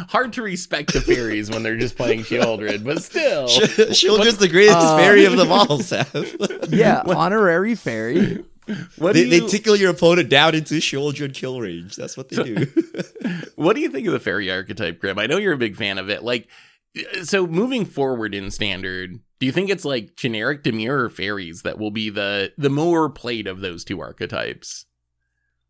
Hard 0.08 0.32
to 0.34 0.41
respect 0.41 0.93
the 0.93 1.01
fairies 1.01 1.49
when 1.49 1.63
they're 1.63 1.75
just 1.77 1.97
playing 1.97 2.21
Sheoldred, 2.21 2.86
but 2.86 3.03
still. 3.03 3.47
Sheoldred's 3.49 4.38
the 4.38 4.47
greatest 4.47 4.77
Uh, 4.77 4.97
fairy 4.97 5.25
of 5.25 5.36
them 5.38 5.51
all, 5.51 5.79
Seth. 5.79 6.15
yeah, 6.69 7.01
honorary 7.05 7.75
fairy. 7.75 8.45
What 8.97 9.13
they, 9.13 9.23
do 9.23 9.29
they 9.29 9.47
tickle 9.47 9.75
your 9.75 9.91
opponent 9.91 10.29
down 10.29 10.55
into 10.55 10.75
Sheoldred 10.75 11.34
kill 11.34 11.60
range. 11.62 11.95
That's 11.95 12.15
what 12.15 12.29
they 12.29 12.43
do. 12.43 12.67
what 13.55 13.75
do 13.75 13.82
you 13.82 13.89
think 13.89 14.08
of 14.08 14.13
the 14.13 14.19
fairy 14.19 14.51
archetype, 14.51 14.99
Grim? 14.99 15.17
I 15.19 15.25
know 15.25 15.38
you're 15.38 15.53
a 15.53 15.58
big 15.58 15.75
fan 15.75 15.97
of 15.97 16.10
it. 16.10 16.23
Like, 16.23 16.47
so 17.23 17.47
moving 17.47 17.86
forward 17.86 18.34
in 18.36 18.51
standard, 18.51 19.19
do 19.39 19.45
you 19.45 19.51
think 19.51 19.69
it's 19.69 19.86
like 19.86 20.15
generic 20.15 20.63
Dimir 20.63 20.89
or 20.89 21.10
fairies 21.10 21.62
that 21.63 21.77
will 21.77 21.91
be 21.91 22.10
the 22.10 22.53
the 22.58 22.69
more 22.69 23.10
played 23.10 23.47
of 23.47 23.62
those 23.62 23.84
two 23.84 24.01
archetypes? 24.01 24.86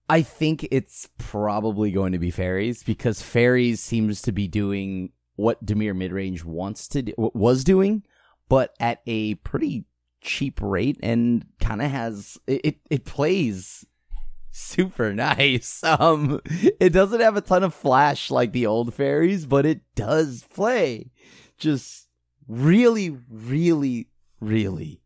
I 0.09 0.23
think 0.23 0.67
it's 0.71 1.07
probably 1.19 1.91
going 1.91 2.13
to 2.13 2.19
be 2.19 2.31
fairies 2.31 2.81
because 2.81 3.21
fairies 3.21 3.79
seems 3.79 4.23
to 4.23 4.31
be 4.31 4.47
doing 4.47 5.12
what 5.35 5.63
Dimir 5.63 5.95
midrange 5.95 6.43
wants 6.43 6.88
to 6.89 7.03
do, 7.03 7.13
was 7.17 7.63
doing, 7.63 8.03
but 8.49 8.73
at 8.79 9.01
a 9.05 9.35
pretty 9.35 9.85
cheap 10.21 10.60
rate 10.62 10.97
and 11.01 11.45
kind 11.60 11.82
of 11.82 11.89
has 11.91 12.38
it, 12.47 12.62
it 12.63 12.75
it 12.89 13.05
plays 13.05 13.86
super 14.51 15.13
nice. 15.13 15.84
Um 15.84 16.41
it 16.79 16.91
doesn't 16.91 17.21
have 17.21 17.38
a 17.38 17.41
ton 17.41 17.63
of 17.63 17.73
flash 17.73 18.29
like 18.32 18.51
the 18.51 18.65
old 18.65 18.93
fairies, 18.93 19.45
but 19.45 19.65
it 19.65 19.82
does 19.95 20.43
play 20.53 21.12
just 21.58 22.08
really 22.47 23.17
really 23.29 24.08
really 24.39 25.01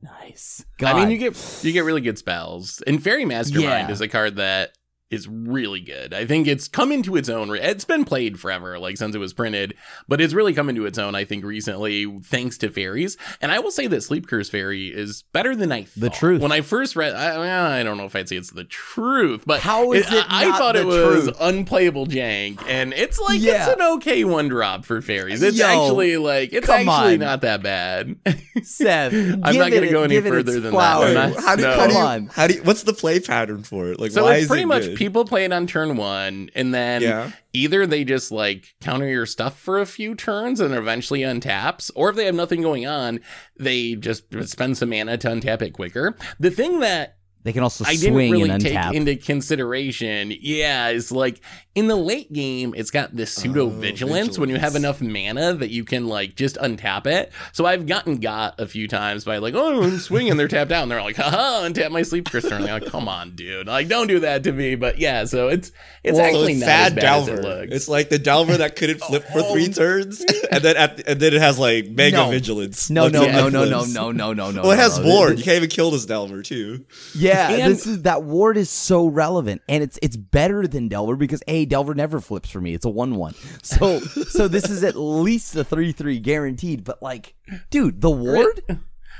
nice. 0.00 0.64
I 0.80 0.94
mean, 0.94 1.10
you 1.10 1.18
get 1.18 1.60
you 1.62 1.72
get 1.72 1.84
really 1.84 2.00
good 2.00 2.18
spells, 2.18 2.82
and 2.86 3.02
Faerie 3.02 3.24
Mastermind 3.24 3.88
Yeah. 3.88 3.90
is 3.90 4.00
a 4.00 4.08
card 4.08 4.36
that 4.36 4.77
is 5.10 5.26
really 5.26 5.80
good. 5.80 6.12
I 6.12 6.26
think 6.26 6.46
it's 6.46 6.68
come 6.68 6.92
into 6.92 7.16
its 7.16 7.30
own. 7.30 7.48
re- 7.48 7.60
It's 7.60 7.84
been 7.86 8.04
played 8.04 8.38
forever, 8.38 8.78
like 8.78 8.98
since 8.98 9.14
it 9.14 9.18
was 9.18 9.32
printed, 9.32 9.74
but 10.06 10.20
it's 10.20 10.34
really 10.34 10.52
come 10.52 10.68
into 10.68 10.84
its 10.84 10.98
own. 10.98 11.14
I 11.14 11.24
think 11.24 11.44
recently, 11.44 12.04
thanks 12.24 12.58
to 12.58 12.68
fairies. 12.70 13.16
And 13.40 13.50
I 13.50 13.58
will 13.58 13.70
say 13.70 13.86
that 13.86 14.02
Sleep 14.02 14.26
Curse 14.26 14.50
Fairy 14.50 14.88
is 14.88 15.22
better 15.32 15.56
than 15.56 15.72
I 15.72 15.84
thought. 15.84 15.94
The 16.00 16.10
thought. 16.10 16.18
truth. 16.18 16.42
When 16.42 16.52
I 16.52 16.60
first 16.60 16.94
read, 16.94 17.14
I, 17.14 17.80
I 17.80 17.82
don't 17.82 17.96
know 17.96 18.04
if 18.04 18.14
I'd 18.14 18.28
say 18.28 18.36
it's 18.36 18.50
the 18.50 18.64
truth, 18.64 19.44
but 19.46 19.60
How 19.60 19.92
is 19.92 20.06
it 20.12 20.26
I, 20.28 20.50
I 20.50 20.58
thought 20.58 20.74
the 20.74 20.82
it 20.82 20.86
was 20.86 21.24
truth? 21.24 21.36
unplayable 21.40 22.06
jank, 22.06 22.62
and 22.68 22.92
it's 22.92 23.18
like 23.18 23.40
Yeah. 23.40 23.66
it's 23.70 23.80
an 23.80 23.82
okay 23.94 24.24
one 24.24 24.48
drop 24.48 24.84
for 24.84 25.00
fairies. 25.00 25.42
It's 25.42 25.56
Yo, 25.56 25.64
actually 25.66 26.18
like 26.18 26.52
it's 26.52 26.68
actually 26.68 27.14
on. 27.14 27.18
not 27.20 27.40
that 27.40 27.62
bad. 27.62 28.16
Seth, 28.62 29.12
I'm 29.14 29.40
give 29.40 29.40
not 29.56 29.70
gonna 29.72 29.90
go 29.90 30.02
any 30.02 30.20
further 30.20 30.38
its 30.40 30.52
than 30.52 30.62
that. 30.64 30.70
flowers. 30.72 31.16
I'm 31.16 31.32
not- 31.32 31.42
how 31.42 31.56
do, 31.56 31.62
No. 31.62 31.70
you, 31.70 31.76
Come 31.88 31.96
on. 31.96 32.26
how 32.26 32.46
do 32.46 32.54
you, 32.54 32.62
what's 32.62 32.82
the 32.82 32.92
play 32.92 33.20
pattern 33.20 33.62
for 33.62 33.86
it? 33.92 33.98
Like, 34.00 34.10
So 34.12 34.24
why 34.24 34.34
it's 34.34 34.42
is 34.42 34.48
pretty 34.48 34.64
it 34.64 34.66
much 34.66 34.82
good? 34.82 34.97
People 34.98 35.24
play 35.24 35.44
it 35.44 35.52
on 35.52 35.66
turn 35.66 35.96
one, 35.96 36.50
and 36.54 36.74
then 36.74 37.02
Yeah. 37.02 37.30
either 37.52 37.86
they 37.86 38.02
just 38.04 38.32
like 38.32 38.74
counter 38.80 39.06
your 39.08 39.26
stuff 39.26 39.58
for 39.58 39.78
a 39.78 39.86
few 39.86 40.14
turns 40.14 40.58
and 40.60 40.74
eventually 40.74 41.20
untaps, 41.20 41.90
or 41.94 42.10
if 42.10 42.16
they 42.16 42.24
have 42.26 42.34
nothing 42.34 42.62
going 42.62 42.86
on, 42.86 43.20
they 43.58 43.94
just 43.94 44.24
spend 44.48 44.76
some 44.76 44.90
mana 44.90 45.16
to 45.18 45.28
untap 45.28 45.62
it 45.62 45.70
quicker. 45.72 46.16
The 46.40 46.50
thing 46.50 46.80
that 46.80 47.17
They 47.48 47.52
can 47.54 47.62
also 47.62 47.82
I 47.86 47.96
didn't 47.96 48.14
really 48.16 48.50
and 48.50 48.60
take 48.62 48.74
untap. 48.74 48.92
into 48.92 49.16
consideration, 49.16 50.34
yeah, 50.38 50.88
is 50.90 51.10
like 51.10 51.40
in 51.74 51.86
the 51.88 51.96
late 51.96 52.30
game, 52.30 52.74
it's 52.76 52.90
got 52.90 53.16
this 53.16 53.32
pseudo 53.32 53.66
Oh, 53.66 53.68
vigilance 53.70 54.38
when 54.38 54.50
you 54.50 54.56
have 54.58 54.76
enough 54.76 55.00
mana 55.00 55.54
that 55.54 55.70
you 55.70 55.82
can 55.84 56.08
like 56.08 56.34
just 56.34 56.56
untap 56.56 57.06
it. 57.06 57.32
So 57.52 57.64
I've 57.64 57.86
gotten 57.86 58.18
got 58.18 58.60
a 58.60 58.66
few 58.66 58.86
times 58.86 59.24
by 59.24 59.38
like, 59.38 59.54
oh, 59.54 59.82
I'm 59.84 59.98
swinging, 59.98 60.36
they're 60.36 60.46
tapped 60.48 60.72
out, 60.72 60.82
and 60.82 60.90
they're 60.90 61.00
like, 61.00 61.16
haha, 61.16 61.66
untap 61.66 61.90
my 61.90 62.02
sleep 62.02 62.28
crystal. 62.30 62.52
And 62.52 62.66
they're 62.66 62.80
like, 62.80 62.90
come 62.90 63.08
on, 63.08 63.34
dude, 63.34 63.66
like 63.66 63.88
don't 63.88 64.08
do 64.08 64.20
that 64.20 64.44
to 64.44 64.52
me. 64.52 64.74
But 64.74 64.98
yeah, 64.98 65.24
so 65.24 65.48
it's 65.48 65.72
it's 66.04 66.18
Well, 66.18 66.26
actually 66.26 66.52
it's 66.52 66.60
not 66.60 66.66
sad 66.66 66.86
as 66.88 66.94
bad 66.96 67.00
Delver. 67.02 67.32
as 67.32 67.38
it 67.38 67.42
looks. 67.44 67.72
It's 67.74 67.88
like 67.88 68.08
the 68.10 68.18
Delver 68.18 68.58
that 68.58 68.76
couldn't 68.76 69.00
flip 69.00 69.22
for 69.24 69.38
Oh. 69.40 69.52
three 69.54 69.68
turns, 69.72 70.22
and 70.50 70.62
then 70.62 70.76
at 70.76 70.98
the, 70.98 71.10
and 71.12 71.20
then 71.20 71.32
it 71.32 71.40
has 71.40 71.58
like 71.58 71.88
mega 71.88 72.16
No. 72.18 72.30
vigilance. 72.30 72.90
no, 72.90 73.08
no, 73.08 73.22
no, 73.26 73.48
no, 73.48 73.64
no, 73.64 73.84
no, 73.84 74.10
no, 74.12 74.32
no, 74.34 74.50
no. 74.50 74.62
Well, 74.62 74.72
it 74.72 74.78
has 74.78 74.98
no. 74.98 75.06
ward. 75.06 75.38
You 75.38 75.44
can't 75.44 75.56
even 75.56 75.70
kill 75.70 75.90
this 75.92 76.04
Delver 76.04 76.42
too. 76.42 76.84
Yeah, 77.14 77.37
And- 77.38 77.72
this 77.72 77.86
is 77.86 78.02
that 78.02 78.22
ward 78.24 78.56
is 78.56 78.70
so 78.70 79.06
relevant, 79.06 79.62
and 79.68 79.82
it's 79.82 79.98
it's 80.02 80.16
better 80.16 80.66
than 80.66 80.88
Delver 80.88 81.16
because 81.16 81.42
a 81.48 81.64
Delver 81.64 81.94
never 81.94 82.20
flips 82.20 82.50
for 82.50 82.60
me. 82.60 82.74
It's 82.74 82.84
a 82.84 82.90
one 82.90 83.14
one. 83.16 83.34
So 83.62 84.00
so 84.00 84.48
this 84.48 84.68
is 84.70 84.84
at 84.84 84.96
least 84.96 85.54
a 85.56 85.64
three 85.64 85.92
three 85.92 86.18
guaranteed. 86.18 86.84
But 86.84 87.02
like, 87.02 87.34
dude, 87.70 88.00
the 88.00 88.10
ward, 88.10 88.62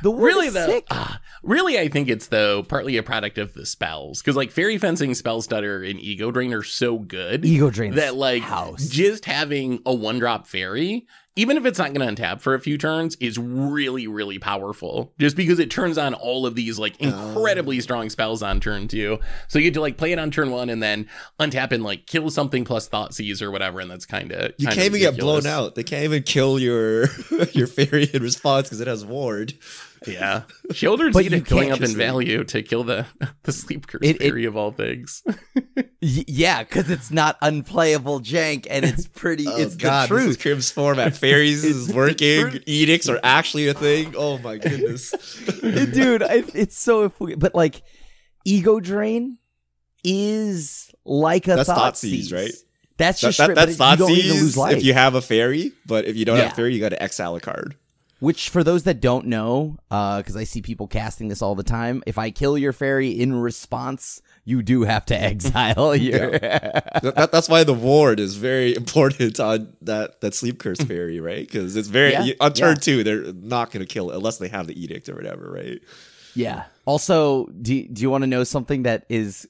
the 0.02 0.10
ward 0.10 0.22
really 0.22 0.46
is 0.48 0.54
though 0.54 0.66
sick. 0.66 0.86
ah, 0.90 1.20
really 1.42 1.78
i 1.78 1.88
think 1.88 2.08
it's 2.08 2.28
though 2.28 2.62
partly 2.62 2.96
a 2.96 3.02
product 3.02 3.36
of 3.38 3.52
the 3.54 3.66
spells 3.66 4.20
because 4.20 4.36
like 4.36 4.52
fairy 4.52 4.78
fencing 4.78 5.12
spell 5.14 5.42
stutter 5.42 5.82
and 5.82 5.98
ego 6.00 6.30
drain 6.30 6.52
are 6.54 6.62
so 6.62 6.98
good 6.98 7.44
Ego 7.44 7.68
drain 7.70 7.94
that 7.96 8.14
like 8.14 8.42
house. 8.42 8.88
just 8.88 9.24
having 9.24 9.80
a 9.86 9.92
one 9.94 10.18
drop 10.20 10.46
fairy 10.46 11.06
even 11.38 11.56
if 11.56 11.64
it's 11.64 11.78
not 11.78 11.94
going 11.94 12.14
to 12.14 12.22
untap 12.22 12.40
for 12.40 12.54
a 12.54 12.60
few 12.60 12.76
turns 12.76 13.16
is 13.16 13.38
really 13.38 14.06
really 14.06 14.38
powerful 14.38 15.12
just 15.18 15.36
because 15.36 15.58
it 15.58 15.70
turns 15.70 15.96
on 15.96 16.14
all 16.14 16.44
of 16.44 16.54
these 16.54 16.78
like 16.78 16.98
incredibly 17.00 17.78
oh. 17.78 17.80
strong 17.80 18.10
spells 18.10 18.42
on 18.42 18.60
turn 18.60 18.88
two 18.88 19.18
so 19.46 19.58
you 19.58 19.66
get 19.66 19.74
to 19.74 19.80
like 19.80 19.96
play 19.96 20.12
it 20.12 20.18
on 20.18 20.30
turn 20.30 20.50
one 20.50 20.68
and 20.68 20.82
then 20.82 21.08
untap 21.40 21.72
and 21.72 21.82
like 21.82 22.06
kill 22.06 22.28
something 22.30 22.64
plus 22.64 22.88
Thoughtseize 22.88 23.40
or 23.40 23.50
whatever 23.50 23.80
and 23.80 23.90
that's 23.90 24.06
kind 24.06 24.32
of 24.32 24.52
You 24.58 24.66
can't 24.68 24.78
even 24.80 25.00
get 25.00 25.18
blown 25.18 25.46
out. 25.46 25.74
They 25.74 25.84
can't 25.84 26.04
even 26.04 26.22
kill 26.22 26.58
your 26.58 27.08
your 27.52 27.66
fairy 27.66 28.08
in 28.12 28.22
response 28.22 28.68
because 28.68 28.80
it 28.80 28.88
has 28.88 29.04
ward. 29.04 29.54
Yeah, 30.06 30.42
Sheoldred's 30.72 31.14
But 31.14 31.24
even 31.24 31.42
going 31.42 31.70
up 31.70 31.78
in 31.78 31.84
just- 31.86 31.96
value 31.96 32.44
to 32.44 32.62
kill 32.62 32.84
the 32.84 33.06
the 33.42 33.52
sleep 33.52 33.86
curse 33.86 34.00
It- 34.02 34.20
it- 34.22 34.44
of 34.46 34.56
all 34.56 34.72
things. 34.72 35.22
Yeah, 36.00 36.62
because 36.62 36.90
it's 36.90 37.10
not 37.10 37.36
unplayable 37.42 38.20
jank, 38.20 38.68
and 38.70 38.84
it's 38.84 39.08
pretty. 39.08 39.46
Oh 39.48 39.56
it's 39.56 39.74
God, 39.74 40.08
the 40.08 40.14
this 40.14 40.24
is 40.24 40.36
truth. 40.36 40.40
Crim's 40.42 40.70
format. 40.70 41.16
Fairies 41.16 41.64
is 41.64 41.92
working. 41.92 42.60
Edicts 42.66 43.08
are 43.08 43.18
actually 43.24 43.66
a 43.66 43.74
thing. 43.74 44.14
Oh 44.16 44.38
my 44.38 44.58
goodness. 44.58 45.10
dude 45.60 46.22
I, 46.22 46.44
it's 46.54 46.78
so 46.78 47.12
but 47.36 47.52
like 47.56 47.82
ego 48.44 48.78
drain 48.78 49.38
is 50.04 50.90
like 51.04 51.48
a 51.48 51.56
That's 51.56 51.68
thought 51.68 51.94
Thoughtseize, 51.94 52.32
right? 52.32 52.52
that's 52.96 53.20
just 53.20 53.38
that, 53.38 53.44
straight, 53.44 53.54
that's 53.56 53.76
but 53.76 53.98
you 53.98 54.06
lose 54.34 54.56
life 54.56 54.76
if 54.76 54.84
you 54.84 54.92
have 54.94 55.14
a 55.14 55.22
fairy, 55.22 55.72
but 55.86 56.04
if 56.04 56.16
you 56.16 56.24
don't 56.24 56.36
Yeah. 56.38 56.44
have 56.44 56.54
fairy, 56.54 56.74
you 56.74 56.80
got 56.80 56.90
to 56.90 57.02
exile 57.02 57.34
a 57.36 57.40
card. 57.40 57.74
Which 58.20 58.48
for 58.48 58.64
those 58.64 58.82
that 58.84 59.00
don't 59.00 59.26
know 59.26 59.76
uh, 59.90 60.18
because 60.18 60.36
i 60.36 60.44
see 60.44 60.60
people 60.62 60.86
casting 60.86 61.28
this 61.28 61.40
all 61.42 61.54
the 61.54 61.62
time 61.62 62.02
if 62.06 62.18
i 62.18 62.30
kill 62.30 62.56
your 62.58 62.72
fairy 62.72 63.08
in 63.10 63.32
response 63.34 64.20
you 64.44 64.62
do 64.62 64.82
have 64.82 65.04
to 65.04 65.14
exile 65.30 65.94
your 65.94 66.30
That, 66.38 67.12
that- 67.16 67.32
that's 67.32 67.48
why 67.48 67.64
the 67.64 67.74
ward 67.74 68.18
is 68.18 68.36
very 68.36 68.74
important 68.82 69.38
on 69.40 69.74
that 69.82 70.20
that 70.22 70.34
sleep 70.34 70.58
curse 70.58 70.80
fairy, 70.92 71.20
right? 71.20 71.46
Because 71.46 71.76
it's 71.76 71.88
very 71.88 72.12
Yeah, 72.12 72.32
on 72.40 72.54
turn 72.54 72.76
yeah. 72.76 72.80
two, 72.80 73.04
they're 73.04 73.32
not 73.34 73.70
going 73.70 73.84
to 73.86 73.92
kill 73.92 74.10
it 74.10 74.16
unless 74.16 74.38
they 74.38 74.48
have 74.48 74.66
the 74.66 74.80
edict 74.82 75.08
or 75.08 75.14
whatever, 75.16 75.50
right? 75.50 75.80
yeah 76.34 76.64
also 76.86 77.46
do, 77.60 77.86
do 77.88 78.00
you 78.02 78.10
want 78.10 78.22
to 78.22 78.26
know 78.28 78.44
something 78.44 78.84
that 78.84 79.04
is 79.08 79.48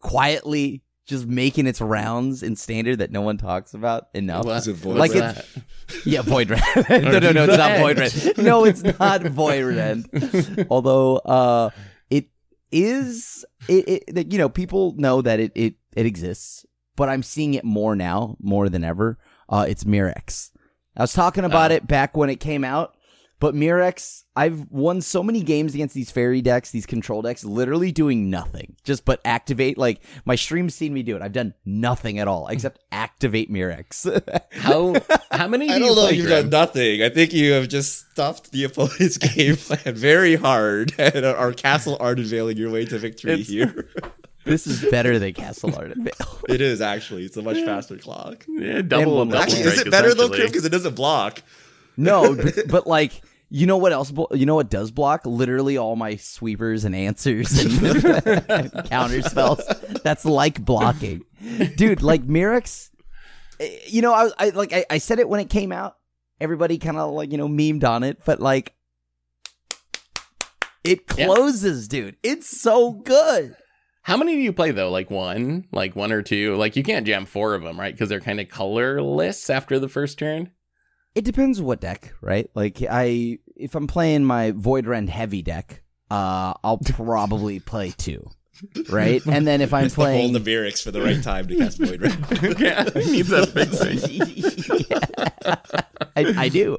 quietly 0.00 0.82
just 1.08 1.26
making 1.26 1.66
its 1.66 1.80
rounds 1.80 2.42
in 2.42 2.54
standard 2.54 2.98
that 2.98 3.10
no 3.10 3.22
one 3.22 3.38
talks 3.38 3.72
about 3.72 4.08
enough. 4.14 4.44
What? 4.44 4.58
Is 4.58 4.68
it 4.68 4.76
void 4.76 4.96
Like 4.98 5.14
it's- 5.16 5.58
Yeah, 6.04 6.20
Void 6.22 6.50
Rend. 6.50 6.62
no, 6.90 7.18
no, 7.18 7.32
no, 7.32 7.44
it's 7.44 7.56
not 7.56 7.78
Void 7.78 7.98
Rend. 7.98 8.38
No, 8.38 8.64
it's 8.66 8.82
not 8.82 9.22
Void 9.22 9.64
Rend. 9.74 10.66
Although 10.70 11.16
uh 11.16 11.70
it 12.10 12.26
is 12.70 13.44
it, 13.68 14.04
it 14.06 14.32
you 14.32 14.36
know, 14.38 14.50
people 14.50 14.94
know 14.98 15.22
that 15.22 15.40
it, 15.40 15.52
it 15.54 15.74
it 15.96 16.04
exists, 16.04 16.66
but 16.94 17.08
I'm 17.08 17.22
seeing 17.22 17.54
it 17.54 17.64
more 17.64 17.96
now, 17.96 18.36
more 18.40 18.68
than 18.68 18.84
ever. 18.84 19.18
Uh 19.48 19.64
it's 19.66 19.84
Mirrex. 19.84 20.50
I 20.94 21.02
was 21.02 21.14
talking 21.14 21.44
about 21.44 21.72
Oh. 21.72 21.76
it 21.76 21.86
back 21.86 22.16
when 22.18 22.28
it 22.28 22.38
came 22.40 22.64
out, 22.64 22.96
but 23.40 23.54
Mirrex, 23.54 24.24
I've 24.38 24.70
won 24.70 25.00
so 25.00 25.22
many 25.22 25.42
games 25.42 25.74
against 25.74 25.94
these 25.96 26.10
fairy 26.12 26.40
decks, 26.40 26.70
these 26.70 26.86
control 26.86 27.22
decks, 27.22 27.44
literally 27.44 27.90
doing 27.90 28.30
nothing. 28.30 28.76
Just 28.84 29.04
but 29.04 29.20
activate 29.24 29.76
like 29.76 30.00
my 30.24 30.36
stream's 30.36 30.74
seen 30.76 30.94
me 30.94 31.02
do 31.02 31.16
it. 31.16 31.22
I've 31.22 31.32
done 31.32 31.54
nothing 31.66 32.20
at 32.20 32.28
all 32.28 32.46
except 32.46 32.78
activate 32.92 33.50
Mirrex. 33.50 34.06
How 34.52 34.94
how 35.32 35.48
many? 35.48 35.66
Do 35.66 35.72
I 35.74 35.76
you 35.78 35.86
don't 35.86 35.96
know. 35.96 36.02
play, 36.06 36.12
You've 36.16 36.26
Grim? 36.26 36.48
done 36.48 36.60
nothing. 36.60 37.02
I 37.02 37.08
think 37.08 37.32
you 37.32 37.52
have 37.52 37.68
just 37.68 38.10
stuffed 38.12 38.52
the 38.52 38.62
opponent's 38.64 39.16
game 39.34 39.56
plan 39.56 39.94
very 39.96 40.36
hard 40.36 40.92
and 40.98 41.24
are 41.26 41.52
castle 41.52 41.96
art 41.98 42.18
unveiling 42.18 42.56
your 42.56 42.70
way 42.70 42.84
to 42.86 42.98
victory 42.98 43.32
It's- 43.32 43.48
here. 43.48 43.88
this 44.44 44.66
is 44.68 44.84
better 44.90 45.18
than 45.18 45.32
Castle 45.34 45.70
Ardenvale. 45.72 46.44
it 46.48 46.60
is 46.60 46.80
actually. 46.80 47.24
It's 47.24 47.36
a 47.36 47.42
much 47.42 47.58
faster 47.64 47.96
clock. 47.98 48.46
Yeah, 48.48 48.82
double. 48.82 49.20
And 49.22 49.30
double 49.32 49.42
Actually, 49.42 49.62
is 49.62 49.80
it 49.80 49.90
better 49.90 50.14
though, 50.14 50.26
essentially. 50.26 50.38
Krim? 50.38 50.46
Because 50.48 50.64
it 50.64 50.70
doesn't 50.70 50.94
block. 50.94 51.42
No, 51.96 52.34
but, 52.36 52.54
but 52.68 52.86
like 52.86 53.20
you 53.50 53.66
know 53.66 53.76
what 53.78 53.92
else? 53.92 54.10
blo- 54.10 54.28
You 54.32 54.46
know 54.46 54.54
what 54.56 54.70
does 54.70 54.90
block? 54.90 55.24
Literally 55.26 55.76
all 55.76 55.96
my 55.96 56.16
sweepers 56.16 56.84
and 56.84 56.94
answers 56.94 57.58
and 57.64 58.72
counter 58.90 59.22
spells. 59.22 59.60
That's 60.02 60.24
like 60.24 60.64
blocking, 60.64 61.24
dude. 61.76 62.02
Like 62.02 62.26
Mirrex, 62.26 62.90
eh, 63.60 63.78
you 63.86 64.02
know, 64.02 64.12
I, 64.12 64.30
I 64.38 64.48
like 64.50 64.72
I, 64.72 64.84
I 64.90 64.98
said 64.98 65.18
it 65.18 65.28
when 65.28 65.40
it 65.40 65.48
came 65.50 65.72
out. 65.72 65.96
Everybody 66.40 66.78
kind 66.78 66.96
of 66.96 67.12
like 67.12 67.32
you 67.32 67.38
know 67.38 67.48
memed 67.48 67.84
on 67.84 68.02
it, 68.04 68.18
but 68.24 68.40
like 68.40 68.74
it 70.84 71.00
Yeah. 71.16 71.26
closes, 71.26 71.88
dude. 71.88 72.16
It's 72.22 72.60
so 72.60 72.92
good. 72.92 73.54
How 74.02 74.16
many 74.16 74.34
do 74.34 74.40
you 74.40 74.52
play 74.52 74.70
though? 74.70 74.90
Like 74.90 75.10
one, 75.10 75.66
like 75.72 75.94
one 75.96 76.12
or 76.12 76.22
two. 76.22 76.54
Like 76.56 76.76
you 76.76 76.82
can't 76.82 77.06
jam 77.06 77.26
four 77.26 77.54
of 77.54 77.62
them, 77.62 77.78
right? 77.78 77.92
Because 77.94 78.08
they're 78.08 78.20
kind 78.20 78.40
of 78.40 78.48
colorless 78.48 79.50
after 79.50 79.78
the 79.78 79.88
first 79.88 80.18
turn. 80.18 80.50
It 81.14 81.24
depends 81.24 81.60
what 81.60 81.80
deck, 81.80 82.14
right? 82.20 82.48
Like 82.54 82.82
I, 82.88 83.38
if 83.56 83.74
I'm 83.74 83.86
playing 83.86 84.24
my 84.24 84.52
Void 84.52 84.86
Rend 84.86 85.10
heavy 85.10 85.42
deck, 85.42 85.82
uh, 86.10 86.54
I'll 86.62 86.78
probably 86.78 87.58
play 87.66 87.92
two, 87.96 88.30
right? 88.88 89.24
And 89.26 89.46
then 89.46 89.60
if 89.60 89.74
I'm 89.74 89.86
It's 89.86 89.94
hold 89.94 90.06
playing, 90.06 90.32
the 90.32 90.40
Mirrex 90.40 90.82
for 90.82 90.90
the 90.90 91.02
right 91.02 91.22
time 91.22 91.48
to 91.48 91.56
cast 91.56 91.78
Void 91.78 92.00
Rend. 92.02 92.14
yeah, 92.60 92.84
it 92.86 93.06
needs 93.06 93.28
that 93.28 93.48
fixing. 93.48 93.98
I, 96.16 96.44
I 96.44 96.48
do. 96.48 96.78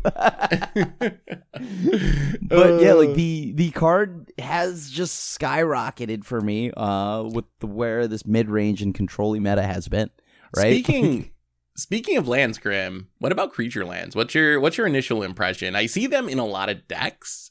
but 2.42 2.82
yeah, 2.82 2.94
like 2.94 3.14
the 3.16 3.52
the 3.54 3.72
card 3.72 4.32
has 4.38 4.90
just 4.90 5.38
skyrocketed 5.40 6.24
for 6.24 6.42
me 6.42 6.72
uh 6.72 7.24
with 7.24 7.46
the 7.60 7.68
where 7.68 8.08
this 8.08 8.26
mid 8.26 8.50
range 8.50 8.82
and 8.82 8.94
controlling 8.94 9.44
meta 9.44 9.64
has 9.64 9.88
been. 9.88 10.10
Right. 10.56 10.84
Speaking 10.84 11.32
speaking 11.80 12.18
of 12.18 12.28
lands, 12.28 12.58
Grim, 12.58 13.10
what 13.20 13.32
about 13.32 13.54
creature 13.54 13.86
lands? 13.86 14.16
What's 14.16 14.36
your 14.36 14.60
what's 14.60 14.78
your 14.78 14.88
initial 14.88 15.24
impression? 15.24 15.76
I 15.76 15.86
see 15.86 16.08
them 16.08 16.28
in 16.30 16.40
a 16.40 16.46
lot 16.46 16.70
of 16.70 16.88
decks. 16.88 17.50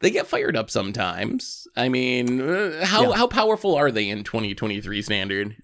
They 0.00 0.10
get 0.10 0.26
fired 0.26 0.56
up 0.56 0.70
sometimes. 0.70 1.66
I 1.76 1.88
mean, 1.88 2.40
uh, 2.40 2.84
how 2.84 3.10
Yeah. 3.10 3.16
how 3.16 3.26
powerful 3.26 3.74
are 3.74 3.90
they 3.90 4.08
in 4.08 4.24
2023 4.24 5.02
standard? 5.02 5.56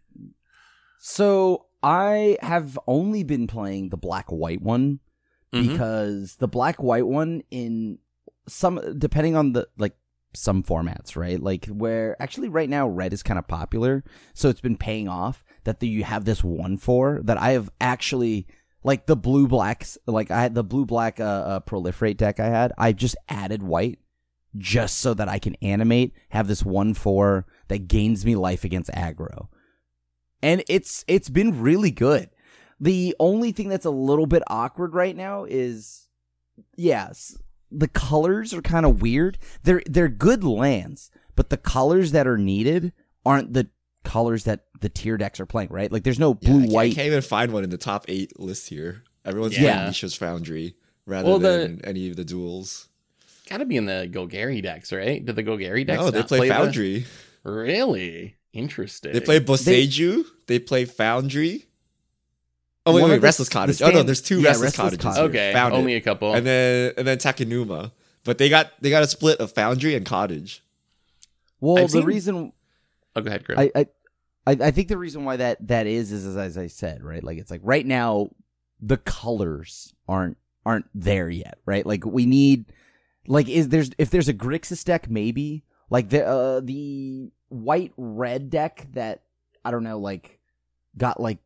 so 0.98 1.66
I 1.82 2.38
have 2.42 2.78
only 2.86 3.24
been 3.24 3.46
playing 3.46 3.88
the 3.88 3.96
black 3.96 4.30
white 4.30 4.62
one 4.62 5.00
Mhm. 5.53 5.68
because 5.72 6.36
the 6.36 6.46
black 6.48 6.82
white 6.82 7.07
one 7.07 7.42
in 7.50 7.98
some 8.48 8.80
depending 8.98 9.36
on 9.36 9.53
the 9.53 9.68
like 9.78 9.96
some 10.34 10.62
formats, 10.62 11.16
right? 11.16 11.40
Like 11.40 11.66
where 11.66 12.16
actually 12.22 12.48
right 12.48 12.68
now 12.70 12.88
red 12.88 13.12
is 13.12 13.22
kind 13.22 13.38
of 13.38 13.46
popular, 13.48 14.03
so 14.32 14.48
it's 14.48 14.61
been 14.61 14.76
paying 14.78 15.09
off 15.09 15.44
that 15.64 15.80
the, 15.80 15.88
you 15.88 16.04
have 16.04 16.24
this 16.24 16.42
one 16.42 16.76
four 16.76 17.20
that 17.24 17.38
I 17.38 17.52
have 17.52 17.70
actually 17.80 18.46
like 18.84 19.06
the 19.06 19.16
blue 19.16 19.46
blacks, 19.46 19.96
like 20.06 20.30
I 20.30 20.42
had 20.42 20.54
the 20.54 20.64
blue 20.64 20.84
black 20.84 21.20
uh, 21.20 21.24
uh, 21.24 21.60
proliferate 21.60 22.16
deck 22.16 22.40
I 22.40 22.46
had. 22.46 22.72
I 22.76 22.92
just 22.92 23.16
added 23.28 23.62
white 23.62 23.98
just 24.56 24.98
so 24.98 25.14
that 25.14 25.28
I 25.28 25.38
can 25.38 25.54
animate, 25.62 26.12
have 26.30 26.48
this 26.48 26.64
one 26.64 26.94
four 26.94 27.46
that 27.68 27.88
gains 27.88 28.26
me 28.26 28.34
life 28.34 28.64
against 28.64 28.90
aggro, 28.90 29.48
and 30.42 30.62
it's 30.68 31.04
it's 31.08 31.30
been 31.30 31.62
really 31.62 31.90
good. 31.90 32.30
The 32.80 33.14
only 33.20 33.52
thing 33.52 33.68
that's 33.68 33.86
a 33.86 33.90
little 33.90 34.26
bit 34.26 34.42
awkward 34.48 34.94
right 34.94 35.16
now 35.16 35.44
is, 35.44 36.08
yes, 36.76 37.38
the 37.70 37.88
colors 37.88 38.52
are 38.52 38.62
kind 38.62 38.84
of 38.84 39.00
weird. 39.00 39.38
They're 39.62 39.82
they're 39.86 40.08
good 40.08 40.42
lands, 40.42 41.10
but 41.36 41.50
the 41.50 41.56
colors 41.56 42.12
that 42.12 42.26
are 42.26 42.38
needed 42.38 42.92
aren't 43.24 43.52
the 43.52 43.68
colors 44.05 44.44
that 44.44 44.64
the 44.80 44.88
tier 44.88 45.16
decks 45.16 45.38
are 45.40 45.46
playing. 45.46 45.68
Right? 45.70 45.90
Like 45.92 46.03
there's 46.05 46.18
no 46.18 46.36
Yeah, 46.40 46.50
I 46.50 46.53
blue 46.53 46.61
can't- 46.68 46.76
I 46.76 46.90
can't 46.90 47.07
even 47.07 47.22
find 47.22 47.53
one 47.53 47.64
in 47.64 47.70
the 47.70 47.78
top 47.78 48.05
eight 48.09 48.38
list 48.38 48.68
here. 48.68 49.05
Everyone's 49.24 49.57
Yeah. 49.59 49.74
playing 49.74 49.88
Mishra's 49.88 50.14
Foundry 50.16 50.74
rather 51.07 51.28
Well, 51.28 51.38
the- 51.38 51.48
than 51.48 51.80
any 51.84 52.09
of 52.11 52.16
the 52.16 52.24
duels. 52.24 52.88
Got 53.48 53.59
to 53.59 53.64
be 53.66 53.76
in 53.76 53.86
the 53.86 54.09
Golgari 54.11 54.62
decks, 54.62 54.92
right? 54.92 55.24
Did 55.24 55.36
the 55.36 55.42
Golgari 55.42 55.86
decks? 55.86 56.00
No, 56.00 56.11
they 56.11 56.18
not 56.20 56.28
play, 56.28 56.40
the- 56.48 56.55
Foundry. 56.55 57.07
Really 57.44 58.36
interesting. 58.53 59.12
They 59.12 59.20
play 59.20 59.40
Boseiju. 59.40 60.24
They, 60.46 60.59
play 60.59 60.84
Foundry. 60.84 61.66
Oh 62.84 62.94
wait, 62.94 63.03
One 63.03 63.11
wait, 63.11 63.16
of 63.16 63.20
the- 63.20 63.24
Restless 63.26 63.48
the 63.48 63.53
Cottage. 63.53 63.76
stand- 63.76 63.94
oh 63.94 63.98
no, 63.98 64.03
there's 64.03 64.22
two 64.22 64.40
yeah, 64.40 64.48
Restless, 64.48 64.64
Restless 64.78 64.96
Cottages. 64.96 65.05
Cottage. 65.05 65.30
Okay, 65.30 65.53
Found 65.53 65.74
only 65.74 65.94
it. 65.94 65.98
a 65.98 66.00
couple. 66.00 66.34
and 66.34 66.44
then 66.46 66.92
and 66.96 67.07
then 67.07 67.18
Takenuma. 67.18 67.92
But 68.24 68.38
they 68.38 68.48
got 68.48 68.72
they 68.80 68.90
got 68.90 69.03
a 69.03 69.07
split 69.07 69.38
of 69.38 69.53
Foundry 69.53 69.94
and 69.94 70.05
Cottage. 70.07 70.62
well, 71.61 71.78
I've 71.78 71.90
the 71.92 71.98
seen- 71.98 72.05
reason 72.05 72.53
oh, 73.16 73.20
go 73.20 73.28
ahead, 73.28 73.44
Grim. 73.44 73.58
I, 73.58 73.70
I 73.74 73.86
I 74.46 74.70
think 74.70 74.88
the 74.88 74.98
reason 74.98 75.24
why 75.24 75.36
that 75.36 75.66
that 75.68 75.86
is 75.86 76.10
is 76.10 76.26
as, 76.26 76.36
as 76.36 76.58
I 76.58 76.66
said, 76.66 77.02
right? 77.02 77.22
Like 77.22 77.38
it's 77.38 77.50
like 77.50 77.60
right 77.62 77.86
now 77.86 78.30
the 78.80 78.96
colors 78.96 79.94
aren't 80.08 80.36
aren't 80.66 80.86
there 80.94 81.28
yet, 81.28 81.58
right? 81.64 81.86
Like 81.86 82.04
we 82.04 82.26
need 82.26 82.72
like 83.26 83.48
is 83.48 83.68
there's 83.68 83.90
if 83.98 84.10
there's 84.10 84.28
a 84.28 84.34
Grixis 84.34 84.84
deck 84.84 85.08
maybe 85.08 85.64
like 85.90 86.08
the 86.08 86.26
uh 86.26 86.60
the 86.60 87.30
white 87.48 87.92
red 87.96 88.50
deck 88.50 88.86
that 88.92 89.22
I 89.64 89.70
don't 89.70 89.84
know 89.84 89.98
like 89.98 90.40
got 90.96 91.20
like 91.20 91.38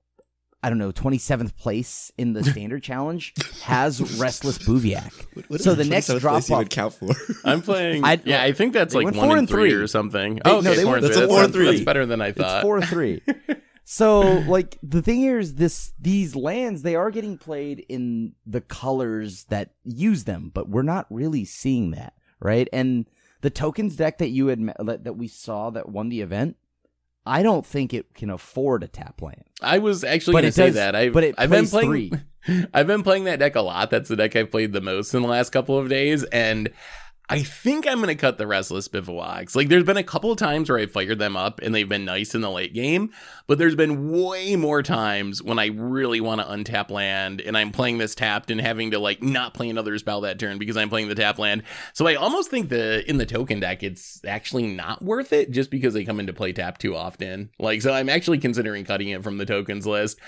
I 0.66 0.68
don't 0.68 0.78
know 0.78 0.90
27th 0.90 1.56
place 1.56 2.10
in 2.18 2.32
the 2.32 2.42
standard 2.42 2.82
challenge 2.82 3.34
has 3.62 4.00
Restless 4.20 4.58
Bivouac. 4.58 5.12
What- 5.34 5.50
what 5.50 5.60
So 5.60 5.74
the 5.76 5.84
next 5.84 6.08
drop 6.08 6.20
place 6.34 6.50
even 6.50 6.62
off- 6.64 6.68
count 6.70 6.94
for? 6.94 7.10
I'm 7.44 7.62
playing. 7.62 8.04
I- 8.04 8.20
yeah, 8.24 8.42
I 8.42 8.50
think 8.52 8.72
that's 8.72 8.92
like 8.94 9.04
one 9.04 9.14
four 9.14 9.24
and 9.30 9.38
and 9.38 9.48
three 9.48 9.70
three. 9.70 9.80
or 9.80 9.86
something. 9.86 10.34
They- 10.36 10.40
oh, 10.50 10.60
no, 10.60 10.70
okay, 10.70 10.76
they 10.78 10.82
four 10.82 10.92
went- 10.94 11.04
and 11.04 11.14
three. 11.14 11.24
a 11.24 11.28
four 11.28 11.36
and 11.44 11.52
That's- 11.52 11.52
three. 11.66 11.76
That's 11.76 11.84
better 11.84 12.04
than 12.06 12.20
I 12.20 12.28
It's 12.28 12.38
thought. 12.38 12.62
four 12.62 12.80
three. 12.82 13.22
so 13.84 14.20
like 14.48 14.78
the 14.82 15.02
thing 15.02 15.20
here 15.20 15.38
is 15.38 15.54
this 15.54 15.92
these 16.00 16.34
lands 16.34 16.82
they 16.82 16.96
are 16.96 17.10
getting 17.12 17.38
played 17.38 17.86
in 17.88 18.32
the 18.44 18.60
colors 18.60 19.44
that 19.44 19.70
use 19.84 20.24
them, 20.24 20.50
but 20.52 20.68
we're 20.68 20.82
not 20.82 21.06
really 21.10 21.44
seeing 21.44 21.92
that, 21.92 22.14
right? 22.40 22.68
And 22.72 23.06
the 23.42 23.50
tokens 23.50 23.94
deck 23.94 24.18
that 24.18 24.30
you 24.30 24.48
had 24.48 24.60
that, 24.80 25.04
that 25.04 25.16
we 25.16 25.28
saw 25.28 25.70
that 25.70 25.88
won 25.88 26.08
the 26.08 26.22
event, 26.22 26.56
I 27.26 27.42
don't 27.42 27.66
think 27.66 27.92
it 27.92 28.14
can 28.14 28.30
afford 28.30 28.82
a 28.82 28.88
tap 28.88 29.20
land. 29.20 29.42
I 29.60 29.78
was 29.78 30.04
actually 30.04 30.32
going 30.32 30.44
to 30.44 30.52
say 30.52 30.66
does- 30.66 30.74
that. 30.76 30.94
I've, 30.94 31.12
but 31.12 31.24
it 31.24 31.34
I've 31.36 31.50
been 31.50 31.66
playing. 31.66 32.20
I've 32.72 32.86
been 32.86 33.02
playing 33.02 33.24
that 33.24 33.40
deck 33.40 33.56
a 33.56 33.60
lot. 33.60 33.90
That's 33.90 34.08
the 34.08 34.14
deck 34.14 34.36
I've 34.36 34.52
played 34.52 34.72
the 34.72 34.80
most 34.80 35.12
in 35.14 35.22
the 35.22 35.28
last 35.28 35.50
couple 35.50 35.76
of 35.76 35.88
days, 35.88 36.22
and 36.24 36.70
I 37.28 37.42
think 37.42 37.88
I'm 37.88 37.96
going 37.96 38.08
to 38.08 38.14
cut 38.14 38.38
the 38.38 38.46
Restless 38.46 38.86
Bivouacs. 38.86 39.56
Like, 39.56 39.68
there's 39.68 39.82
been 39.84 39.96
a 39.96 40.04
couple 40.04 40.30
of 40.30 40.38
times 40.38 40.70
where 40.70 40.78
I 40.78 40.86
fired 40.86 41.18
them 41.18 41.36
up 41.36 41.60
and 41.60 41.74
they've 41.74 41.88
been 41.88 42.04
nice 42.04 42.36
in 42.36 42.40
the 42.40 42.50
late 42.50 42.72
game, 42.72 43.10
but 43.48 43.58
there's 43.58 43.74
been 43.74 44.12
way 44.12 44.54
more 44.54 44.80
times 44.80 45.42
when 45.42 45.58
I 45.58 45.66
really 45.66 46.20
want 46.20 46.40
to 46.40 46.46
untap 46.46 46.88
land 46.88 47.40
and 47.40 47.56
I'm 47.56 47.72
playing 47.72 47.98
this 47.98 48.14
tapped 48.14 48.50
and 48.52 48.60
having 48.60 48.92
to 48.92 49.00
like 49.00 49.24
not 49.24 49.54
play 49.54 49.68
another 49.68 49.98
spell 49.98 50.20
that 50.20 50.38
turn 50.38 50.58
because 50.58 50.76
I'm 50.76 50.88
playing 50.88 51.08
the 51.08 51.16
tap 51.16 51.40
land. 51.40 51.64
So 51.94 52.06
I 52.06 52.14
almost 52.14 52.48
think 52.48 52.68
the 52.68 53.08
in 53.10 53.16
the 53.16 53.26
token 53.26 53.58
deck 53.58 53.82
it's 53.82 54.24
actually 54.24 54.68
not 54.68 55.02
worth 55.02 55.32
it 55.32 55.50
just 55.50 55.70
because 55.70 55.94
they 55.94 56.04
come 56.04 56.20
into 56.20 56.32
play 56.32 56.52
tap 56.52 56.78
too 56.78 56.94
often. 56.94 57.50
Like, 57.58 57.82
so 57.82 57.92
I'm 57.92 58.08
actually 58.08 58.38
considering 58.38 58.84
cutting 58.84 59.08
it 59.08 59.24
from 59.24 59.38
the 59.38 59.46
tokens 59.46 59.86
list. 59.86 60.20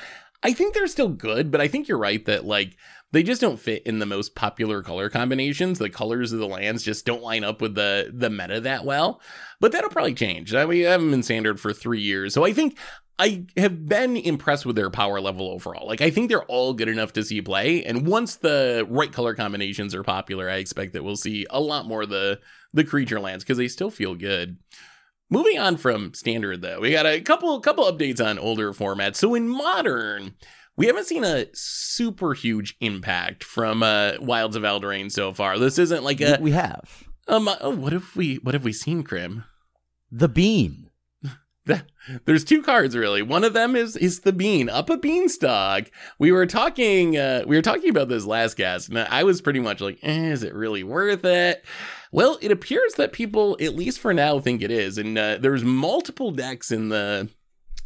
I 0.42 0.52
think 0.52 0.74
they're 0.74 0.86
still 0.86 1.08
good, 1.08 1.50
but 1.50 1.60
I 1.60 1.68
think 1.68 1.88
you're 1.88 1.98
right 1.98 2.24
that 2.26 2.44
like 2.44 2.76
they 3.12 3.22
just 3.22 3.40
don't 3.40 3.58
fit 3.58 3.82
in 3.84 3.98
the 4.00 4.06
most 4.06 4.34
popular 4.34 4.82
color 4.82 5.08
combinations. 5.08 5.78
The 5.78 5.88
colors 5.90 6.32
of 6.32 6.40
the 6.40 6.46
lands 6.46 6.82
just 6.82 7.06
don't 7.06 7.22
line 7.22 7.44
up 7.44 7.60
with 7.62 7.74
the 7.74 8.10
the 8.12 8.30
meta 8.30 8.60
that 8.60 8.84
well. 8.84 9.20
But 9.60 9.72
that'll 9.72 9.90
probably 9.90 10.14
change. 10.14 10.54
I 10.54 10.66
mean, 10.66 10.86
I 10.86 10.90
haven't 10.90 11.10
been 11.10 11.22
standard 11.22 11.58
for 11.60 11.72
three 11.72 12.00
years, 12.00 12.34
so 12.34 12.44
I 12.44 12.52
think 12.52 12.78
I 13.18 13.46
have 13.56 13.86
been 13.86 14.16
impressed 14.16 14.64
with 14.64 14.76
their 14.76 14.90
power 14.90 15.20
level 15.20 15.50
overall. 15.50 15.88
Like 15.88 16.00
I 16.00 16.10
think 16.10 16.28
they're 16.28 16.44
all 16.44 16.72
good 16.74 16.88
enough 16.88 17.12
to 17.14 17.24
see 17.24 17.40
play, 17.42 17.84
and 17.84 18.06
once 18.06 18.36
the 18.36 18.86
right 18.88 19.12
color 19.12 19.34
combinations 19.34 19.94
are 19.94 20.04
popular, 20.04 20.48
I 20.48 20.56
expect 20.56 20.92
that 20.92 21.02
we'll 21.02 21.16
see 21.16 21.46
a 21.50 21.60
lot 21.60 21.86
more 21.86 22.06
the 22.06 22.40
the 22.72 22.84
creature 22.84 23.20
lands 23.20 23.42
because 23.42 23.58
they 23.58 23.68
still 23.68 23.90
feel 23.90 24.14
good. 24.14 24.58
moving 25.30 25.58
on 25.58 25.76
from 25.76 26.14
standard 26.14 26.62
though, 26.62 26.80
we 26.80 26.90
got 26.92 27.06
a 27.06 27.20
couple 27.20 27.58
couple 27.60 27.84
updates 27.84 28.24
on 28.24 28.38
older 28.38 28.72
formats. 28.72 29.16
So 29.16 29.34
in 29.34 29.48
modern, 29.48 30.34
we 30.78 30.86
haven't 30.86 31.06
seen 31.06 31.24
a 31.24 31.46
super 31.52 32.32
huge 32.32 32.76
impact 32.80 33.44
from 33.44 33.82
uh, 33.82 34.12
Wilds 34.20 34.56
of 34.56 34.62
Eldraine 34.62 35.12
so 35.12 35.34
far. 35.34 35.58
This 35.58 35.78
isn't 35.78 36.04
like 36.04 36.22
a 36.22 36.38
we 36.40 36.52
have 36.52 37.04
um. 37.28 37.50
Oh, 37.60 37.74
what 37.74 37.92
have 37.92 38.16
we 38.16 38.36
what 38.36 38.54
have 38.54 38.64
we 38.64 38.72
seen, 38.72 39.02
Krim? 39.02 39.44
the 40.10 40.28
bean. 40.28 40.90
There's 42.24 42.44
two 42.44 42.62
cards 42.62 42.96
really. 42.96 43.22
One 43.22 43.44
of 43.44 43.52
them 43.52 43.76
is 43.76 43.96
is 43.96 44.20
the 44.20 44.32
bean 44.32 44.68
up 44.68 44.88
a 44.88 44.96
beanstalk. 44.96 45.90
We 46.18 46.32
were 46.32 46.46
talking 46.46 47.16
uh, 47.16 47.44
we 47.46 47.56
were 47.56 47.62
talking 47.62 47.90
about 47.90 48.08
this 48.08 48.24
last 48.24 48.54
cast, 48.54 48.88
and 48.88 48.98
I 48.98 49.24
was 49.24 49.40
pretty 49.40 49.60
much 49.60 49.80
like, 49.80 49.98
eh, 50.02 50.30
is 50.30 50.42
it 50.42 50.54
really 50.54 50.82
worth 50.82 51.24
it? 51.24 51.64
Well, 52.10 52.38
it 52.40 52.50
appears 52.50 52.94
that 52.94 53.12
people, 53.12 53.58
at 53.60 53.76
least 53.76 54.00
for 54.00 54.14
now, 54.14 54.40
think 54.40 54.62
it 54.62 54.70
is, 54.70 54.96
and 54.96 55.18
uh, 55.18 55.36
there's 55.38 55.62
multiple 55.62 56.30
decks 56.30 56.70
in 56.70 56.88
the 56.88 57.28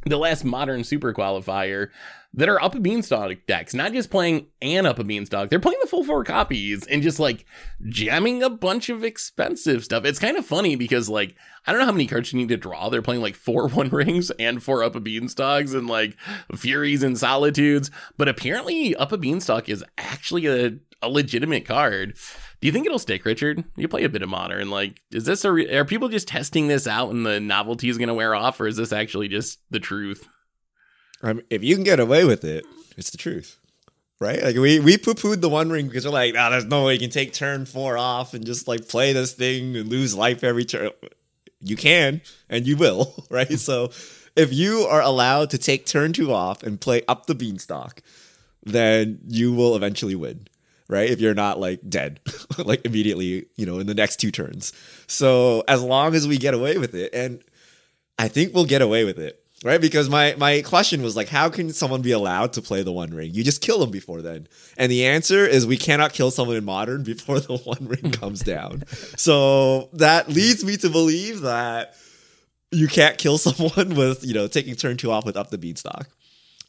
the 0.04 0.18
last 0.18 0.44
modern 0.44 0.84
super 0.84 1.12
qualifier 1.12 1.88
that 2.34 2.48
are 2.48 2.62
up 2.62 2.74
a 2.74 2.80
beanstalk 2.80 3.36
decks, 3.46 3.74
not 3.74 3.92
just 3.92 4.10
playing 4.10 4.46
an 4.62 4.86
up 4.86 4.98
a 4.98 5.04
beanstalk. 5.04 5.50
They're 5.50 5.60
playing 5.60 5.78
the 5.82 5.88
full 5.88 6.04
four 6.04 6.24
copies 6.24 6.86
and 6.86 7.02
just 7.02 7.20
like 7.20 7.44
jamming 7.88 8.42
a 8.42 8.48
bunch 8.48 8.88
of 8.88 9.04
expensive 9.04 9.84
stuff. 9.84 10.04
It's 10.04 10.18
kind 10.18 10.36
of 10.36 10.46
funny 10.46 10.76
because 10.76 11.08
like 11.08 11.34
I 11.66 11.72
don't 11.72 11.80
know 11.80 11.86
how 11.86 11.92
many 11.92 12.06
cards 12.06 12.32
you 12.32 12.38
need 12.38 12.48
to 12.48 12.56
draw. 12.56 12.88
They're 12.88 13.02
playing 13.02 13.22
like 13.22 13.36
four 13.36 13.68
one 13.70 13.90
rings 13.90 14.30
and 14.32 14.62
four 14.62 14.82
up 14.82 14.96
a 14.96 15.00
beanstalks 15.00 15.74
and 15.74 15.86
like 15.86 16.16
furies 16.56 17.02
and 17.02 17.18
solitudes. 17.18 17.90
But 18.16 18.28
apparently 18.28 18.96
up 18.96 19.12
a 19.12 19.18
beanstalk 19.18 19.68
is 19.68 19.84
actually 19.98 20.46
a, 20.46 20.78
a 21.02 21.08
legitimate 21.08 21.66
card. 21.66 22.16
Do 22.60 22.66
you 22.66 22.72
think 22.72 22.86
it'll 22.86 23.00
stick, 23.00 23.24
Richard? 23.24 23.64
You 23.76 23.88
play 23.88 24.04
a 24.04 24.08
bit 24.08 24.22
of 24.22 24.28
modern. 24.28 24.70
Like, 24.70 25.02
is 25.10 25.24
this 25.24 25.44
a 25.44 25.50
re- 25.50 25.74
are 25.74 25.84
people 25.84 26.08
just 26.08 26.28
testing 26.28 26.68
this 26.68 26.86
out 26.86 27.10
and 27.10 27.26
the 27.26 27.40
novelty 27.40 27.88
is 27.88 27.98
going 27.98 28.08
to 28.08 28.14
wear 28.14 28.36
off, 28.36 28.60
or 28.60 28.68
is 28.68 28.76
this 28.76 28.92
actually 28.92 29.26
just 29.26 29.58
the 29.70 29.80
truth? 29.80 30.28
I 31.22 31.32
mean, 31.32 31.44
if 31.50 31.62
you 31.62 31.74
can 31.74 31.84
get 31.84 32.00
away 32.00 32.24
with 32.24 32.44
it, 32.44 32.64
it's 32.96 33.10
the 33.10 33.18
truth, 33.18 33.58
right? 34.20 34.42
Like 34.42 34.56
we 34.56 34.80
we 34.80 34.98
poo 34.98 35.14
pooed 35.14 35.40
the 35.40 35.48
One 35.48 35.70
Ring 35.70 35.86
because 35.86 36.04
we're 36.04 36.12
like, 36.12 36.34
ah, 36.36 36.50
there's 36.50 36.64
no 36.64 36.84
way 36.86 36.94
you 36.94 36.98
can 36.98 37.10
take 37.10 37.32
turn 37.32 37.64
four 37.64 37.96
off 37.96 38.34
and 38.34 38.44
just 38.44 38.66
like 38.66 38.88
play 38.88 39.12
this 39.12 39.32
thing 39.32 39.76
and 39.76 39.88
lose 39.88 40.14
life 40.14 40.42
every 40.42 40.64
turn. 40.64 40.90
You 41.60 41.76
can, 41.76 42.22
and 42.48 42.66
you 42.66 42.76
will, 42.76 43.26
right? 43.30 43.58
so 43.58 43.90
if 44.34 44.52
you 44.52 44.80
are 44.80 45.00
allowed 45.02 45.50
to 45.50 45.58
take 45.58 45.86
turn 45.86 46.12
two 46.12 46.32
off 46.32 46.62
and 46.62 46.80
play 46.80 47.02
up 47.06 47.26
the 47.26 47.34
beanstalk, 47.34 48.02
then 48.64 49.20
you 49.28 49.52
will 49.52 49.76
eventually 49.76 50.14
win. 50.14 50.46
Right, 50.88 51.08
if 51.08 51.20
you're 51.20 51.32
not 51.32 51.58
like 51.58 51.88
dead, 51.88 52.20
like 52.58 52.84
immediately, 52.84 53.46
you 53.56 53.64
know, 53.64 53.78
in 53.78 53.86
the 53.86 53.94
next 53.94 54.16
two 54.16 54.30
turns. 54.30 54.74
So 55.06 55.64
as 55.66 55.82
long 55.82 56.14
as 56.14 56.28
we 56.28 56.36
get 56.36 56.52
away 56.52 56.76
with 56.76 56.94
it, 56.94 57.14
and 57.14 57.42
I 58.18 58.28
think 58.28 58.52
we'll 58.52 58.66
get 58.66 58.82
away 58.82 59.04
with 59.04 59.18
it, 59.18 59.41
right? 59.62 59.80
Because 59.80 60.08
my 60.08 60.34
my 60.38 60.62
question 60.62 61.02
was 61.02 61.16
like, 61.16 61.28
how 61.28 61.48
can 61.48 61.72
someone 61.72 62.02
be 62.02 62.12
allowed 62.12 62.52
to 62.54 62.62
play 62.62 62.82
the 62.82 62.92
One 62.92 63.10
Ring? 63.14 63.32
You 63.32 63.44
just 63.44 63.60
kill 63.60 63.78
them 63.78 63.90
before 63.90 64.22
then, 64.22 64.48
and 64.76 64.90
the 64.90 65.04
answer 65.04 65.46
is 65.46 65.66
we 65.66 65.76
cannot 65.76 66.12
kill 66.12 66.30
someone 66.30 66.56
in 66.56 66.64
Modern 66.64 67.02
before 67.12 67.40
the 67.40 67.56
One 67.56 67.86
Ring 67.86 68.12
comes 68.12 68.40
down. 68.40 68.84
So 69.16 69.88
that 69.92 70.28
leads 70.28 70.64
me 70.64 70.76
to 70.78 70.88
believe 70.88 71.42
that 71.42 71.94
you 72.70 72.88
can't 72.88 73.18
kill 73.18 73.38
someone 73.46 73.94
with 73.94 74.24
you 74.24 74.34
know 74.34 74.48
taking 74.48 74.74
turn 74.74 74.96
two 74.96 75.10
off 75.10 75.24
with 75.24 75.36
up 75.36 75.50
the 75.50 75.58
beanstalk. 75.58 76.08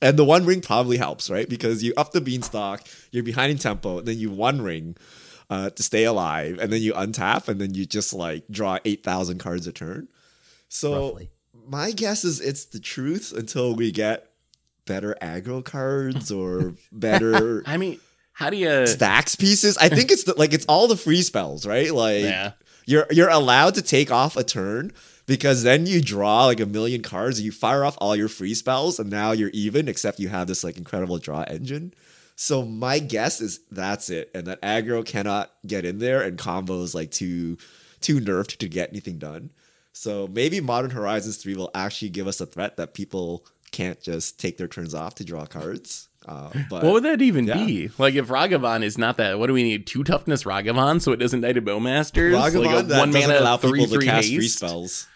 And 0.01 0.19
the 0.19 0.25
one 0.25 0.45
ring 0.45 0.59
probably 0.59 0.97
helps, 0.97 1.29
right? 1.29 1.47
Because 1.47 1.81
you 1.81 1.93
up 1.95 2.11
the 2.11 2.19
beanstalk, 2.19 2.83
you're 3.11 3.23
behind 3.23 3.51
in 3.51 3.57
tempo, 3.57 3.99
and 3.99 4.07
then 4.07 4.19
you 4.19 4.29
one 4.29 4.61
ring 4.61 4.97
uh, 5.49 5.69
to 5.69 5.81
stay 5.81 6.03
alive, 6.03 6.59
and 6.59 6.73
then 6.73 6.81
you 6.81 6.93
untap, 6.93 7.47
and 7.47 7.61
then 7.61 7.73
you 7.73 7.85
just 7.85 8.13
like 8.13 8.43
draw 8.49 8.79
eight 8.83 9.03
thousand 9.03 9.37
cards 9.37 9.65
a 9.65 9.71
turn. 9.71 10.09
So 10.67 11.07
Roughly. 11.07 11.29
My 11.67 11.91
guess 11.91 12.23
is 12.23 12.39
it's 12.41 12.65
the 12.65 12.79
truth 12.79 13.33
until 13.35 13.75
we 13.75 13.91
get 13.91 14.29
better 14.85 15.15
aggro 15.21 15.63
cards 15.63 16.31
or 16.31 16.73
better 16.91 17.63
I 17.65 17.77
mean, 17.77 17.99
how 18.33 18.49
do 18.49 18.57
you? 18.57 18.85
stacks 18.87 19.35
pieces. 19.35 19.77
I 19.77 19.89
think 19.89 20.11
it's 20.11 20.23
the, 20.23 20.33
like 20.37 20.53
it's 20.53 20.65
all 20.65 20.87
the 20.87 20.97
free 20.97 21.21
spells, 21.21 21.65
right? 21.65 21.93
Like 21.93 22.23
Yeah. 22.23 22.51
you're 22.85 23.05
you're 23.11 23.29
allowed 23.29 23.75
to 23.75 23.81
take 23.81 24.11
off 24.11 24.35
a 24.35 24.43
turn 24.43 24.91
because 25.25 25.63
then 25.63 25.85
you 25.85 26.01
draw 26.01 26.45
like 26.45 26.59
a 26.59 26.65
million 26.65 27.01
cards, 27.01 27.39
you 27.39 27.51
fire 27.51 27.85
off 27.85 27.97
all 27.99 28.15
your 28.15 28.27
free 28.27 28.53
spells, 28.53 28.99
and 28.99 29.09
now 29.09 29.31
you're 29.31 29.51
even, 29.53 29.87
except 29.87 30.19
you 30.19 30.27
have 30.29 30.47
this 30.47 30.63
like 30.65 30.77
incredible 30.77 31.17
draw 31.17 31.43
engine. 31.43 31.93
So 32.35 32.63
my 32.65 32.99
guess 32.99 33.39
is 33.39 33.61
that's 33.71 34.09
it, 34.09 34.31
and 34.33 34.47
that 34.47 34.61
aggro 34.61 35.05
cannot 35.05 35.51
get 35.65 35.85
in 35.85 35.99
there, 35.99 36.21
and 36.21 36.37
combos 36.37 36.93
like 36.93 37.11
too 37.11 37.57
too 38.01 38.19
nerfed 38.19 38.57
to 38.57 38.67
get 38.67 38.89
anything 38.89 39.17
done. 39.17 39.51
So 39.93 40.27
maybe 40.31 40.59
Modern 40.59 40.91
Horizons 40.91 41.37
3 41.37 41.55
will 41.55 41.71
actually 41.75 42.09
give 42.09 42.27
us 42.27 42.41
a 42.41 42.45
threat 42.45 42.77
that 42.77 42.93
people 42.93 43.45
can't 43.71 44.01
just 44.01 44.39
take 44.39 44.57
their 44.57 44.67
turns 44.67 44.93
off 44.93 45.15
to 45.15 45.23
draw 45.23 45.45
cards. 45.45 46.09
Uh, 46.27 46.49
but 46.69 46.83
What 46.83 46.93
would 46.93 47.03
that 47.03 47.21
even 47.21 47.45
yeah. 47.45 47.63
be? 47.65 47.89
Like 47.97 48.15
if 48.15 48.27
Ragavan 48.27 48.83
is 48.83 48.97
not 48.97 49.17
that, 49.17 49.37
what 49.39 49.47
do 49.47 49.53
we 49.53 49.63
need? 49.63 49.85
Two 49.87 50.03
toughness 50.03 50.43
Ragavan 50.43 51.01
so 51.01 51.11
it 51.11 51.17
doesn't 51.17 51.41
die 51.41 51.53
to 51.53 51.61
Bowmasters? 51.61 52.31
Ragavan 52.33 52.65
like 52.65 52.79
a 52.85 52.87
that 52.87 52.99
one 52.99 53.11
doesn't 53.11 53.29
mana 53.29 53.39
allow 53.41 53.57
three 53.57 53.79
people 53.79 53.87
to 53.87 53.93
three 53.95 54.05
cast 54.05 54.27
haste? 54.27 54.35
free 54.37 54.47
spells. 54.47 55.07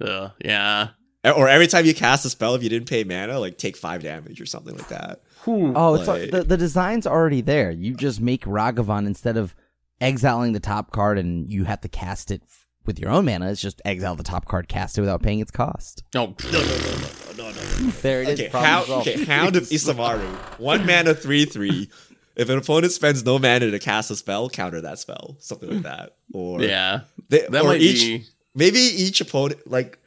Ugh, 0.00 0.32
yeah. 0.44 0.88
Or 1.24 1.48
every 1.48 1.66
time 1.66 1.86
you 1.86 1.94
cast 1.94 2.24
a 2.24 2.30
spell, 2.30 2.54
if 2.54 2.62
you 2.62 2.68
didn't 2.68 2.88
pay 2.88 3.04
mana, 3.04 3.38
like 3.40 3.58
take 3.58 3.76
five 3.76 4.02
damage 4.02 4.40
or 4.40 4.46
something 4.46 4.76
like 4.76 4.88
that. 4.88 5.22
Oh, 5.46 5.94
it's 5.94 6.08
Like- 6.08 6.30
the 6.30 6.42
the 6.42 6.56
design's 6.56 7.06
already 7.06 7.40
there. 7.40 7.70
You 7.70 7.94
just 7.94 8.20
make 8.20 8.44
Ragavan 8.44 9.06
instead 9.06 9.36
of 9.36 9.54
exiling 10.00 10.52
the 10.52 10.60
top 10.60 10.90
card 10.90 11.16
and 11.18 11.48
you 11.48 11.64
have 11.64 11.80
to 11.82 11.88
cast 11.88 12.30
it 12.30 12.42
f- 12.44 12.65
with 12.86 12.98
your 12.98 13.10
own 13.10 13.24
mana. 13.24 13.50
It's 13.50 13.60
just 13.60 13.80
exile 13.84 14.14
the 14.16 14.22
top 14.22 14.44
card, 14.46 14.68
cast 14.68 14.96
it 14.98 15.00
without 15.00 15.22
paying 15.22 15.40
its 15.40 15.50
cost. 15.50 16.02
No, 16.14 16.34
No, 16.44 16.50
no, 16.52 16.58
no, 16.60 16.66
no, 16.66 16.98
no, 17.36 17.44
no, 17.44 17.50
no. 17.50 17.90
There 18.02 18.22
it 18.22 18.28
is. 18.28 18.40
Okay, 18.40 18.48
problem 18.48 18.70
Hound, 18.72 18.86
solved. 18.86 19.08
okay, 19.08 19.24
Hound 19.24 19.56
of 19.56 19.64
Isamaru. 19.64 20.58
One 20.58 20.86
mana, 20.86 21.14
three, 21.14 21.44
three. 21.44 21.90
If 22.36 22.48
an 22.50 22.58
opponent 22.58 22.92
spends 22.92 23.24
no 23.24 23.38
mana 23.38 23.70
to 23.70 23.78
cast 23.78 24.10
a 24.10 24.16
spell, 24.16 24.48
counter 24.50 24.80
that 24.82 24.98
spell. 24.98 25.36
Something 25.40 25.70
like 25.70 25.82
that. 25.84 26.16
Or 26.34 26.60
yeah. 26.60 27.00
they, 27.28 27.46
That 27.48 27.62
or 27.62 27.68
might 27.68 27.80
each 27.80 28.00
be. 28.02 28.24
maybe 28.54 28.78
each 28.78 29.20
opponent 29.22 29.70
like 29.70 29.98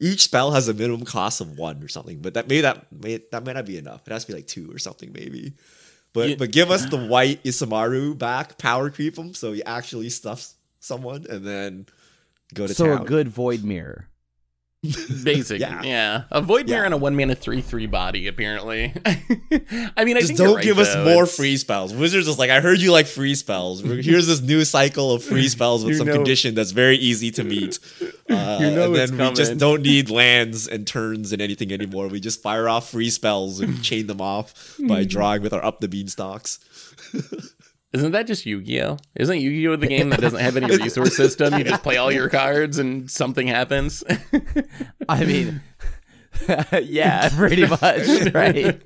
each 0.00 0.22
spell 0.24 0.50
has 0.50 0.66
a 0.68 0.74
minimum 0.74 1.04
cost 1.04 1.40
of 1.40 1.56
one 1.56 1.82
or 1.82 1.88
something. 1.88 2.18
But 2.20 2.34
that 2.34 2.48
maybe 2.48 2.62
that 2.62 2.92
may 2.92 3.20
that 3.30 3.44
may 3.44 3.52
not 3.52 3.66
be 3.66 3.78
enough. 3.78 4.02
It 4.06 4.12
has 4.12 4.24
to 4.24 4.32
be 4.32 4.36
like 4.38 4.46
two 4.48 4.68
or 4.72 4.78
something 4.78 5.12
maybe. 5.12 5.52
But 6.12 6.30
You- 6.30 6.36
but 6.36 6.50
give 6.50 6.70
us 6.72 6.86
the 6.86 6.96
white 7.06 7.42
Isamaru 7.44 8.18
back, 8.18 8.58
power 8.58 8.90
creep 8.90 9.16
him, 9.16 9.32
so 9.34 9.52
he 9.52 9.62
actually 9.64 10.08
stuffs 10.08 10.54
someone, 10.80 11.24
and 11.30 11.46
then 11.46 11.86
go 12.54 12.66
to 12.66 12.74
so 12.74 12.86
town. 12.86 13.02
a 13.02 13.04
good 13.04 13.28
void 13.28 13.64
mirror. 13.64 14.08
Basic, 15.24 15.58
Yeah. 15.60 15.82
yeah. 15.82 16.24
A 16.30 16.40
void 16.40 16.66
mirror 16.68 16.80
Yeah. 16.82 16.84
and 16.84 16.94
a 16.94 16.96
one 16.96 17.16
mana 17.16 17.34
three 17.34 17.60
three 17.60 17.86
body. 17.86 18.28
Apparently, 18.28 18.92
I 19.96 20.04
mean, 20.04 20.16
I 20.16 20.20
Just 20.20 20.26
think 20.28 20.38
don't 20.38 20.56
right, 20.56 20.64
give 20.64 20.78
us 20.78 20.94
more 20.94 21.24
It's- 21.24 21.34
free 21.36 21.56
spells. 21.56 21.92
Wizards 21.92 22.28
is 22.28 22.38
like, 22.38 22.50
I 22.50 22.60
heard 22.60 22.78
you 22.80 22.92
like 22.92 23.06
free 23.06 23.34
spells. 23.34 23.80
Here's 24.04 24.28
this 24.28 24.40
new 24.42 24.64
cycle 24.64 25.12
of 25.12 25.24
free 25.24 25.48
spells 25.48 25.82
with 25.84 25.92
You 25.94 25.98
some 25.98 26.06
know- 26.06 26.12
condition 26.14 26.54
that's 26.54 26.70
very 26.70 26.96
easy 26.98 27.32
to 27.32 27.42
meet. 27.42 27.80
Uh, 28.30 28.58
You 28.60 28.70
know 28.70 28.84
and 28.92 28.96
it's 28.96 29.10
then 29.10 29.28
we 29.30 29.34
just 29.34 29.58
don't 29.58 29.82
need 29.82 30.08
lands 30.08 30.68
and 30.68 30.86
turns 30.86 31.32
and 31.32 31.42
anything 31.42 31.72
anymore. 31.72 32.06
We 32.06 32.20
just 32.20 32.40
fire 32.40 32.68
off 32.68 32.90
free 32.90 33.10
spells 33.10 33.58
and 33.60 33.82
chain 33.82 34.06
them 34.06 34.20
off 34.20 34.76
by 34.86 35.02
drawing 35.04 35.42
with 35.42 35.52
our 35.52 35.64
up 35.64 35.80
the 35.80 35.88
beanstalks. 35.88 36.60
Isn't 37.92 38.12
that 38.12 38.26
just 38.26 38.44
Yu 38.46 38.62
Gi 38.62 38.82
Oh? 38.82 38.96
Isn't 39.14 39.38
Yu 39.40 39.50
Gi 39.50 39.68
Oh 39.68 39.76
the 39.76 39.86
game 39.86 40.10
that 40.10 40.20
doesn't 40.20 40.40
have 40.40 40.56
any 40.56 40.66
resource 40.82 41.16
system? 41.16 41.54
You 41.56 41.64
just 41.64 41.82
play 41.82 41.96
all 41.96 42.12
your 42.12 42.28
cards 42.30 42.78
and 42.78 43.10
something 43.10 43.46
happens. 43.46 44.02
I 45.08 45.24
mean, 45.24 45.62
yeah, 46.82 47.28
pretty 47.30 47.66
much, 47.66 48.34
right? 48.34 48.80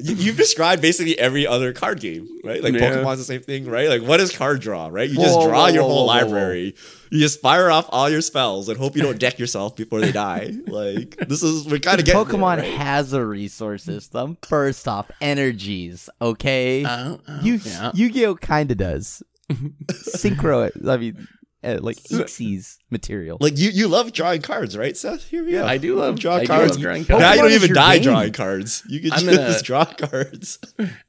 You, 0.00 0.14
you've 0.14 0.36
described 0.36 0.80
basically 0.80 1.18
every 1.18 1.46
other 1.46 1.72
card 1.72 2.00
game, 2.00 2.28
right? 2.44 2.62
Like 2.62 2.74
Yeah. 2.74 2.92
Pokemon's 2.92 3.18
the 3.18 3.24
same 3.24 3.42
thing, 3.42 3.66
right? 3.68 3.88
Like 3.88 4.02
what 4.02 4.20
is 4.20 4.34
card 4.34 4.60
draw, 4.60 4.88
right? 4.90 5.08
You 5.10 5.16
just 5.16 5.40
draw 5.40 5.64
whoa, 5.64 5.66
your 5.68 5.82
whoa, 5.82 5.88
whole 5.88 6.06
whoa, 6.06 6.14
whoa, 6.14 6.24
whoa. 6.24 6.30
library. 6.30 6.74
You 7.10 7.20
just 7.20 7.40
fire 7.40 7.70
off 7.70 7.86
all 7.90 8.08
your 8.10 8.20
spells 8.20 8.68
and 8.68 8.78
hope 8.78 8.96
you 8.96 9.02
don't 9.02 9.18
deck 9.18 9.38
yourself 9.38 9.76
before 9.76 10.00
they 10.00 10.12
die. 10.12 10.52
Like 10.68 11.16
this 11.28 11.42
is 11.42 11.64
we're 11.66 11.78
kind 11.78 11.98
of 11.98 12.04
getting 12.06 12.22
there, 12.22 12.34
Pokemon 12.38 12.58
right? 12.58 12.74
has 12.74 13.12
a 13.12 13.24
resource 13.24 13.82
system. 13.84 14.36
First 14.46 14.86
off, 14.86 15.10
energies. 15.20 16.08
Okay, 16.20 16.84
Uh, 16.84 17.16
oh, 17.26 17.40
Yu 17.42 17.54
yeah. 17.64 17.90
Yu-Gi-Oh 17.94 18.34
kind 18.36 18.70
of 18.70 18.76
does. 18.76 19.22
Synchro. 19.90 20.70
I 20.88 20.96
mean, 20.98 21.26
uh, 21.64 21.78
like 21.80 21.96
Xyz 21.96 22.76
material. 22.90 23.36
Like 23.40 23.58
you, 23.58 23.70
you 23.70 23.88
love 23.88 24.12
drawing 24.12 24.42
cards, 24.42 24.76
right, 24.76 24.96
Seth? 24.96 25.24
Here 25.28 25.44
we 25.44 25.52
go. 25.52 25.64
I 25.66 25.76
do 25.78 25.96
love 25.96 26.18
draw 26.18 26.36
I 26.36 26.46
cards. 26.46 26.72
love 26.72 26.80
drawing 26.80 27.02
now 27.08 27.18
cards. 27.18 27.22
you 27.22 27.26
Pokemon 27.30 27.36
don't 27.42 27.52
even 27.52 27.68
your 27.68 27.74
die 27.74 27.94
game. 27.98 28.02
drawing 28.04 28.32
cards. 28.32 28.82
You 28.88 29.00
can 29.00 29.12
I'm 29.12 29.20
just 29.24 29.36
gonna- 29.38 29.62
draw 29.62 29.84
cards. 29.84 30.58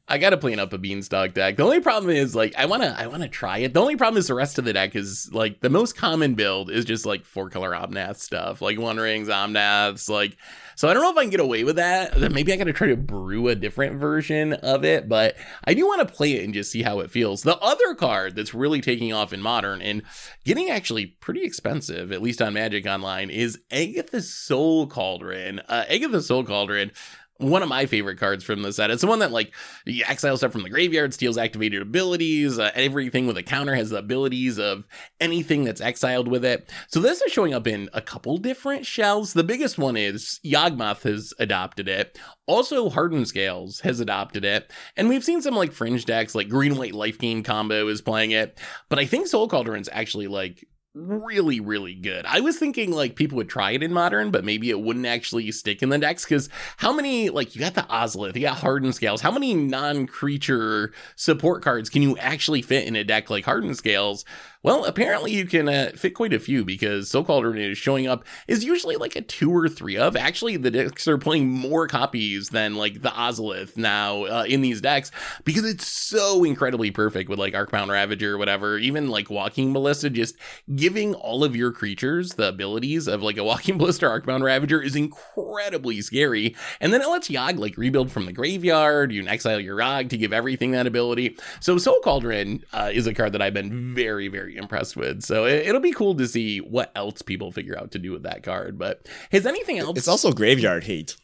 I 0.07 0.17
gotta 0.17 0.37
plan 0.37 0.59
up 0.59 0.73
a 0.73 0.79
beanstalk 0.79 1.33
deck. 1.35 1.57
The 1.57 1.63
only 1.63 1.81
problem 1.81 2.09
is 2.15 2.33
like 2.35 2.55
I 2.57 2.65
wanna 2.65 2.95
I 2.97 3.05
wanna 3.07 3.27
try 3.27 3.59
it. 3.59 3.73
The 3.75 3.79
only 3.81 3.95
problem 3.95 4.17
is 4.19 4.25
the 4.27 4.33
rest 4.33 4.57
of 4.57 4.65
the 4.65 4.73
deck 4.73 4.95
is 4.95 5.29
like 5.31 5.59
the 5.61 5.69
most 5.69 5.95
common 5.95 6.33
build 6.33 6.71
is 6.71 6.83
just 6.83 7.05
like 7.05 7.25
four 7.25 7.49
color 7.51 7.71
Omnath 7.71 8.17
stuff, 8.17 8.59
like 8.61 8.79
One 8.79 8.97
Rings, 8.97 9.27
Omnaths, 9.27 10.09
like 10.09 10.35
so 10.79 10.87
I 10.87 10.93
don't 10.93 11.03
know 11.03 11.11
if 11.11 11.17
I 11.17 11.23
can 11.23 11.29
get 11.29 11.41
away 11.41 11.65
with 11.65 11.75
that. 11.75 12.17
Maybe 12.31 12.53
I 12.53 12.55
gotta 12.55 12.71
try 12.71 12.87
to 12.87 12.95
brew 12.95 13.49
a 13.49 13.55
different 13.55 13.99
version 13.99 14.53
of 14.53 14.85
it, 14.85 15.09
but 15.09 15.35
I 15.65 15.73
do 15.73 15.85
want 15.85 16.07
to 16.07 16.13
play 16.13 16.35
it 16.35 16.45
and 16.45 16.53
just 16.53 16.71
see 16.71 16.83
how 16.83 17.01
it 17.01 17.11
feels. 17.11 17.43
The 17.43 17.57
other 17.57 17.95
card 17.95 18.37
that's 18.37 18.53
really 18.53 18.79
taking 18.79 19.11
off 19.11 19.33
in 19.33 19.41
modern 19.41 19.81
and 19.81 20.03
getting 20.45 20.69
actually 20.69 21.07
pretty 21.07 21.43
expensive, 21.43 22.13
at 22.13 22.21
least 22.21 22.41
on 22.41 22.53
Magic 22.53 22.85
Online, 22.85 23.29
is 23.29 23.59
Agatha's 23.69 24.33
Soul 24.33 24.87
Cauldron. 24.87 25.59
Uh, 25.67 25.83
Agatha's 25.89 26.27
Soul 26.27 26.45
Cauldron 26.45 26.93
one 27.39 27.63
of 27.63 27.69
my 27.69 27.85
favorite 27.85 28.19
cards 28.19 28.43
from 28.43 28.61
the 28.61 28.73
set. 28.73 28.91
It's 28.91 29.01
the 29.01 29.07
one 29.07 29.19
that 29.19 29.31
like 29.31 29.53
you 29.85 30.03
exile 30.05 30.35
stuff 30.37 30.51
from 30.51 30.63
the 30.63 30.69
graveyard, 30.69 31.13
steals 31.13 31.37
activated 31.37 31.81
abilities. 31.81 32.59
Uh, 32.59 32.69
everything 32.75 33.27
with 33.27 33.37
a 33.37 33.43
counter 33.43 33.75
has 33.75 33.89
the 33.89 33.97
abilities 33.97 34.59
of 34.59 34.85
anything 35.21 35.63
that's 35.63 35.81
exiled 35.81 36.27
with 36.27 36.43
it. 36.43 36.69
So 36.89 36.99
this 36.99 37.21
is 37.21 37.31
showing 37.31 37.53
up 37.53 37.65
in 37.65 37.89
a 37.93 38.01
couple 38.01 38.37
different 38.37 38.85
shells. 38.85 39.33
The 39.33 39.43
biggest 39.43 39.77
one 39.77 39.95
is 39.95 40.39
Yawgmoth 40.45 41.03
has 41.03 41.33
adopted 41.39 41.87
it. 41.87 42.19
Also, 42.45 42.89
Hardened 42.89 43.27
Scales 43.27 43.81
has 43.81 43.99
adopted 43.99 44.43
it. 44.43 44.71
And 44.97 45.07
we've 45.07 45.23
seen 45.23 45.41
some 45.41 45.55
like 45.55 45.71
fringe 45.71 46.03
decks, 46.05 46.35
like 46.35 46.49
Green 46.49 46.75
White 46.75 46.93
Life 46.93 47.19
Gain 47.19 47.41
combo 47.43 47.87
is 47.87 48.01
playing 48.01 48.31
it. 48.31 48.59
But 48.89 48.99
I 48.99 49.05
think 49.05 49.27
Soul 49.27 49.47
Cauldron's 49.47 49.89
actually 49.91 50.27
like 50.27 50.67
really 50.95 51.59
really 51.59 51.93
good. 51.93 52.25
I 52.25 52.39
was 52.39 52.57
thinking 52.57 52.91
like 52.91 53.15
people 53.15 53.35
would 53.37 53.49
try 53.49 53.71
it 53.71 53.83
in 53.83 53.93
modern 53.93 54.31
but 54.31 54.43
maybe 54.43 54.71
it 54.71 54.81
wouldn't 54.81 55.05
actually 55.05 55.51
stick 55.51 55.83
in 55.83 55.89
the 55.89 55.99
decks 55.99 56.25
because 56.25 56.49
how 56.77 56.91
many 56.91 57.29
like 57.29 57.55
you 57.55 57.61
got 57.61 57.75
the 57.75 57.81
ozolith 57.83 58.35
you 58.35 58.41
got 58.41 58.57
hardened 58.57 58.95
scales. 58.95 59.21
How 59.21 59.31
many 59.31 59.53
non-creature 59.53 60.91
support 61.15 61.63
cards 61.63 61.89
can 61.89 62.01
you 62.01 62.17
actually 62.17 62.63
fit 62.63 62.87
in 62.87 62.95
a 62.95 63.03
deck 63.03 63.29
like 63.29 63.45
hardened 63.45 63.77
scales 63.77 64.25
well, 64.61 64.83
apparently 64.83 65.31
you 65.31 65.45
can 65.45 65.69
uh, 65.69 65.91
fit 65.95 66.13
quite 66.13 66.33
a 66.33 66.39
few 66.39 66.65
because 66.65 67.09
Soul 67.09 67.23
Cauldron 67.23 67.57
is 67.57 67.77
showing 67.77 68.07
up 68.07 68.25
is 68.45 68.65
usually 68.65 68.97
like 68.97 69.15
a 69.15 69.21
two 69.21 69.55
or 69.55 69.69
three 69.69 69.95
of. 69.95 70.17
Actually, 70.17 70.57
the 70.57 70.69
decks 70.69 71.07
are 71.07 71.17
playing 71.17 71.47
more 71.47 71.87
copies 71.87 72.49
than 72.49 72.75
like 72.75 73.01
the 73.01 73.09
Ozolith 73.09 73.77
now 73.77 74.25
uh, 74.25 74.43
in 74.45 74.59
these 74.59 74.81
decks 74.81 75.11
because 75.45 75.63
it's 75.63 75.87
so 75.87 76.43
incredibly 76.43 76.91
perfect 76.91 77.29
with 77.29 77.39
like 77.39 77.53
Arcbound 77.53 77.87
Ravager 77.87 78.35
or 78.35 78.37
whatever. 78.37 78.77
Even 78.77 79.07
like 79.07 79.29
Walking 79.29 79.71
Ballista, 79.71 80.09
just 80.09 80.35
giving 80.75 81.15
all 81.15 81.45
of 81.45 81.55
your 81.55 81.71
creatures 81.71 82.33
the 82.33 82.49
abilities 82.49 83.07
of 83.07 83.23
like 83.23 83.37
a 83.37 83.45
Walking 83.45 83.77
Ballista 83.77 84.07
Arcbound 84.07 84.43
Ravager 84.43 84.81
is 84.81 84.93
incredibly 84.93 86.01
scary. 86.01 86.53
And 86.81 86.91
then 86.91 87.01
it 87.01 87.07
lets 87.07 87.29
Yawg 87.29 87.57
like 87.59 87.77
rebuild 87.77 88.11
from 88.11 88.25
the 88.25 88.33
graveyard. 88.33 89.13
You 89.13 89.21
can 89.21 89.29
exile 89.29 89.61
your 89.61 89.77
Yawg 89.77 90.09
to 90.09 90.17
give 90.17 90.33
everything 90.33 90.71
that 90.71 90.85
ability. 90.85 91.37
So 91.61 91.77
Soul 91.77 92.01
Cauldron 92.03 92.65
uh, 92.73 92.91
is 92.93 93.07
a 93.07 93.13
card 93.13 93.31
that 93.31 93.41
I've 93.41 93.53
been 93.53 93.95
very, 93.95 94.27
very 94.27 94.48
very 94.49 94.61
impressed 94.61 94.95
with. 94.95 95.23
So 95.23 95.45
it, 95.45 95.71
will 95.71 95.79
be 95.79 95.91
cool 95.91 96.15
to 96.15 96.27
see 96.27 96.59
what 96.59 96.91
else 96.95 97.21
people 97.21 97.51
figure 97.51 97.77
out 97.77 97.91
to 97.91 97.99
do 97.99 98.11
with 98.11 98.23
that 98.23 98.43
card. 98.43 98.77
But 98.77 99.07
has 99.31 99.45
anything 99.45 99.79
else? 99.79 99.97
It's 99.97 100.07
also 100.07 100.31
graveyard 100.31 100.83
hate. 100.83 101.15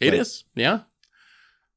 It 0.00 0.12
like, 0.12 0.20
is, 0.20 0.44
yeah. 0.54 0.80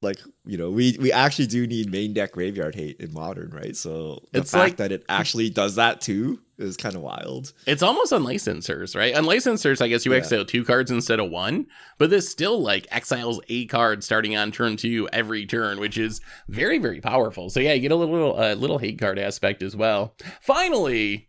Like 0.02 0.20
you 0.46 0.58
know, 0.58 0.70
we 0.70 0.98
we 1.00 1.12
actually 1.12 1.48
do 1.48 1.66
need 1.66 1.92
main 1.92 2.14
deck 2.14 2.34
graveyard 2.34 2.76
hate 2.76 3.00
in 3.00 3.14
modern, 3.14 3.50
right? 3.50 3.76
So 3.76 4.24
the 4.32 4.40
it's 4.40 4.52
fact 4.52 4.62
like, 4.62 4.78
that 4.78 4.92
it 4.92 5.04
actually 5.10 5.50
does 5.50 5.76
that 5.76 6.02
too 6.02 6.40
is 6.58 6.78
kind 6.78 6.96
of 6.96 7.02
wild. 7.02 7.54
It's 7.66 7.84
almost 7.84 8.12
Unlicensed 8.12 8.68
Hearse, 8.68 8.96
right? 8.96 9.16
Unlicensed 9.16 9.64
Hearse, 9.64 9.82
I 9.82 9.88
guess 9.88 10.06
you 10.06 10.12
yeah. 10.12 10.20
exile 10.20 10.46
two 10.46 10.64
cards 10.64 10.92
instead 10.92 11.20
of 11.20 11.30
one, 11.30 11.68
but 11.98 12.10
this 12.10 12.30
still 12.30 12.62
like 12.62 12.88
exiles 12.92 13.40
a 13.50 13.66
card 13.66 14.04
starting 14.04 14.36
on 14.36 14.52
turn 14.52 14.78
two 14.78 15.08
every 15.14 15.46
turn, 15.46 15.80
which 15.80 15.98
is 15.98 16.22
very 16.48 16.78
very 16.78 17.02
powerful. 17.02 17.50
So 17.50 17.60
yeah, 17.60 17.74
you 17.74 17.82
get 17.82 17.92
a 17.92 17.96
little 17.96 18.40
uh, 18.40 18.56
little 18.56 18.78
hate 18.78 19.00
card 19.00 19.20
aspect 19.20 19.62
as 19.62 19.76
well. 19.76 20.16
Finally, 20.42 21.28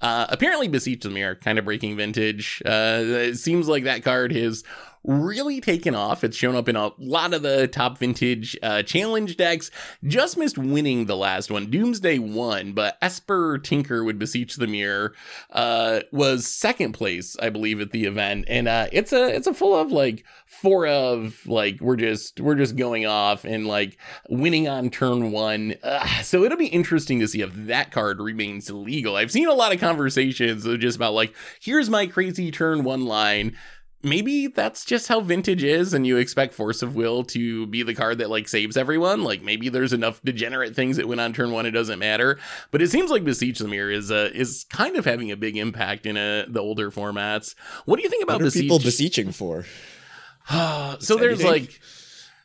uh, 0.00 0.26
apparently, 0.30 0.66
Beseech 0.66 1.02
the 1.02 1.10
Mirror, 1.10 1.36
kind 1.36 1.58
of 1.58 1.66
breaking 1.66 1.96
vintage. 1.96 2.62
Uh, 2.64 3.02
it 3.04 3.36
seems 3.36 3.68
like 3.68 3.84
that 3.84 4.02
card 4.02 4.32
has 4.32 4.64
really 5.04 5.60
taken 5.60 5.94
off. 5.94 6.22
It's 6.22 6.36
shown 6.36 6.56
up 6.56 6.68
in 6.68 6.76
a 6.76 6.92
lot 6.98 7.32
of 7.32 7.42
the 7.42 7.66
top 7.66 7.98
vintage 7.98 8.56
uh, 8.62 8.82
challenge 8.82 9.36
decks. 9.36 9.70
Just 10.04 10.36
missed 10.36 10.58
winning 10.58 11.06
the 11.06 11.16
last 11.16 11.50
one. 11.50 11.70
Doomsday 11.70 12.18
won, 12.18 12.72
but 12.72 12.98
Esper 13.00 13.58
Tinker 13.58 14.04
would 14.04 14.18
beseech 14.18 14.56
the 14.56 14.66
mirror. 14.66 15.14
Uh, 15.50 16.00
was 16.12 16.46
second 16.46 16.92
place, 16.92 17.36
I 17.40 17.48
believe, 17.48 17.80
at 17.80 17.92
the 17.92 18.04
event, 18.04 18.44
and 18.48 18.68
uh, 18.68 18.88
it's 18.92 19.12
a 19.12 19.34
it's 19.34 19.46
a 19.46 19.54
full 19.54 19.78
of 19.78 19.90
like 19.90 20.24
four 20.46 20.86
of 20.86 21.46
like 21.46 21.80
we're 21.80 21.96
just 21.96 22.40
we're 22.40 22.54
just 22.54 22.76
going 22.76 23.06
off 23.06 23.44
and 23.44 23.66
like 23.66 23.96
winning 24.28 24.68
on 24.68 24.90
turn 24.90 25.32
one. 25.32 25.74
so 26.22 26.44
it'll 26.44 26.58
be 26.58 26.66
interesting 26.66 27.20
to 27.20 27.28
see 27.28 27.40
if 27.40 27.52
that 27.54 27.90
card 27.90 28.20
remains 28.20 28.70
legal. 28.70 29.16
I've 29.16 29.30
seen 29.30 29.48
a 29.48 29.54
lot 29.54 29.72
of 29.72 29.80
conversations 29.80 30.64
just 30.78 30.96
about 30.96 31.14
like 31.14 31.34
here's 31.60 31.88
my 31.88 32.06
crazy 32.06 32.50
turn 32.50 32.84
one 32.84 33.06
line 33.06 33.56
maybe 34.02 34.46
that's 34.46 34.84
just 34.84 35.08
how 35.08 35.20
vintage 35.20 35.62
is 35.62 35.92
and 35.92 36.06
you 36.06 36.16
expect 36.16 36.54
force 36.54 36.82
of 36.82 36.94
will 36.94 37.22
to 37.24 37.66
be 37.66 37.82
the 37.82 37.94
card 37.94 38.18
that 38.18 38.30
like 38.30 38.48
saves 38.48 38.76
everyone. 38.76 39.22
Like 39.22 39.42
maybe 39.42 39.68
there's 39.68 39.92
enough 39.92 40.20
degenerate 40.22 40.74
things 40.74 40.96
that 40.96 41.08
went 41.08 41.20
on 41.20 41.32
turn 41.32 41.50
one 41.52 41.66
it 41.66 41.72
doesn't 41.72 41.98
matter. 41.98 42.38
But 42.70 42.82
it 42.82 42.90
seems 42.90 43.10
like 43.10 43.24
beseech 43.24 43.58
the 43.58 43.68
mirror 43.68 43.90
is 43.90 44.10
uh 44.10 44.30
is 44.34 44.64
kind 44.70 44.96
of 44.96 45.04
having 45.04 45.30
a 45.30 45.36
big 45.36 45.56
impact 45.56 46.06
in 46.06 46.16
uh, 46.16 46.46
the 46.48 46.60
older 46.60 46.90
formats. 46.90 47.54
What 47.84 47.96
do 47.96 48.02
you 48.02 48.10
think 48.10 48.22
about 48.22 48.38
what 48.38 48.44
beseech? 48.44 48.62
people 48.62 48.78
beseeching 48.78 49.32
for? 49.32 49.64
So 51.00 51.16
there's 51.16 51.44
like 51.44 51.80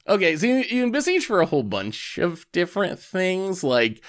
okay 0.08 0.36
so 0.38 0.46
you, 0.46 0.56
you 0.58 0.84
can 0.84 0.92
beseech 0.92 1.26
for 1.26 1.42
a 1.42 1.46
whole 1.48 1.64
bunch 1.64 2.18
of 2.20 2.46
different 2.52 3.00
things. 3.00 3.64
Like 3.64 4.04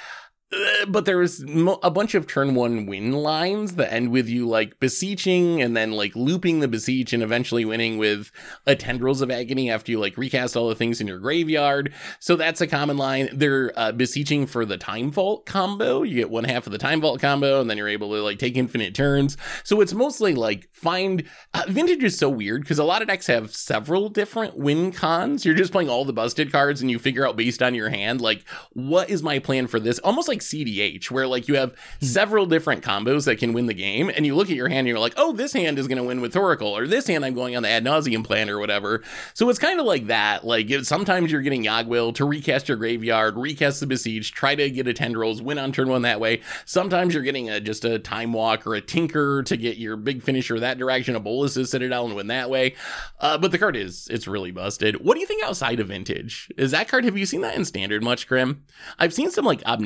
but 0.89 1.05
there 1.07 1.19
was 1.19 1.43
mo- 1.43 1.81
a 1.83 1.91
bunch 1.91 2.15
of 2.15 2.27
turn 2.27 2.55
one 2.55 2.87
win 2.87 3.11
lines 3.11 3.75
that 3.75 3.93
end 3.93 4.11
with 4.11 4.29
you 4.29 4.47
like 4.47 4.79
beseeching 4.79 5.61
and 5.61 5.77
then 5.77 5.91
like 5.91 6.15
looping 6.15 6.61
the 6.61 6.69
beseech 6.69 7.13
and 7.13 7.23
eventually 7.23 7.65
winning 7.65 7.99
with 7.99 8.31
a 8.65 8.77
tendrils 8.77 9.21
of 9.23 9.31
agony 9.31 9.69
after 9.71 9.91
you 9.91 9.99
like 9.99 10.17
recast 10.17 10.57
all 10.57 10.69
the 10.69 10.75
things 10.77 11.01
in 11.01 11.09
your 11.09 11.19
graveyard. 11.19 11.93
So 12.21 12.37
that's 12.37 12.61
a 12.61 12.67
common 12.69 12.97
line. 12.97 13.29
They're 13.33 13.73
uh, 13.77 13.91
beseeching 13.91 14.47
for 14.47 14.65
the 14.65 14.79
time 14.79 15.11
vault 15.11 15.47
combo. 15.47 16.03
You 16.03 16.15
get 16.15 16.31
one 16.31 16.45
half 16.45 16.67
of 16.67 16.73
the 16.73 16.79
time 16.79 17.01
vault 17.01 17.21
combo 17.21 17.61
and 17.61 17.69
then 17.69 17.77
you're 17.77 17.89
able 17.89 18.11
to 18.11 18.23
like 18.23 18.39
take 18.39 18.57
infinite 18.57 18.95
turns. 18.95 19.37
So 19.65 19.81
it's 19.81 19.95
mostly 19.95 20.35
like 20.35 20.69
find 20.73 21.25
uh, 21.55 21.65
vintage 21.69 22.05
is 22.05 22.17
so 22.17 22.29
weird 22.29 22.63
because 22.63 22.79
a 22.79 22.85
lot 22.85 23.03
of 23.03 23.09
decks 23.09 23.27
have 23.27 23.53
several 23.53 24.09
different 24.09 24.57
win 24.57 24.93
cons. 24.93 25.45
You're 25.45 25.55
just 25.57 25.73
playing 25.73 25.91
all 25.91 26.05
the 26.05 26.13
busted 26.13 26.53
cards 26.53 26.81
and 26.81 26.91
you 26.91 27.01
figure 27.01 27.27
out 27.27 27.37
based 27.37 27.63
on 27.63 27.75
your 27.75 27.89
hand 27.89 28.21
like 28.21 28.45
what 28.75 29.11
is 29.11 29.25
my 29.25 29.41
plan 29.41 29.67
for 29.67 29.81
this? 29.81 29.99
Almost 29.99 30.29
like 30.29 30.36
like 30.37 30.43
CDH, 30.43 31.11
where 31.11 31.27
like 31.27 31.49
you 31.49 31.57
have 31.57 31.71
hmm. 32.01 32.07
several 32.07 32.47
different 32.47 32.83
combos 32.83 33.25
that 33.25 33.37
can 33.37 33.53
win 33.53 33.67
the 33.67 33.75
game, 33.75 34.11
and 34.15 34.27
you 34.27 34.35
look 34.35 34.51
at 34.51 34.57
your 34.57 34.69
hand 34.69 34.81
and 34.81 34.89
you're 34.89 34.99
like, 34.99 35.15
oh, 35.17 35.33
this 35.33 35.53
hand 35.53 35.79
is 35.79 35.89
going 35.89 35.99
to 35.99 36.05
win 36.05 36.21
with 36.21 36.35
Thoracle, 36.35 36.73
or 36.73 36.87
this 36.87 37.07
hand 37.07 37.25
I'm 37.25 37.35
going 37.35 37.57
on 37.57 37.63
the 37.63 37.69
Ad 37.69 37.85
Nauseam 37.85 38.23
plan 38.23 38.51
or 38.51 38.59
whatever. 38.59 39.03
So 39.35 39.49
it's 39.49 39.59
kind 39.59 39.81
of 39.81 39.87
like 39.87 40.07
that. 40.09 40.45
Like 40.45 40.71
sometimes 40.83 41.33
you're 41.33 41.43
getting 41.43 41.65
Yawgwill 41.65 42.15
to 42.17 42.25
recast 42.25 42.69
your 42.69 42.77
graveyard, 42.77 43.37
recast 43.37 43.81
the 43.81 43.87
Beseech, 43.87 44.33
try 44.33 44.55
to 44.55 44.71
get 44.71 44.87
a 44.87 44.93
Tendrils, 44.93 45.41
win 45.41 45.59
on 45.59 45.73
turn 45.73 45.89
one 45.89 46.03
that 46.03 46.21
way. 46.21 46.43
Sometimes 46.65 47.15
you're 47.15 47.23
getting 47.23 47.49
a 47.51 47.61
just 47.61 47.85
a 47.85 47.99
Time 47.99 48.33
Walk 48.33 48.67
or 48.67 48.75
a 48.75 48.81
Tinker 48.81 49.43
to 49.45 49.57
get 49.57 49.77
your 49.77 49.97
big 49.97 50.23
finisher 50.23 50.59
that 50.61 50.79
direction, 50.79 51.17
a 51.17 51.21
Bolas's 51.21 51.71
Citadel 51.71 52.07
and 52.07 52.15
win 52.15 52.27
that 52.29 52.51
way. 52.51 52.75
Uh, 53.21 53.39
but 53.39 53.53
the 53.53 53.59
card 53.59 53.77
is 53.77 54.09
it's 54.11 54.29
really 54.29 54.51
busted. 54.51 54.97
What 55.05 55.15
do 55.15 55.21
you 55.21 55.27
think 55.27 55.45
outside 55.45 55.81
of 55.81 55.89
Vintage? 55.89 56.51
Is 56.57 56.71
that 56.73 56.89
card? 56.89 57.05
Have 57.05 57.17
you 57.17 57.27
seen 57.27 57.41
that 57.43 57.57
in 57.57 57.65
Standard 57.65 58.03
much, 58.03 58.27
Grim? 58.27 58.65
I've 58.99 59.15
seen 59.15 59.31
some 59.31 59.45
like 59.45 59.63
Ob 59.67 59.81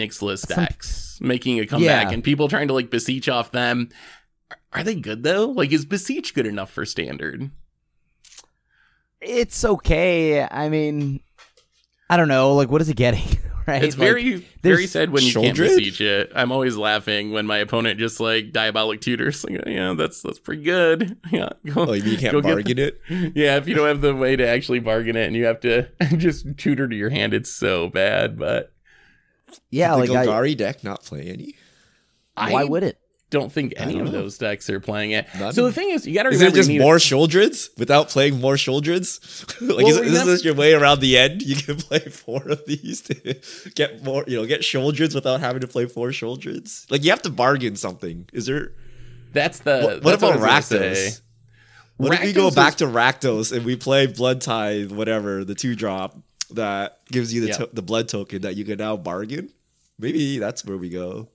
Nixilis 0.47 0.53
stacks 0.53 1.21
making 1.21 1.61
a 1.61 1.67
comeback 1.67 2.09
yeah. 2.09 2.13
and 2.13 2.25
people 2.25 2.49
trying 2.49 2.69
to 2.69 2.75
like 2.75 2.91
beseech 2.91 3.29
off 3.29 3.53
them. 3.53 3.91
Are 4.73 4.83
they 4.83 4.95
good 4.95 5.23
though? 5.23 5.47
Like, 5.47 5.73
is 5.73 5.85
beseech 5.85 6.35
good 6.35 6.47
enough 6.47 6.71
for 6.71 6.85
standard? 6.85 7.51
It's 9.21 9.65
okay. 9.65 10.43
I 10.43 10.69
mean, 10.69 11.21
I 12.09 12.17
don't 12.17 12.29
know. 12.29 12.55
Like, 12.55 12.71
what 12.71 12.81
is 12.81 12.89
it 12.89 12.97
getting? 12.97 13.39
right? 13.67 13.85
It's 13.85 13.95
very, 13.95 14.37
like, 14.37 14.45
very 14.63 14.87
sad 14.87 15.11
when 15.11 15.23
you 15.23 15.33
can't 15.33 15.57
beseech 15.57 16.01
it. 16.01 16.33
I'm 16.35 16.53
always 16.53 16.77
laughing 16.77 17.33
when 17.33 17.47
my 17.47 17.59
opponent 17.59 17.99
just 17.99 18.19
like 18.19 18.53
diabolic 18.53 19.01
tutors. 19.01 19.45
Like, 19.45 19.63
oh, 19.67 19.71
yeah, 19.71 19.95
that's 19.95 20.23
that's 20.23 20.39
pretty 20.39 20.63
good. 20.63 21.19
Yeah, 21.31 21.51
go, 21.65 21.87
oh, 21.87 21.93
you 21.93 22.17
can't 22.19 22.43
bargain 22.43 22.79
it. 22.79 23.01
Yeah, 23.37 23.57
if 23.57 23.69
you 23.69 23.75
don't 23.75 23.87
have 23.87 24.01
the 24.01 24.15
way 24.15 24.35
to 24.35 24.47
actually 24.47 24.81
bargain 24.81 25.17
it, 25.17 25.27
and 25.27 25.37
you 25.37 25.45
have 25.45 25.61
to 25.61 25.89
just 26.17 26.57
tutor 26.57 26.89
to 26.89 26.97
your 26.97 27.11
hand, 27.11 27.35
it's 27.35 27.51
so 27.51 27.89
bad. 27.89 28.39
But 28.39 28.73
yeah, 29.71 29.95
Did 29.97 30.01
like 30.01 30.09
the 30.09 30.31
Golgari 30.31 30.51
I, 30.51 30.55
deck 30.55 30.85
not 30.85 31.03
play 31.03 31.29
any. 31.29 31.57
Why 32.37 32.65
would 32.65 32.83
it? 32.83 32.99
Don't 33.31 33.53
think 33.53 33.75
any 33.77 33.95
don't 33.95 34.09
of 34.09 34.13
those 34.13 34.39
decks 34.39 34.69
are 34.69 34.81
playing 34.81 35.13
it. 35.13 35.29
None. 35.39 35.53
So 35.53 35.65
the 35.65 35.73
thing 35.73 35.91
is, 35.91 36.05
you 36.05 36.15
got 36.15 36.25
to 36.25 36.31
remember. 36.31 36.59
Is 36.59 36.69
it 36.69 36.73
just 36.73 36.81
more 36.81 36.97
Sheoldreds 36.97 37.69
without 37.79 38.09
playing 38.09 38.41
more 38.41 38.55
Sheoldreds? 38.55 39.61
like, 39.69 39.87
well, 39.87 39.99
is, 39.99 40.13
is 40.13 40.25
this 40.25 40.45
your 40.45 40.55
way 40.55 40.75
around 40.75 40.99
the 40.99 41.17
end? 41.17 41.43
You 41.43 41.55
can 41.55 41.77
play 41.79 42.01
four 42.01 42.43
of 42.49 42.67
these 42.67 43.03
to 43.03 43.71
get 43.77 44.03
more, 44.03 44.25
you 44.27 44.37
know, 44.37 44.47
get 44.47 44.63
Sheoldreds 44.63 45.15
without 45.15 45.39
having 45.39 45.61
to 45.61 45.69
play 45.69 45.87
four 45.87 46.09
Sheoldreds? 46.09 46.91
Like 46.91 47.05
you 47.05 47.11
have 47.11 47.23
to 47.23 47.31
bargain 47.31 47.77
something. 47.77 48.29
Is 48.33 48.47
there? 48.47 48.73
That's 49.33 49.61
the. 49.61 49.81
What, 49.81 50.03
what 50.03 50.15
about 50.15 50.41
Rakdos? 50.41 51.21
What 51.99 52.11
Rakdos 52.11 52.15
if 52.15 52.23
we 52.23 52.33
go 52.33 52.51
back 52.51 52.77
to 52.77 52.87
Rakdos 52.87 53.57
and 53.57 53.65
we 53.65 53.77
play 53.77 54.07
Blood 54.07 54.41
Tithe, 54.41 54.91
whatever 54.91 55.45
the 55.45 55.55
two 55.55 55.77
drop? 55.77 56.17
That 56.55 56.99
gives 57.11 57.33
you 57.35 57.41
the 57.43 57.49
Yeah. 57.49 57.57
to- 57.57 57.71
the 57.73 57.83
blood 57.83 58.09
token 58.09 58.43
that 58.43 58.57
you 58.57 58.65
can 58.65 58.79
now 58.79 58.97
bargain. 58.97 59.51
Maybe 59.99 60.39
that's 60.39 60.65
where 60.65 60.79
we 60.79 60.89
go. 60.89 61.29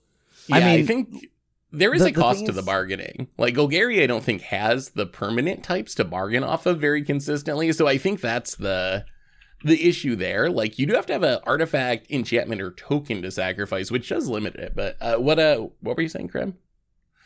Yeah, 0.47 0.55
I 0.57 0.73
I, 0.73 0.85
think 0.85 1.27
there 1.71 1.93
is 1.93 2.01
the- 2.01 2.09
a 2.09 2.11
cost 2.11 2.39
thing 2.39 2.47
to 2.47 2.51
the 2.51 2.61
bargaining. 2.61 3.27
Like 3.37 3.55
Golgari, 3.55 4.01
I 4.03 4.07
don't 4.07 4.23
think 4.23 4.41
has 4.43 4.89
the 4.89 5.05
permanent 5.05 5.63
types 5.63 5.93
to 5.95 6.03
bargain 6.03 6.43
off 6.43 6.65
of 6.65 6.79
very 6.79 7.03
consistently. 7.03 7.71
So 7.71 7.87
I 7.87 7.97
think 7.97 8.21
that's 8.21 8.55
the 8.55 9.05
the 9.63 9.87
issue 9.87 10.15
there. 10.15 10.49
Like 10.51 10.77
you 10.77 10.85
do 10.85 10.93
have 10.93 11.05
to 11.07 11.13
have 11.13 11.23
an 11.23 11.39
artifact, 11.45 12.11
enchantment, 12.11 12.61
or 12.61 12.71
token 12.71 13.21
to 13.23 13.31
sacrifice, 13.31 13.89
which 13.89 14.09
does 14.09 14.27
limit 14.27 14.55
it. 14.55 14.73
But 14.75 14.97
uh, 15.01 15.17
what 15.17 15.39
uh, 15.39 15.67
what 15.81 15.95
were 15.97 16.03
you 16.03 16.09
saying, 16.09 16.27
Krim? 16.27 16.55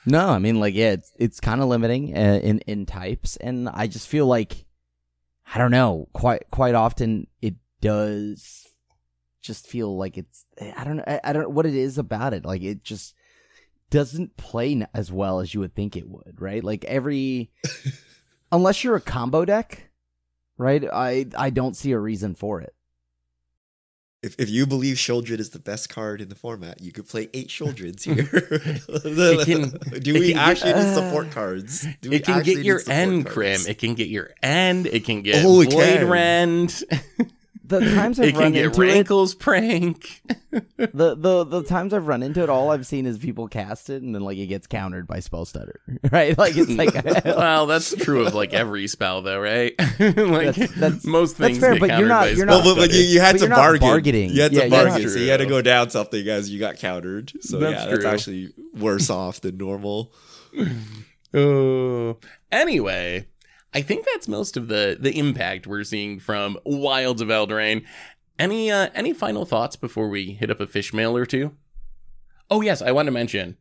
No, 0.05 0.29
I 0.29 0.39
mean 0.39 0.59
like 0.59 0.73
yeah, 0.75 0.91
it's 0.91 1.11
it's 1.17 1.39
kind 1.39 1.61
of 1.61 1.67
limiting 1.67 2.15
uh, 2.17 2.39
in 2.41 2.59
in 2.59 2.85
types, 2.85 3.35
and 3.37 3.67
I 3.69 3.87
just 3.87 4.07
feel 4.07 4.25
like 4.25 4.65
I 5.53 5.57
don't 5.57 5.71
know 5.71 6.07
quite 6.13 6.43
quite 6.51 6.75
often 6.75 7.27
it 7.41 7.55
does 7.81 8.67
just 9.41 9.67
feel 9.67 9.95
like 9.97 10.17
it's 10.17 10.45
I 10.75 10.83
don't 10.83 10.97
know 10.97 11.03
I, 11.07 11.19
I 11.23 11.33
don't 11.33 11.43
know 11.43 11.49
what 11.49 11.65
it 11.65 11.75
is 11.75 11.97
about 11.97 12.33
it 12.33 12.45
like 12.45 12.61
it 12.61 12.83
just 12.83 13.15
doesn't 13.89 14.37
play 14.37 14.85
as 14.93 15.11
well 15.11 15.39
as 15.39 15.53
you 15.53 15.61
would 15.61 15.73
think 15.73 15.95
it 15.95 16.07
would 16.09 16.35
right 16.39 16.63
like 16.63 16.83
every 16.85 17.49
unless 18.51 18.83
you're 18.83 18.95
a 18.97 19.01
combo 19.01 19.45
deck 19.45 19.89
right 20.57 20.83
I 20.91 21.25
I 21.37 21.49
don't 21.49 21.75
see 21.75 21.91
a 21.93 21.99
reason 21.99 22.35
for 22.35 22.59
it 22.61 22.73
If, 24.21 24.35
if 24.37 24.49
you 24.49 24.65
believe 24.67 24.97
Sheoldred 24.97 25.39
is 25.39 25.51
the 25.51 25.59
best 25.59 25.87
card 25.89 26.19
in 26.19 26.27
the 26.27 26.35
format, 26.35 26.81
you 26.81 26.91
could 26.91 27.07
play 27.07 27.29
eight 27.33 27.47
Sheoldreds 27.47 28.03
here. 28.09 28.25
can- 29.45 29.99
Do 30.03 30.13
we 30.13 30.33
can 30.33 30.37
actually 30.37 30.73
get- 30.73 30.83
need 30.83 30.91
uh, 30.91 30.95
support 30.95 31.31
cards? 31.31 31.87
Do 32.01 32.09
we 32.09 32.17
It 32.17 32.25
can 32.25 32.43
get 32.43 32.57
your 32.65 32.81
end, 32.89 33.25
Crim. 33.25 33.61
It 33.65 33.77
can 33.79 33.93
get 33.95 34.09
your 34.09 34.31
end. 34.43 34.87
It 34.87 35.05
can 35.05 35.21
get 35.21 35.45
Oh, 35.45 35.61
it 35.61 35.71
Void 35.71 35.99
can. 35.99 36.09
Rend. 36.09 36.83
The 37.69 37.79
times 37.95 38.19
I've 38.19 38.27
it 38.27 38.31
can 38.33 38.39
run 38.41 38.51
get 38.51 38.65
into 38.65 38.81
it 38.81 39.05
prank. 39.35 40.21
the 40.77 41.15
the 41.15 41.43
the 41.45 41.63
times 41.63 41.93
I've 41.93 42.07
run 42.07 42.21
into 42.23 42.41
it, 42.43 42.49
all 42.49 42.71
I've 42.71 42.85
seen 42.85 43.05
is 43.05 43.17
people 43.17 43.47
cast 43.47 43.89
it 43.89 44.01
and 44.01 44.13
then 44.13 44.21
like 44.23 44.37
it 44.37 44.47
gets 44.47 44.67
countered 44.67 45.07
by 45.07 45.19
spell 45.21 45.45
stutter, 45.45 45.79
right? 46.11 46.37
Like 46.37 46.53
it's 46.57 46.71
like 46.71 46.93
well, 47.25 47.65
that's 47.67 47.95
true 47.95 48.25
of 48.25 48.33
like 48.33 48.53
every 48.53 48.87
spell, 48.87 49.21
though, 49.21 49.39
right? 49.39 49.73
like 49.79 49.97
That's- 50.55 50.71
that's- 50.75 51.05
most 51.05 51.37
that's 51.37 51.51
things 51.51 51.59
fair, 51.59 51.73
get 51.75 51.79
but 51.79 51.97
you're 51.99 52.07
not- 52.07 52.21
by 52.25 52.29
you're 52.31 52.45
Well, 52.47 52.63
not- 52.63 52.75
but, 52.75 52.87
but 52.87 52.93
you, 52.93 53.01
you 53.01 53.19
had 53.21 53.33
But 53.33 53.39
to 53.39 53.45
you're 53.47 53.55
bargain. 53.55 53.87
bargaining. 53.87 54.29
You 54.31 54.41
had 54.41 54.51
Yeah, 54.53 54.61
to 54.63 54.67
you're 54.69 54.77
not- 54.83 54.89
bargain, 54.89 55.09
so 55.09 55.19
you 55.19 55.29
had 55.29 55.37
to 55.37 55.45
go 55.45 55.61
down 55.61 55.89
something 55.89 56.27
as 56.27 56.49
you 56.49 56.59
got 56.59 56.77
countered. 56.77 57.31
So 57.41 57.59
That's 57.59 57.85
yeah, 57.85 57.91
that's 57.91 58.05
actually 58.05 58.53
worse 58.75 59.09
off 59.09 59.41
than 59.41 59.57
normal. 59.57 60.11
Oh. 61.33 62.17
Anyway, 62.51 63.27
I 63.73 63.81
think 63.81 64.05
that's 64.05 64.27
most 64.27 64.57
of 64.57 64.67
the 64.67 64.97
the 64.99 65.17
impact 65.17 65.67
we're 65.67 65.83
seeing 65.83 66.19
from 66.19 66.57
Wilds 66.65 67.21
of 67.21 67.27
Eldraine. 67.27 67.85
Any 68.37 68.71
uh, 68.71 68.89
any 68.95 69.13
final 69.13 69.45
thoughts 69.45 69.75
before 69.75 70.09
we 70.09 70.31
hit 70.33 70.49
up 70.49 70.59
a 70.59 70.67
fish 70.67 70.93
mail 70.93 71.15
or 71.15 71.25
two? 71.25 71.55
Oh 72.49 72.61
yes, 72.61 72.81
I 72.81 72.91
want 72.91 73.07
to 73.07 73.11
mention. 73.11 73.57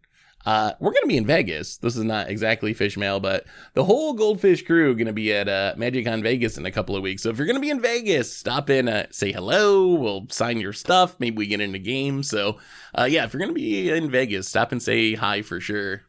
Uh, 0.46 0.72
we're 0.80 0.92
gonna 0.92 1.06
be 1.06 1.16
in 1.16 1.26
Vegas. 1.26 1.76
This 1.76 1.96
is 1.96 2.04
not 2.04 2.30
exactly 2.30 2.72
fish 2.72 2.96
mail, 2.96 3.20
but 3.20 3.44
the 3.74 3.84
whole 3.84 4.14
Goldfish 4.14 4.62
crew 4.62 4.94
gonna 4.96 5.12
be 5.12 5.32
at 5.34 5.48
uh, 5.48 5.74
MagicCon 5.76 6.22
Vegas 6.22 6.56
in 6.56 6.64
a 6.64 6.70
couple 6.70 6.96
of 6.96 7.02
weeks. 7.02 7.22
So 7.22 7.30
if 7.30 7.36
you're 7.36 7.46
gonna 7.46 7.60
be 7.60 7.70
in 7.70 7.82
Vegas, 7.82 8.34
stop 8.34 8.70
in, 8.70 8.88
uh, 8.88 9.08
say 9.10 9.32
hello. 9.32 9.88
We'll 9.88 10.26
sign 10.30 10.58
your 10.58 10.72
stuff. 10.72 11.16
Maybe 11.18 11.36
we 11.36 11.48
get 11.48 11.60
into 11.60 11.78
game. 11.78 12.22
So 12.22 12.58
uh, 12.96 13.04
yeah, 13.10 13.24
if 13.24 13.34
you're 13.34 13.40
gonna 13.40 13.52
be 13.52 13.90
in 13.90 14.10
Vegas, 14.10 14.48
stop 14.48 14.72
and 14.72 14.82
say 14.82 15.16
hi 15.16 15.42
for 15.42 15.60
sure. 15.60 16.04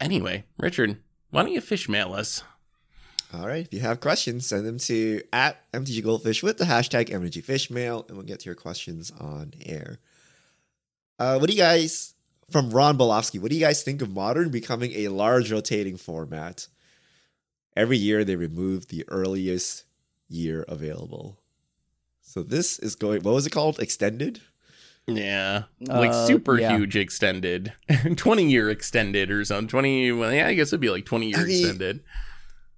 Anyway, 0.00 0.44
Richard, 0.58 0.98
why 1.34 1.42
don't 1.42 1.52
you 1.52 1.60
fish 1.60 1.88
mail 1.88 2.12
us? 2.12 2.44
All 3.34 3.48
right. 3.48 3.66
If 3.66 3.74
you 3.74 3.80
have 3.80 3.98
questions, 3.98 4.46
send 4.46 4.64
them 4.64 4.78
to 4.78 5.20
at 5.32 5.70
MTG 5.72 6.04
Goldfish 6.04 6.44
with 6.44 6.58
the 6.58 6.64
hashtag 6.64 7.08
MTG 7.08 7.44
Fishmail, 7.44 8.06
and 8.06 8.16
we'll 8.16 8.24
get 8.24 8.38
to 8.40 8.46
your 8.46 8.54
questions 8.54 9.10
on 9.18 9.52
air. 9.66 9.98
Uh, 11.18 11.38
what 11.38 11.50
do 11.50 11.56
you 11.56 11.60
guys, 11.60 12.14
from 12.50 12.70
Ron 12.70 12.96
Bolofsky, 12.96 13.40
what 13.40 13.50
do 13.50 13.56
you 13.56 13.60
guys 13.60 13.82
think 13.82 14.00
of 14.00 14.10
modern 14.10 14.50
becoming 14.50 14.92
a 14.92 15.08
large 15.08 15.50
rotating 15.50 15.96
format? 15.96 16.68
Every 17.76 17.96
year 17.96 18.22
they 18.22 18.36
remove 18.36 18.86
the 18.86 19.04
earliest 19.08 19.86
year 20.28 20.64
available. 20.68 21.40
So 22.20 22.44
this 22.44 22.78
is 22.78 22.94
going, 22.94 23.22
what 23.22 23.34
was 23.34 23.46
it 23.46 23.50
called? 23.50 23.80
Extended? 23.80 24.40
Yeah, 25.06 25.64
like 25.80 26.10
Uh, 26.10 26.26
super 26.26 26.58
yeah. 26.58 26.76
huge 26.76 26.96
extended, 26.96 27.72
twenty 28.16 28.48
year 28.50 28.70
extended 28.70 29.30
or 29.30 29.44
something. 29.44 29.68
Twenty, 29.68 30.10
well, 30.12 30.32
yeah, 30.32 30.46
I 30.48 30.54
guess 30.54 30.68
it'd 30.68 30.80
be 30.80 30.88
like 30.90 31.04
twenty 31.04 31.28
year 31.28 31.40
I 31.40 31.44
mean- 31.44 31.58
extended. 31.60 32.00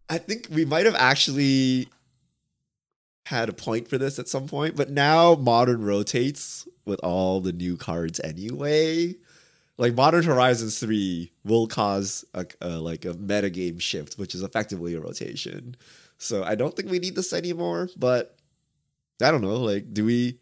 I 0.09 0.19
think 0.19 0.49
we 0.51 0.65
might 0.65 0.87
have 0.87 0.95
actually 0.97 1.89
had 3.27 3.49
a 3.49 3.53
point 3.53 3.89
for 3.89 3.99
this 3.99 4.19
at 4.21 4.29
some 4.29 4.47
point, 4.47 4.77
but 4.77 4.89
now 4.91 5.35
modern 5.35 5.85
rotates 5.85 6.67
with 6.85 7.01
all 7.03 7.41
the 7.41 7.53
new 7.53 7.77
cards 7.77 8.21
anyway. 8.21 9.15
Like 9.79 9.95
Modern 9.95 10.23
Horizons 10.23 10.79
3 10.79 11.31
will 11.45 11.67
cause 11.67 12.25
a, 12.35 12.47
a 12.61 12.69
like 12.79 13.05
a 13.05 13.15
metagame 13.15 13.81
shift, 13.81 14.15
which 14.17 14.35
is 14.35 14.43
effectively 14.43 14.95
a 14.95 15.01
rotation. 15.01 15.77
So 16.19 16.45
I 16.45 16.55
don't 16.55 16.75
think 16.75 16.89
we 16.91 16.99
need 17.01 17.15
this 17.17 17.33
anymore, 17.33 17.91
but 17.97 18.37
I 19.21 19.31
don't 19.33 19.43
know, 19.43 19.57
like 19.57 19.93
do 19.93 20.05
we 20.05 20.39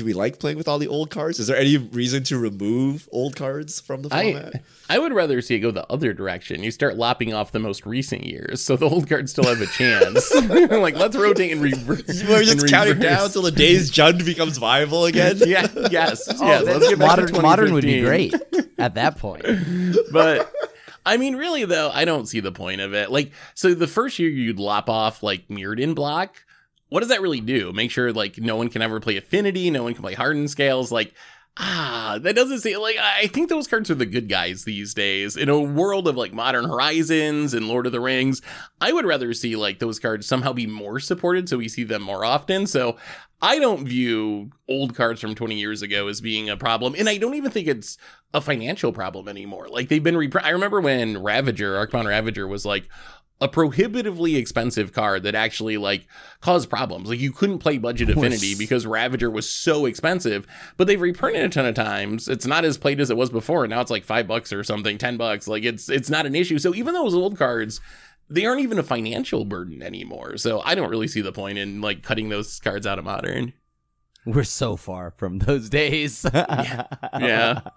do 0.00 0.06
we 0.06 0.12
like 0.14 0.38
playing 0.38 0.56
with 0.56 0.66
all 0.66 0.78
the 0.78 0.88
old 0.88 1.10
cards? 1.10 1.38
Is 1.38 1.46
there 1.46 1.56
any 1.56 1.76
reason 1.76 2.24
to 2.24 2.38
remove 2.38 3.08
old 3.12 3.36
cards 3.36 3.80
from 3.80 4.02
the 4.02 4.08
format? 4.10 4.62
I 4.88 4.96
I 4.96 4.98
would 4.98 5.12
rather 5.12 5.40
see 5.42 5.54
it 5.54 5.60
go 5.60 5.70
the 5.70 5.86
other 5.92 6.12
direction. 6.12 6.62
You 6.62 6.70
start 6.70 6.96
lopping 6.96 7.32
off 7.34 7.52
the 7.52 7.58
most 7.58 7.84
recent 7.86 8.24
years, 8.24 8.60
so 8.64 8.76
the 8.76 8.88
old 8.88 9.08
cards 9.08 9.30
still 9.32 9.44
have 9.44 9.60
a 9.60 9.66
chance. 9.66 10.34
like 10.70 10.96
let's 10.96 11.16
rotate 11.16 11.52
and 11.52 11.62
reverse. 11.62 12.24
We're 12.26 12.42
just 12.42 12.68
counting 12.68 12.94
reverse. 12.94 13.18
down 13.18 13.30
till 13.30 13.42
the 13.42 13.52
days 13.52 13.90
Jund 13.92 14.24
becomes 14.24 14.56
viable 14.58 15.04
again. 15.04 15.36
yeah, 15.46 15.66
yes, 15.90 16.26
Oh, 16.28 16.46
yes. 16.46 16.64
Let's 16.64 16.88
get 16.88 16.98
modern 16.98 17.30
modern 17.40 17.74
would 17.74 17.84
be 17.84 18.00
great 18.00 18.34
at 18.78 18.94
that 18.94 19.18
point. 19.18 19.44
but 20.12 20.52
I 21.04 21.18
mean, 21.18 21.36
really 21.36 21.64
though, 21.66 21.90
I 21.92 22.04
don't 22.04 22.26
see 22.26 22.40
the 22.40 22.52
point 22.52 22.80
of 22.80 22.94
it. 22.94 23.10
Like, 23.10 23.32
so 23.54 23.74
the 23.74 23.86
first 23.86 24.18
year 24.18 24.30
you'd 24.30 24.58
lop 24.58 24.88
off 24.88 25.22
like 25.22 25.48
Mirrodin 25.48 25.94
block. 25.94 26.36
What 26.90 27.00
does 27.00 27.08
that 27.08 27.22
really 27.22 27.40
do? 27.40 27.72
Make 27.72 27.90
sure 27.90 28.12
like 28.12 28.38
no 28.38 28.56
one 28.56 28.68
can 28.68 28.82
ever 28.82 29.00
play 29.00 29.16
Affinity, 29.16 29.70
no 29.70 29.84
one 29.84 29.94
can 29.94 30.02
play 30.02 30.14
Hardened 30.14 30.50
Scales. 30.50 30.92
Like, 30.92 31.14
ah, 31.56 32.18
that 32.20 32.34
doesn't 32.34 32.60
seem 32.60 32.80
like 32.80 32.96
I 32.98 33.26
think 33.28 33.48
those 33.48 33.66
cards 33.66 33.90
are 33.90 33.94
the 33.94 34.06
good 34.06 34.28
guys 34.28 34.64
these 34.64 34.92
days. 34.92 35.36
In 35.36 35.48
a 35.48 35.60
world 35.60 36.06
of 36.08 36.16
like 36.16 36.32
Modern 36.32 36.66
Horizons 36.66 37.54
and 37.54 37.68
Lord 37.68 37.86
of 37.86 37.92
the 37.92 38.00
Rings, 38.00 38.42
I 38.80 38.92
would 38.92 39.06
rather 39.06 39.32
see 39.32 39.56
like 39.56 39.78
those 39.78 39.98
cards 39.98 40.26
somehow 40.26 40.52
be 40.52 40.66
more 40.66 41.00
supported 41.00 41.48
so 41.48 41.58
we 41.58 41.68
see 41.68 41.84
them 41.84 42.02
more 42.02 42.24
often. 42.24 42.66
So 42.66 42.96
I 43.42 43.58
don't 43.58 43.86
view 43.86 44.50
old 44.68 44.94
cards 44.94 45.20
from 45.20 45.34
20 45.34 45.58
years 45.58 45.80
ago 45.80 46.08
as 46.08 46.20
being 46.20 46.50
a 46.50 46.56
problem. 46.56 46.94
And 46.98 47.08
I 47.08 47.16
don't 47.16 47.34
even 47.34 47.50
think 47.50 47.68
it's 47.68 47.96
a 48.34 48.40
financial 48.40 48.92
problem 48.92 49.28
anymore. 49.28 49.68
Like 49.68 49.88
they've 49.88 50.02
been 50.02 50.14
repr- 50.14 50.44
I 50.44 50.50
remember 50.50 50.80
when 50.80 51.22
Ravager, 51.22 51.74
Arcbound 51.74 52.06
Ravager 52.06 52.46
was 52.46 52.66
like 52.66 52.88
a 53.40 53.48
prohibitively 53.48 54.36
expensive 54.36 54.92
card 54.92 55.22
that 55.22 55.34
actually 55.34 55.78
like 55.78 56.06
caused 56.40 56.68
problems. 56.68 57.08
Like 57.08 57.20
you 57.20 57.32
couldn't 57.32 57.58
play 57.60 57.78
budget 57.78 58.10
affinity 58.10 58.54
because 58.54 58.86
Ravager 58.86 59.30
was 59.30 59.48
so 59.48 59.86
expensive, 59.86 60.46
but 60.76 60.86
they've 60.86 61.00
reprinted 61.00 61.44
a 61.44 61.48
ton 61.48 61.66
of 61.66 61.74
times. 61.74 62.28
It's 62.28 62.46
not 62.46 62.64
as 62.64 62.76
played 62.76 63.00
as 63.00 63.10
it 63.10 63.16
was 63.16 63.30
before. 63.30 63.66
Now 63.66 63.80
it's 63.80 63.90
like 63.90 64.04
5 64.04 64.26
bucks 64.26 64.52
or 64.52 64.62
something, 64.62 64.98
10 64.98 65.16
bucks. 65.16 65.48
Like 65.48 65.64
it's 65.64 65.88
it's 65.88 66.10
not 66.10 66.26
an 66.26 66.34
issue. 66.34 66.58
So 66.58 66.74
even 66.74 66.94
those 66.94 67.14
old 67.14 67.38
cards 67.38 67.80
they 68.32 68.46
aren't 68.46 68.60
even 68.60 68.78
a 68.78 68.84
financial 68.84 69.44
burden 69.44 69.82
anymore. 69.82 70.36
So 70.36 70.60
I 70.64 70.76
don't 70.76 70.88
really 70.88 71.08
see 71.08 71.20
the 71.20 71.32
point 71.32 71.58
in 71.58 71.80
like 71.80 72.02
cutting 72.02 72.28
those 72.28 72.60
cards 72.60 72.86
out 72.86 72.98
of 72.98 73.04
modern. 73.04 73.52
We're 74.24 74.44
so 74.44 74.76
far 74.76 75.10
from 75.10 75.40
those 75.40 75.68
days. 75.68 76.24
Yeah. 76.34 77.60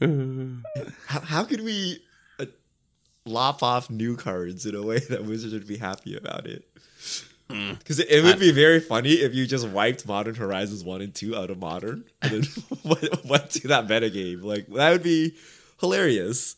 How, 0.00 1.20
how 1.20 1.44
could 1.44 1.62
we 1.62 2.00
lop 3.28 3.62
off 3.62 3.90
new 3.90 4.16
cards 4.16 4.66
in 4.66 4.74
a 4.74 4.82
way 4.82 4.98
that 5.10 5.24
Wizards 5.24 5.52
would 5.54 5.66
be 5.68 5.76
happy 5.78 6.16
about 6.16 6.46
it? 6.46 6.64
Hmm. 7.50 7.72
Because 7.78 7.98
it, 7.98 8.10
it 8.10 8.22
would 8.24 8.36
I- 8.36 8.38
be 8.38 8.50
very 8.52 8.80
funny 8.80 9.12
if 9.14 9.34
you 9.34 9.46
just 9.46 9.68
wiped 9.68 10.06
Modern 10.06 10.34
Horizons 10.34 10.84
1 10.84 11.00
and 11.00 11.14
2 11.14 11.34
out 11.36 11.50
of 11.50 11.58
Modern 11.58 12.04
and 12.20 12.30
then 12.44 12.64
went, 12.84 13.24
went 13.24 13.50
to 13.52 13.68
that 13.68 13.86
metagame. 13.86 14.42
Like, 14.42 14.66
that 14.68 14.90
would 14.92 15.02
be 15.02 15.34
hilarious. 15.80 16.56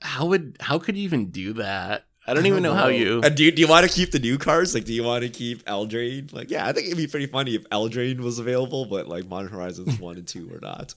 how 0.00 0.26
would 0.26 0.56
how 0.60 0.78
could 0.78 0.96
you 0.96 1.02
even 1.04 1.30
do 1.30 1.54
that? 1.54 2.04
I 2.26 2.34
don't 2.34 2.44
even 2.44 2.62
know 2.62 2.74
how 2.74 2.88
you. 2.88 3.22
And 3.22 3.34
do 3.34 3.42
you, 3.42 3.50
do 3.50 3.62
you 3.62 3.66
want 3.68 3.88
to 3.88 3.92
keep 3.92 4.10
the 4.10 4.18
new 4.18 4.36
cards? 4.36 4.74
Like, 4.74 4.84
do 4.84 4.92
you 4.92 5.02
want 5.02 5.22
to 5.22 5.30
keep 5.30 5.64
Eldraine? 5.64 6.30
Like, 6.30 6.50
yeah, 6.50 6.66
I 6.66 6.72
think 6.74 6.86
it'd 6.88 6.98
be 6.98 7.06
pretty 7.06 7.24
funny 7.26 7.54
if 7.54 7.66
Eldraine 7.70 8.20
was 8.20 8.38
available, 8.38 8.84
but 8.84 9.08
like 9.08 9.26
Modern 9.26 9.50
Horizons 9.50 9.98
1 9.98 10.16
and 10.16 10.28
2 10.28 10.46
were 10.46 10.60
not. 10.60 10.94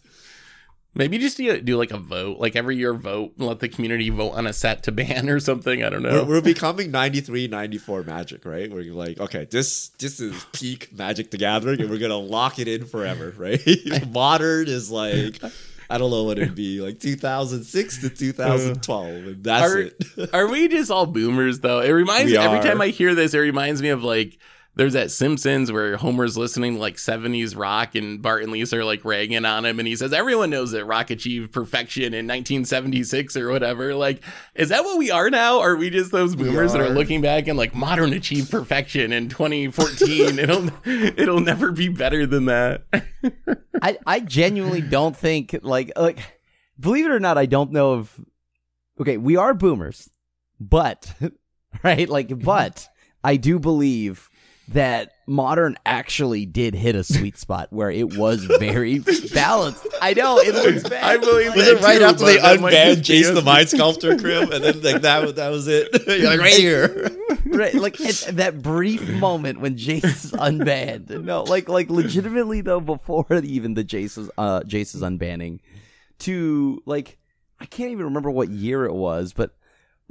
Maybe 0.94 1.18
just 1.20 1.38
do, 1.38 1.62
do 1.62 1.78
like 1.78 1.92
a 1.92 1.98
vote, 1.98 2.40
like 2.40 2.58
every 2.58 2.76
year 2.76 2.94
vote, 2.94 3.34
and 3.38 3.48
let 3.48 3.60
the 3.60 3.70
community 3.70 4.10
vote 4.10 4.32
on 4.32 4.46
a 4.46 4.52
set 4.52 4.84
to 4.84 4.92
ban 4.92 5.30
or 5.30 5.40
something. 5.40 5.84
I 5.84 5.90
don't 5.90 6.04
know. 6.04 6.24
We're, 6.24 6.36
we're 6.36 6.42
becoming 6.42 6.92
93, 6.92 7.48
94 7.48 8.04
Magic, 8.04 8.46
right? 8.46 8.70
We're 8.70 8.94
like, 8.94 9.20
okay, 9.20 9.48
this 9.50 9.90
this 10.00 10.20
is 10.20 10.46
peak 10.52 10.92
Magic 10.92 11.32
the 11.32 11.38
Gathering, 11.38 11.80
and 11.80 11.90
we're 11.90 12.00
gonna 12.00 12.18
lock 12.18 12.60
it 12.60 12.68
in 12.68 12.86
forever, 12.86 13.34
right? 13.38 13.62
Modern 14.12 14.68
is 14.68 14.92
like 14.92 15.42
I 15.90 15.98
don't 15.98 16.12
know 16.12 16.24
what 16.24 16.38
it'd 16.40 16.56
be 16.56 16.82
like 16.82 17.00
2006 17.00 18.02
to 18.02 18.10
2012, 18.10 19.08
and 19.08 19.44
that's 19.44 19.74
Are- 19.74 19.80
it. 19.80 20.34
Are 20.34 20.48
we 20.48 20.68
just 20.68 20.92
all 20.92 21.06
boomers 21.06 21.60
though? 21.60 21.80
It 21.80 21.92
reminds 21.92 22.32
me 22.32 22.38
every 22.38 22.60
time 22.60 22.82
I 22.82 22.88
hear 22.88 23.16
this, 23.16 23.34
it 23.34 23.40
reminds 23.40 23.82
me 23.82 23.90
of 23.90 24.04
like 24.04 24.38
there's 24.76 24.94
that 24.94 25.12
Simpsons 25.12 25.72
where 25.72 25.98
Homer's 25.98 26.38
listening 26.38 26.76
to 26.76 26.80
like 26.80 26.96
70s 26.96 27.58
rock 27.58 27.94
and 27.94 28.22
Bart 28.22 28.44
and 28.44 28.52
Lisa 28.52 28.80
are 28.80 28.86
like 28.86 29.04
ragging 29.04 29.44
on 29.44 29.66
him 29.66 29.80
and 29.80 29.88
he 29.88 29.96
says 29.98 30.14
everyone 30.14 30.50
knows 30.50 30.72
that 30.72 30.86
rock 30.86 31.10
achieved 31.10 31.52
perfection 31.52 32.14
in 32.14 32.26
1976 32.26 33.36
or 33.36 33.50
whatever. 33.50 33.94
Like, 33.94 34.24
is 34.56 34.70
that 34.70 34.84
what 34.86 34.98
we 34.98 35.12
are 35.12 35.30
now? 35.30 35.60
Are 35.60 35.76
we 35.76 35.90
just 35.90 36.12
those 36.12 36.36
We 36.36 36.46
boomers 36.46 36.72
that 36.72 36.82
are 36.82 36.86
are. 36.86 36.90
looking 36.90 37.22
back 37.22 37.48
and 37.48 37.58
like 37.58 37.76
modern 37.76 38.14
achieved 38.14 38.50
perfection 38.50 39.12
in 39.12 39.28
2014? 39.28 40.40
it'll 40.40 40.70
it'll 40.86 41.42
never 41.42 41.72
be 41.72 41.90
better 41.90 42.26
than 42.26 42.46
that. 42.46 42.84
I, 43.82 43.98
I 44.08 44.20
genuinely 44.22 44.82
don't 44.82 45.16
think 45.18 45.58
like 45.64 45.92
like 45.98 46.20
believe 46.80 47.06
it 47.06 47.12
or 47.12 47.20
not, 47.20 47.38
I 47.38 47.46
don't 47.46 47.72
know 47.72 48.00
if 48.00 48.20
okay, 49.02 49.18
we 49.18 49.36
are 49.36 49.54
boomers, 49.54 50.10
but 50.60 51.14
right, 51.84 52.08
like 52.08 52.40
but 52.42 52.88
I 53.24 53.36
do 53.36 53.60
believe 53.60 54.30
that 54.74 55.14
modern 55.28 55.78
actually 55.86 56.46
did 56.46 56.76
hit 56.76 56.96
a 56.96 57.04
sweet 57.04 57.38
spot 57.38 57.68
where 57.72 57.90
it 57.90 58.18
was 58.18 58.44
very 58.44 59.00
balanced. 59.34 59.88
I 60.02 60.14
know 60.14 60.38
it 60.40 60.54
looks 60.54 60.88
bad. 60.88 61.04
I 61.04 61.18
believe 61.18 61.56
Was 61.56 61.66
that 61.66 61.78
it 61.78 61.82
right 61.82 61.98
too, 62.00 62.04
after 62.04 62.26
they 62.26 62.38
that 62.38 62.60
might 62.60 62.74
unbanned 62.74 63.02
just 63.02 63.30
Jace 63.30 63.34
the 63.34 63.42
Mind 63.42 63.70
Sculptor 63.70 64.18
crib, 64.18 64.52
and 64.52 64.64
then 64.64 64.82
like 64.82 65.02
that 65.02 65.36
that 65.36 65.50
was 65.50 65.68
it? 65.68 65.90
You're 66.08 66.30
like 66.30 66.40
right 66.40 66.54
here. 66.54 67.12
right 67.46 67.74
like 67.74 68.00
at 68.02 68.38
that 68.38 68.62
brief 68.62 69.08
moment 69.10 69.60
when 69.60 69.76
Jace 69.76 70.06
is 70.06 70.32
unbanned. 70.32 71.10
No, 71.24 71.44
like 71.44 71.70
like 71.70 71.90
legitimately 71.90 72.62
though 72.62 72.82
before 72.82 73.26
even 73.32 73.74
the 73.74 73.84
Jace's 73.84 74.30
uh 74.38 74.62
Jace's 74.62 75.02
unbanning 75.02 75.60
to 76.20 76.82
like 76.86 77.18
I 77.60 77.66
can't 77.66 77.92
even 77.92 78.06
remember 78.06 78.32
what 78.32 78.50
year 78.50 78.86
it 78.86 78.94
was, 78.94 79.34
but 79.34 79.56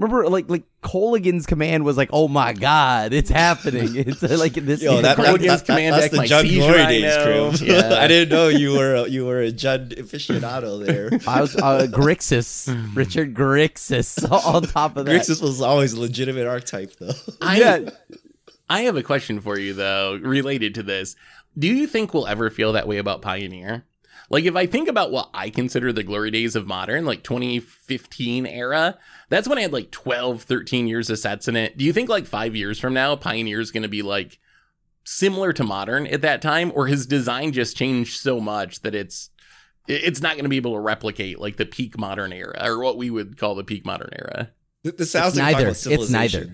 remember 0.00 0.28
like 0.28 0.48
like 0.48 0.64
Kolaghan's 0.82 1.46
command 1.46 1.84
was 1.84 1.96
like, 1.96 2.10
"Oh 2.12 2.26
my 2.26 2.52
god, 2.52 3.12
it's 3.12 3.30
happening." 3.30 3.96
It's 4.10 4.22
like 4.22 4.54
this 4.54 4.82
Yo, 4.82 5.02
that, 5.02 5.16
Cole 5.16 5.26
that, 5.26 5.34
against 5.36 5.66
that, 5.66 5.74
that, 5.74 5.78
Command 5.78 5.94
that's 5.94 6.10
Deck, 6.10 6.28
the 6.28 6.34
Jund 6.34 6.58
Glory 6.58 6.86
days, 6.86 7.58
crib. 7.58 7.68
Yeah. 7.70 8.00
I 8.00 8.08
didn't 8.08 8.30
know 8.30 8.48
you 8.48 8.72
were 8.72 8.94
a, 8.94 9.08
you 9.08 9.26
were 9.26 9.42
a 9.42 9.52
Jund 9.52 9.96
aficionado 9.98 10.84
there. 10.84 11.10
I 11.26 11.40
was 11.40 11.54
uh, 11.56 11.86
Grixis, 11.90 12.96
Richard 12.96 13.34
Grixis 13.34 14.30
on 14.30 14.62
top 14.62 14.96
of 14.96 15.06
that. 15.06 15.12
Grixis 15.12 15.42
was 15.42 15.60
always 15.60 15.92
a 15.92 16.00
legitimate 16.00 16.46
archetype, 16.46 16.96
though. 16.96 17.12
I, 17.40 17.58
yeah, 17.58 17.90
I 18.68 18.82
have 18.82 18.96
a 18.96 19.02
question 19.02 19.40
for 19.40 19.58
you 19.58 19.74
though, 19.74 20.16
related 20.16 20.74
to 20.76 20.82
this. 20.82 21.16
Do 21.58 21.66
you 21.66 21.86
think 21.86 22.14
we'll 22.14 22.28
ever 22.28 22.48
feel 22.48 22.72
that 22.72 22.86
way 22.88 22.98
about 22.98 23.22
Pioneer? 23.22 23.84
Like 24.30 24.44
if 24.44 24.54
I 24.54 24.66
think 24.66 24.88
about 24.88 25.10
what 25.10 25.28
I 25.34 25.50
consider 25.50 25.92
the 25.92 26.04
glory 26.04 26.30
days 26.30 26.54
of 26.54 26.66
modern, 26.66 27.04
like 27.04 27.24
2015 27.24 28.46
era, 28.46 28.96
that's 29.28 29.48
when 29.48 29.58
I 29.58 29.62
had 29.62 29.72
like 29.72 29.90
12, 29.90 30.42
13 30.44 30.86
years 30.86 31.10
of 31.10 31.18
sets 31.18 31.48
in 31.48 31.56
it. 31.56 31.76
Do 31.76 31.84
you 31.84 31.92
think 31.92 32.08
like 32.08 32.26
5 32.26 32.54
years 32.54 32.78
from 32.78 32.94
now 32.94 33.16
Pioneer 33.16 33.60
is 33.60 33.72
going 33.72 33.82
to 33.82 33.88
be 33.88 34.02
like 34.02 34.38
similar 35.04 35.52
to 35.54 35.64
modern 35.64 36.06
at 36.06 36.22
that 36.22 36.40
time 36.42 36.70
or 36.74 36.86
his 36.86 37.06
design 37.06 37.52
just 37.52 37.76
changed 37.76 38.20
so 38.20 38.38
much 38.40 38.80
that 38.82 38.94
it's 38.94 39.30
it's 39.88 40.20
not 40.20 40.34
going 40.34 40.44
to 40.44 40.48
be 40.50 40.58
able 40.58 40.74
to 40.74 40.78
replicate 40.80 41.40
like 41.40 41.56
the 41.56 41.66
peak 41.66 41.98
modern 41.98 42.32
era 42.32 42.56
or 42.62 42.78
what 42.78 42.96
we 42.96 43.10
would 43.10 43.36
call 43.36 43.56
the 43.56 43.64
peak 43.64 43.84
modern 43.84 44.10
era. 44.12 44.50
Th- 44.84 44.96
This 44.96 45.10
sounds 45.10 45.36
It's 45.36 45.38
like 45.38 45.52
neither. 45.56 45.66
neither. 45.66 46.02
It's 46.02 46.10
neither. 46.10 46.50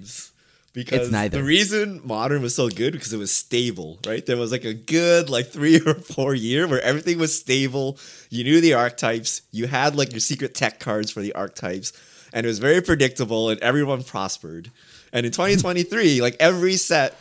Because 0.76 1.04
It's 1.04 1.10
neither. 1.10 1.38
the 1.38 1.42
reason 1.42 2.02
modern 2.04 2.42
was 2.42 2.54
so 2.54 2.68
good 2.68 2.92
because 2.92 3.10
it 3.14 3.16
was 3.16 3.34
stable, 3.34 3.98
right? 4.06 4.24
There 4.26 4.36
was 4.36 4.52
like 4.52 4.66
a 4.66 4.74
good 4.74 5.30
like 5.30 5.46
three 5.46 5.80
or 5.86 5.94
four 5.94 6.34
year 6.34 6.68
where 6.68 6.82
everything 6.82 7.18
was 7.18 7.34
stable. 7.34 7.98
You 8.28 8.44
knew 8.44 8.60
the 8.60 8.74
archetypes. 8.74 9.40
You 9.52 9.68
had 9.68 9.96
like 9.96 10.12
your 10.12 10.20
secret 10.20 10.54
tech 10.54 10.78
cards 10.78 11.10
for 11.10 11.22
the 11.22 11.32
archetypes, 11.32 11.94
and 12.34 12.44
it 12.44 12.48
was 12.48 12.58
very 12.58 12.82
predictable, 12.82 13.48
and 13.48 13.58
everyone 13.60 14.04
prospered. 14.04 14.70
And 15.14 15.24
in 15.24 15.32
2023, 15.32 16.20
like 16.26 16.36
every 16.40 16.76
set, 16.76 17.16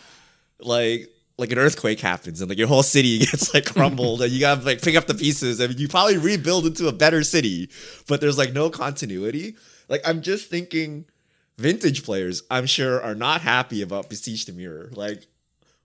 like 0.59 1.09
like 1.37 1.53
an 1.53 1.57
earthquake 1.57 2.01
happens 2.01 2.41
and 2.41 2.49
like 2.49 2.57
your 2.57 2.67
whole 2.67 2.83
city 2.83 3.19
gets 3.25 3.53
like 3.53 3.65
crumbled 3.65 4.21
and 4.21 4.33
you 4.33 4.41
gotta 4.41 4.61
like 4.65 4.81
pick 4.81 4.97
up 4.97 5.07
the 5.07 5.13
pieces 5.13 5.61
and 5.61 5.79
you 5.79 5.87
probably 5.87 6.17
rebuild 6.17 6.65
into 6.65 6.87
a 6.87 6.93
better 6.93 7.23
city 7.23 7.69
but 8.07 8.21
there's 8.21 8.37
like 8.37 8.53
no 8.53 8.69
continuity 8.69 9.53
like 9.89 9.99
i'm 10.05 10.21
just 10.21 10.49
thinking 10.49 11.03
vintage 11.57 12.03
players 12.03 12.43
i'm 12.51 12.65
sure 12.65 13.01
are 13.01 13.15
not 13.15 13.41
happy 13.41 13.81
about 13.81 14.09
beseech 14.09 14.45
the 14.45 14.53
mirror. 14.53 14.89
Like 14.93 15.27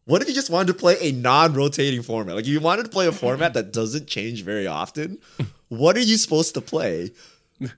what 0.06 0.22
if 0.22 0.28
you 0.28 0.34
just 0.34 0.50
wanted 0.50 0.72
to 0.72 0.78
play 0.78 0.96
a 1.00 1.12
non-rotating 1.12 2.02
format? 2.02 2.34
Like 2.34 2.44
if 2.44 2.50
you 2.50 2.58
wanted 2.60 2.84
to 2.84 2.90
play 2.90 3.06
a 3.06 3.12
format 3.12 3.54
that 3.54 3.72
doesn't 3.72 4.08
change 4.08 4.42
very 4.42 4.66
often 4.66 5.18
what 5.68 5.96
are 5.96 6.00
you 6.00 6.16
supposed 6.16 6.54
to 6.54 6.60
play? 6.60 7.12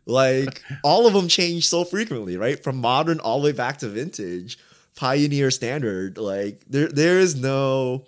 Like 0.07 0.63
all 0.83 1.07
of 1.07 1.13
them 1.13 1.29
change 1.29 1.69
so 1.69 1.85
frequently 1.85 2.37
right? 2.37 2.63
From 2.63 2.77
modern 2.77 3.21
all 3.21 3.41
the 3.41 3.47
way 3.47 3.53
back 3.53 3.79
to 3.79 3.89
vintage 3.89 4.59
pioneer 4.95 5.51
standard 5.51 6.19
like 6.19 6.63
there 6.69 6.89
there 6.89 7.19
is 7.19 7.35
no 7.35 8.05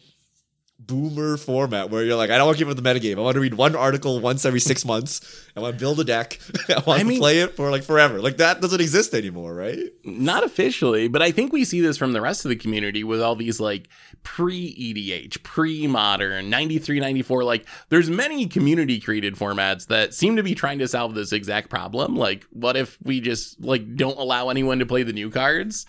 boomer 0.86 1.36
format 1.36 1.90
where 1.90 2.04
you're 2.04 2.16
like 2.16 2.30
i 2.30 2.36
don't 2.36 2.46
want 2.46 2.58
to 2.58 2.64
keep 2.64 2.70
up 2.70 2.76
the 2.76 2.88
metagame 2.88 3.16
i 3.16 3.20
want 3.20 3.34
to 3.34 3.40
read 3.40 3.54
one 3.54 3.74
article 3.76 4.20
once 4.20 4.44
every 4.44 4.60
six 4.60 4.84
months 4.84 5.20
i 5.56 5.60
want 5.60 5.74
to 5.74 5.80
build 5.80 5.98
a 6.00 6.04
deck 6.04 6.38
i 6.68 6.74
want 6.74 6.88
I 6.88 6.98
to 6.98 7.04
mean- 7.04 7.18
play 7.18 7.40
it 7.40 7.56
for 7.56 7.70
like 7.70 7.82
forever 7.84 8.20
like 8.20 8.38
that 8.38 8.60
doesn't 8.60 8.80
exist 8.80 9.14
anymore 9.14 9.54
right 9.54 9.78
Not 10.04 10.44
officially, 10.44 11.08
but 11.08 11.22
I 11.22 11.30
think 11.30 11.52
we 11.52 11.64
see 11.64 11.80
this 11.80 11.96
from 11.96 12.12
the 12.12 12.20
rest 12.20 12.44
of 12.44 12.50
the 12.50 12.56
community 12.56 13.02
with 13.04 13.20
all 13.22 13.34
these 13.36 13.58
like 13.60 13.88
pre 14.22 14.74
EDH, 14.74 15.42
pre 15.42 15.86
modern, 15.86 16.50
93, 16.50 17.00
94. 17.00 17.44
Like, 17.44 17.66
there's 17.88 18.08
many 18.10 18.46
community 18.46 19.00
created 19.00 19.34
formats 19.34 19.86
that 19.88 20.12
seem 20.14 20.36
to 20.36 20.42
be 20.42 20.54
trying 20.54 20.78
to 20.80 20.88
solve 20.88 21.14
this 21.14 21.32
exact 21.32 21.68
problem. 21.70 22.16
Like, 22.16 22.44
what 22.50 22.76
if 22.76 22.98
we 23.02 23.20
just 23.20 23.60
like 23.60 23.96
don't 23.96 24.18
allow 24.18 24.48
anyone 24.50 24.78
to 24.80 24.86
play 24.86 25.02
the 25.02 25.12
new 25.12 25.30
cards? 25.30 25.86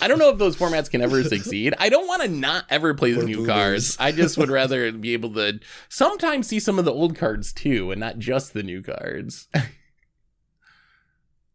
I 0.00 0.08
don't 0.08 0.18
know 0.18 0.30
if 0.30 0.38
those 0.38 0.56
formats 0.56 0.90
can 0.90 1.00
ever 1.00 1.22
succeed. 1.34 1.74
I 1.78 1.88
don't 1.88 2.06
want 2.08 2.22
to 2.22 2.28
not 2.28 2.64
ever 2.70 2.94
play 2.94 3.12
the 3.12 3.24
new 3.24 3.38
boomers. 3.38 3.48
cards. 3.48 3.96
I 4.00 4.10
just 4.12 4.31
would 4.36 4.50
rather 4.50 4.90
be 4.92 5.12
able 5.12 5.32
to 5.34 5.60
sometimes 5.88 6.46
see 6.48 6.60
some 6.60 6.78
of 6.78 6.84
the 6.84 6.92
old 6.92 7.16
cards 7.16 7.52
too 7.52 7.90
and 7.90 8.00
not 8.00 8.18
just 8.18 8.52
the 8.52 8.62
new 8.62 8.82
cards. 8.82 9.48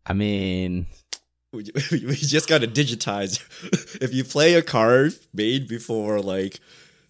I 0.05 0.13
mean, 0.13 0.85
we, 1.51 1.65
we 1.91 2.15
just 2.15 2.47
got 2.47 2.61
to 2.61 2.67
digitize. 2.67 3.39
If 4.01 4.13
you 4.13 4.23
play 4.23 4.53
a 4.53 4.61
card 4.61 5.13
made 5.33 5.67
before 5.67 6.21
like 6.21 6.59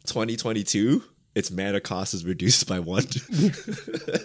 2022 0.06 1.04
its 1.36 1.52
mana 1.52 1.80
cost 1.80 2.16
is 2.16 2.26
reduced 2.26 2.68
by 2.68 2.80
one. 2.80 3.04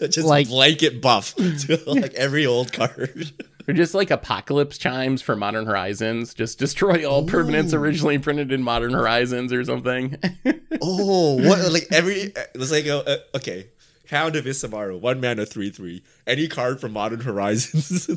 Just 0.08 0.20
Like- 0.20 0.48
blanket 0.48 1.02
buff 1.02 1.34
to 1.34 1.78
like 1.86 2.14
every 2.14 2.46
old 2.46 2.72
card 2.72 3.32
Or 3.68 3.74
just 3.74 3.94
like 3.94 4.10
apocalypse 4.10 4.78
chimes 4.78 5.22
for 5.22 5.36
Modern 5.36 5.66
Horizons. 5.66 6.34
Just 6.34 6.58
destroy 6.58 7.04
all 7.08 7.26
permanents 7.26 7.72
originally 7.74 8.18
printed 8.18 8.50
in 8.52 8.62
Modern 8.62 8.92
Horizons 8.92 9.52
or 9.52 9.64
something. 9.64 10.16
Oh, 10.84 11.36
what 11.36 11.70
like 11.70 11.86
every 11.92 12.32
let's 12.56 12.72
like 12.72 12.86
uh, 12.88 13.04
uh, 13.06 13.16
okay. 13.36 13.68
Hound 14.12 14.36
of 14.36 14.44
Isamaru, 14.44 15.00
one 15.00 15.20
mana, 15.20 15.44
three 15.44 15.70
three. 15.70 16.02
Any 16.26 16.46
card 16.46 16.80
from 16.80 16.92
Modern 16.92 17.20
Horizons 17.20 18.08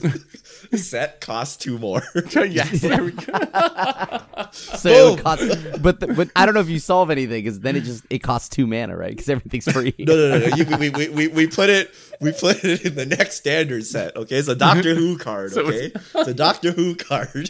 set 0.76 1.22
costs 1.22 1.58
two 1.58 1.80
more. 1.80 2.04
yes, 2.36 2.82
there 2.82 3.04
we 3.04 3.12
go. 3.12 3.34
so 4.52 5.14
it 5.16 5.24
cost, 5.24 5.82
but 5.82 6.00
the, 6.02 6.14
but 6.16 6.30
I 6.36 6.46
don't 6.46 6.54
know 6.54 6.62
if 6.62 6.70
you 6.70 6.78
solve 6.80 7.10
anything 7.10 7.44
because 7.44 7.62
then 7.62 7.76
it 7.76 7.82
just 7.86 8.04
it 8.12 8.20
costs 8.20 8.50
two 8.50 8.68
mana, 8.68 8.96
right? 8.96 9.10
Because 9.10 9.30
everything's 9.30 9.72
free. 9.72 9.96
no, 9.98 10.16
no, 10.16 10.38
no, 10.40 10.48
no. 10.48 10.56
You, 10.56 10.78
we, 10.78 10.90
we, 10.92 11.10
we, 11.10 11.28
we 11.30 11.48
put 11.48 11.70
it 11.72 11.92
we 12.22 12.32
put 12.32 12.64
it 12.64 12.86
in 12.86 12.96
the 12.96 13.06
next 13.06 13.38
standard 13.38 13.86
set. 13.86 14.16
Okay, 14.16 14.36
it's 14.36 14.48
a 14.48 14.56
Doctor 14.56 14.94
Who 14.94 15.18
card. 15.18 15.52
So 15.54 15.62
Okay, 15.66 15.92
it's 15.96 16.28
a 16.28 16.34
Doctor 16.34 16.72
Who 16.72 16.96
card. 16.96 17.50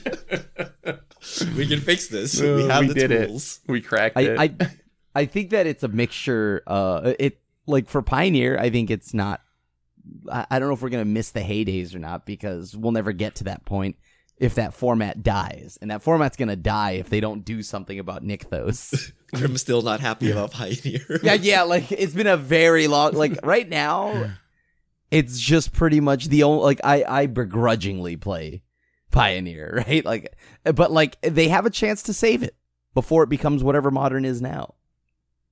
we 1.57 1.67
can 1.67 1.81
fix 1.81 2.07
this. 2.07 2.39
we 2.39 2.63
Uh, 2.63 2.67
have 2.67 2.81
we 2.83 2.87
the 2.89 2.93
did 2.93 3.11
it. 3.11 3.27
tools. 3.27 3.59
We 3.67 3.81
cracked 3.81 4.17
it. 4.17 4.39
I, 4.39 4.43
I 4.59 4.69
I 5.17 5.25
think 5.25 5.49
that 5.51 5.65
it's 5.65 5.83
a 5.83 5.87
mixture. 5.87 6.61
Uh, 6.67 7.13
it 7.19 7.39
like 7.67 7.89
for 7.89 8.01
Pioneer, 8.01 8.57
I 8.57 8.69
think 8.69 8.89
it's 8.89 9.13
not. 9.13 9.41
I, 10.31 10.45
I 10.51 10.59
don't 10.59 10.67
know 10.67 10.75
if 10.75 10.81
we're 10.81 10.89
gonna 10.89 11.05
miss 11.05 11.31
the 11.31 11.41
heydays 11.41 11.95
or 11.95 11.99
not 11.99 12.25
because 12.25 12.75
we'll 12.75 12.91
never 12.91 13.11
get 13.11 13.35
to 13.35 13.45
that 13.45 13.65
point 13.65 13.97
if 14.37 14.55
that 14.55 14.73
format 14.73 15.23
dies, 15.23 15.77
and 15.81 15.91
that 15.91 16.01
format's 16.01 16.37
gonna 16.37 16.55
die 16.55 16.91
if 16.91 17.09
they 17.09 17.19
don't 17.19 17.45
do 17.45 17.63
something 17.63 17.99
about 17.99 18.23
Nykthos. 18.23 19.13
Grim's 19.33 19.61
still 19.61 19.81
not 19.81 19.99
happy 19.99 20.31
about 20.31 20.51
Pioneer. 20.51 21.19
yeah, 21.23 21.33
yeah. 21.33 21.63
Like 21.63 21.91
it's 21.91 22.13
been 22.13 22.27
a 22.27 22.37
very 22.37 22.87
long. 22.87 23.13
Like 23.13 23.39
right 23.43 23.67
now, 23.67 24.31
it's 25.11 25.39
just 25.39 25.73
pretty 25.73 25.99
much 25.99 26.27
the 26.27 26.43
only. 26.43 26.63
Like 26.63 26.81
I 26.83 27.03
I 27.07 27.25
begrudgingly 27.27 28.17
play 28.17 28.63
Pioneer, 29.11 29.83
right? 29.87 30.03
Like, 30.03 30.35
but 30.63 30.91
like 30.91 31.19
they 31.21 31.47
have 31.47 31.65
a 31.65 31.71
chance 31.71 32.03
to 32.03 32.13
save 32.13 32.43
it 32.43 32.55
before 32.93 33.23
it 33.23 33.29
becomes 33.29 33.63
whatever 33.63 33.89
modern 33.89 34.25
is 34.25 34.41
now. 34.41 34.75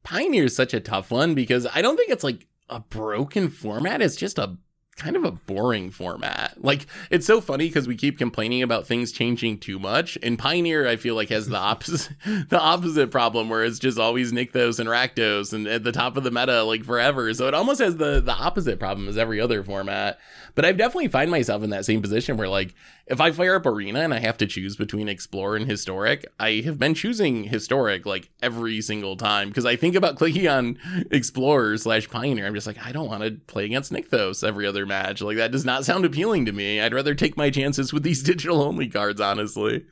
Pioneer 0.04 0.46
is 0.46 0.56
such 0.56 0.74
a 0.74 0.80
tough 0.80 1.12
one 1.12 1.34
because 1.34 1.66
I 1.74 1.82
don't 1.82 1.98
think 1.98 2.12
it's 2.12 2.24
like 2.24 2.48
a 2.70 2.80
broken 2.80 3.50
format. 3.50 4.02
It's 4.02 4.16
just 4.16 4.38
a 4.38 4.58
kind 4.96 5.16
of 5.16 5.24
a 5.24 5.32
boring 5.32 5.90
format. 5.90 6.64
Like 6.64 6.86
it's 7.10 7.26
so 7.26 7.42
funny 7.42 7.68
because 7.68 7.88
we 7.88 7.96
keep 7.96 8.18
complaining 8.18 8.62
about 8.62 8.88
things 8.88 9.12
changing 9.12 9.60
too 9.60 9.80
much. 9.80 10.18
And 10.22 10.38
Pioneer, 10.38 10.88
I 10.88 10.96
feel 10.96 11.16
like 11.16 11.30
has 11.30 11.48
the 11.48 11.58
opposite 11.58 12.16
the 12.50 12.60
opposite 12.60 13.12
problem 13.12 13.50
where 13.50 13.64
it's 13.64 13.80
just 13.80 13.98
always 13.98 14.32
Nykthos 14.32 14.80
and 14.80 14.90
Rakdos 14.90 15.54
and 15.54 15.68
at 15.68 15.84
the 15.84 15.92
top 15.92 16.18
of 16.18 16.24
the 16.24 16.32
meta 16.32 16.64
like 16.64 16.84
forever. 16.84 17.34
So 17.34 17.48
it 17.48 17.54
almost 17.54 17.82
has 17.82 17.98
the 17.98 18.22
the 18.22 18.34
opposite 18.34 18.80
problem 18.80 19.08
as 19.08 19.18
every 19.18 19.40
other 19.40 19.64
format. 19.64 20.20
But 20.56 20.66
I've 20.66 20.78
definitely 20.78 21.08
find 21.08 21.32
myself 21.32 21.64
in 21.64 21.72
that 21.72 21.86
same 21.86 22.02
position 22.02 22.38
where 22.38 22.50
like 22.50 22.76
if 23.06 23.20
I 23.20 23.32
fire 23.32 23.56
up 23.56 23.66
Arena 23.66 24.00
and 24.00 24.14
I 24.14 24.20
have 24.20 24.38
to 24.38 24.48
choose 24.48 24.78
between 24.78 25.10
Explore 25.10 25.58
and 25.58 25.70
Historic, 25.70 26.26
I 26.40 26.62
have 26.64 26.80
been 26.80 26.94
choosing 26.94 27.46
Historic 27.46 28.06
like 28.06 28.30
every 28.42 28.80
single 28.82 29.18
time 29.18 29.50
because 29.50 29.66
I 29.66 29.76
think 29.76 29.96
about 29.96 30.16
clicking 30.18 30.48
on 30.48 30.78
Explorer 31.12 31.78
slash 31.78 32.10
Pioneer. 32.10 32.46
I'm 32.46 32.54
just 32.54 32.68
like, 32.68 32.84
I 32.86 32.92
don't 32.92 33.10
want 33.10 33.24
to 33.24 33.32
play 33.48 33.66
against 33.66 33.92
Nykthos 33.92 34.48
every 34.48 34.66
other 34.66 34.83
match. 34.86 35.22
Like 35.22 35.38
that 35.38 35.52
does 35.52 35.66
not 35.66 35.86
sound 35.86 36.06
appealing 36.06 36.46
to 36.46 36.52
me. 36.52 36.80
I'd 36.82 36.94
rather 36.94 37.16
take 37.16 37.36
my 37.38 37.50
chances 37.50 37.92
with 37.94 38.04
these 38.04 38.24
digital 38.32 38.62
only 38.62 38.88
cards, 38.90 39.20
honestly. 39.22 39.86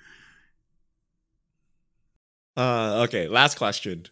Uh, 2.57 3.03
okay, 3.07 3.27
last 3.27 3.57
question. 3.57 4.07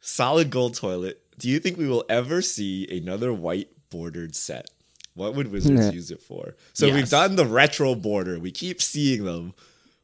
Solid 0.00 0.50
gold 0.50 0.74
toilet. 0.74 1.22
Do 1.38 1.48
you 1.48 1.58
think 1.58 1.76
we 1.78 1.88
will 1.88 2.04
ever 2.08 2.42
see 2.42 2.86
another 2.96 3.32
white 3.32 3.68
bordered 3.90 4.34
set? 4.36 4.70
What 5.14 5.34
would 5.34 5.50
Wizards 5.50 5.86
Nah. 5.86 5.92
use 5.92 6.10
it 6.10 6.22
for? 6.22 6.54
So 6.72 6.86
Yes. 6.86 6.94
we've 6.94 7.08
done 7.10 7.36
the 7.36 7.46
retro 7.46 7.94
border. 7.94 8.38
We 8.38 8.50
keep 8.50 8.80
seeing 8.80 9.24
them. 9.24 9.54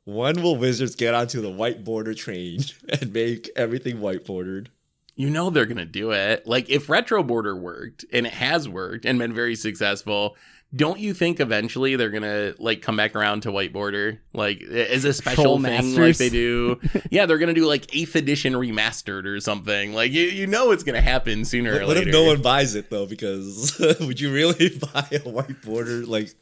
When 0.05 0.43
will 0.43 0.57
Wizards 0.57 0.95
get 0.95 1.15
onto 1.15 1.41
the 1.41 1.51
white 1.51 1.85
border 1.85 2.15
train 2.15 2.61
and 2.89 3.13
make 3.13 3.51
everything 3.57 4.01
white 4.01 4.25
bordered? 4.25 4.71
You 5.17 5.31
know 5.31 5.49
they're 5.51 5.67
gonna 5.67 5.85
do 5.87 6.11
it. 6.13 6.47
Like 6.47 6.69
if 6.69 6.89
Retro 6.91 7.23
Border 7.23 7.57
worked 7.57 8.05
and 8.13 8.27
it 8.27 8.35
has 8.35 8.69
worked 8.69 9.05
and 9.07 9.19
been 9.19 9.33
very 9.33 9.57
successful, 9.57 10.37
don't 10.75 10.99
you 11.01 11.15
think 11.15 11.41
eventually 11.41 11.97
they're 11.97 12.11
gonna 12.11 12.53
like 12.59 12.83
come 12.83 12.97
back 12.99 13.17
around 13.17 13.41
to 13.45 13.51
White 13.53 13.73
Border? 13.73 14.21
Like 14.35 14.61
as 14.63 15.07
a 15.07 15.15
special 15.15 15.45
Troll 15.45 15.61
thing 15.63 15.97
like 15.99 16.19
they 16.19 16.29
do. 16.29 16.79
yeah, 17.11 17.25
they're 17.25 17.39
gonna 17.39 17.55
do 17.55 17.65
like 17.67 17.97
eighth 17.97 18.15
edition 18.15 18.53
remastered 18.53 19.25
or 19.25 19.41
something. 19.41 19.95
Like 19.95 20.13
you, 20.13 20.23
you 20.25 20.47
know 20.47 20.71
it's 20.71 20.83
gonna 20.85 21.01
happen 21.01 21.47
sooner 21.47 21.71
or 21.71 21.75
later. 21.75 21.87
what 21.87 21.97
if 21.97 22.09
no 22.09 22.25
one 22.25 22.43
buys 22.43 22.75
it 22.75 22.91
though? 22.91 23.07
Because 23.07 23.75
would 24.01 24.21
you 24.21 24.31
really 24.31 24.69
buy 24.93 25.07
a 25.13 25.29
white 25.31 25.63
border 25.63 26.05
like 26.05 26.35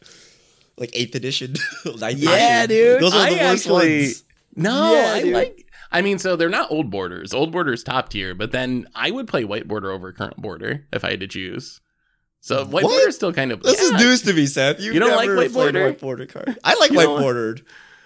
like 0.77 0.91
eighth 0.95 1.15
edition? 1.15 1.55
ninth 1.85 2.19
Yeah, 2.19 2.65
edition? 2.65 2.69
dude. 2.95 3.03
Those 3.03 3.15
are 3.15 3.31
the 3.31 3.41
I 3.41 3.51
worst 3.53 3.67
actually- 3.67 3.99
ones. 4.01 4.25
No, 4.57 4.95
Yeah, 4.95 5.13
I 5.13 5.23
dude. 5.23 5.35
like. 5.35 5.64
I 5.95 6.03
mean, 6.03 6.19
so 6.19 6.37
they're 6.37 6.49
not 6.49 6.71
old 6.71 6.91
borders. 6.91 7.33
Old 7.33 7.53
borders 7.53 7.83
top 7.85 8.09
tier, 8.11 8.35
but 8.35 8.51
then 8.53 8.87
I 8.95 9.11
would 9.11 9.29
play 9.29 9.45
white 9.45 9.69
border 9.69 9.91
over 9.91 10.13
current 10.13 10.37
border 10.37 10.87
if 10.93 11.05
I 11.05 11.11
had 11.11 11.21
to 11.21 11.29
choose. 11.29 11.81
So 12.41 12.65
white 12.65 12.83
What? 12.85 12.91
border 12.91 13.09
is 13.09 13.15
still 13.17 13.33
kind 13.33 13.53
of. 13.53 13.63
This 13.63 13.79
yeah. 13.81 13.97
is 13.97 14.03
news 14.03 14.23
to 14.23 14.35
me, 14.35 14.47
Seth. 14.47 14.81
You've 14.81 14.93
You 14.95 15.01
don't 15.01 15.17
like 15.17 15.29
never 15.29 15.37
white 15.41 15.53
border? 15.53 15.85
white 15.87 16.01
border 16.01 16.27
card. 16.27 16.59
I 16.63 16.75
like 16.75 16.91
white 16.91 17.05
don't 17.05 17.15
like- 17.15 17.23
bordered. 17.23 17.63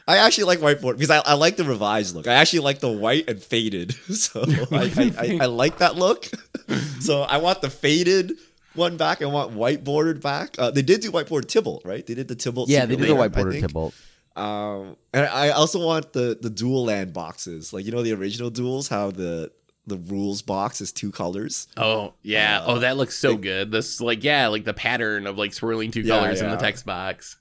I 0.06 0.16
actually 0.18 0.44
like 0.44 0.62
white 0.62 0.80
border 0.80 0.96
because 0.96 1.10
I, 1.10 1.18
I 1.18 1.34
like 1.34 1.56
the 1.56 1.64
revised 1.64 2.14
look. 2.14 2.26
I 2.26 2.34
actually 2.34 2.60
like 2.60 2.78
the 2.80 2.90
white 2.90 3.28
and 3.28 3.42
faded. 3.42 3.94
So 4.14 4.42
I, 4.70 4.76
I, 4.96 5.14
I, 5.18 5.38
I 5.42 5.46
like 5.46 5.78
that 5.78 5.96
look. 5.96 6.28
so 7.00 7.22
I 7.22 7.38
want 7.38 7.60
the 7.62 7.68
faded 7.70 8.32
one 8.74 8.96
back. 8.96 9.20
I 9.22 9.26
want 9.26 9.52
white 9.52 9.82
bordered 9.84 10.22
back. 10.22 10.54
Uh, 10.58 10.70
they 10.70 10.82
did 10.82 11.00
do 11.02 11.10
white 11.10 11.28
bordered 11.28 11.50
Tibalt, 11.50 11.84
right? 11.84 12.06
They 12.06 12.14
did 12.14 12.28
the 12.28 12.36
Tibalt. 12.36 12.66
Yeah, 12.68 12.86
they 12.86 12.96
did 12.96 13.08
the 13.08 13.14
white 13.14 13.32
I 13.36 13.42
border 13.42 13.52
think. 13.52 13.66
Tibalt. 13.66 13.92
Um, 14.38 14.96
and 15.12 15.26
I 15.26 15.50
also 15.50 15.84
want 15.84 16.12
the 16.12 16.38
the 16.40 16.50
dual 16.50 16.84
land 16.84 17.12
boxes, 17.12 17.72
like 17.72 17.84
you 17.84 17.92
know 17.92 18.02
the 18.02 18.12
original 18.12 18.50
duels, 18.50 18.88
how 18.88 19.10
the 19.10 19.50
the 19.86 19.96
rules 19.96 20.42
box 20.42 20.80
is 20.80 20.92
two 20.92 21.10
colors. 21.10 21.66
Oh 21.76 22.14
yeah. 22.22 22.60
Uh, 22.60 22.64
oh, 22.66 22.78
that 22.80 22.96
looks 22.96 23.16
so 23.18 23.32
like- 23.32 23.40
good. 23.40 23.70
This 23.72 24.00
like 24.00 24.22
yeah, 24.22 24.48
like 24.48 24.64
the 24.64 24.74
pattern 24.74 25.26
of 25.26 25.38
like 25.38 25.52
swirling 25.54 25.90
two 25.90 26.02
Yeah, 26.02 26.18
colors 26.20 26.40
in 26.40 26.50
the 26.50 26.56
text 26.56 26.84
box. 26.86 27.36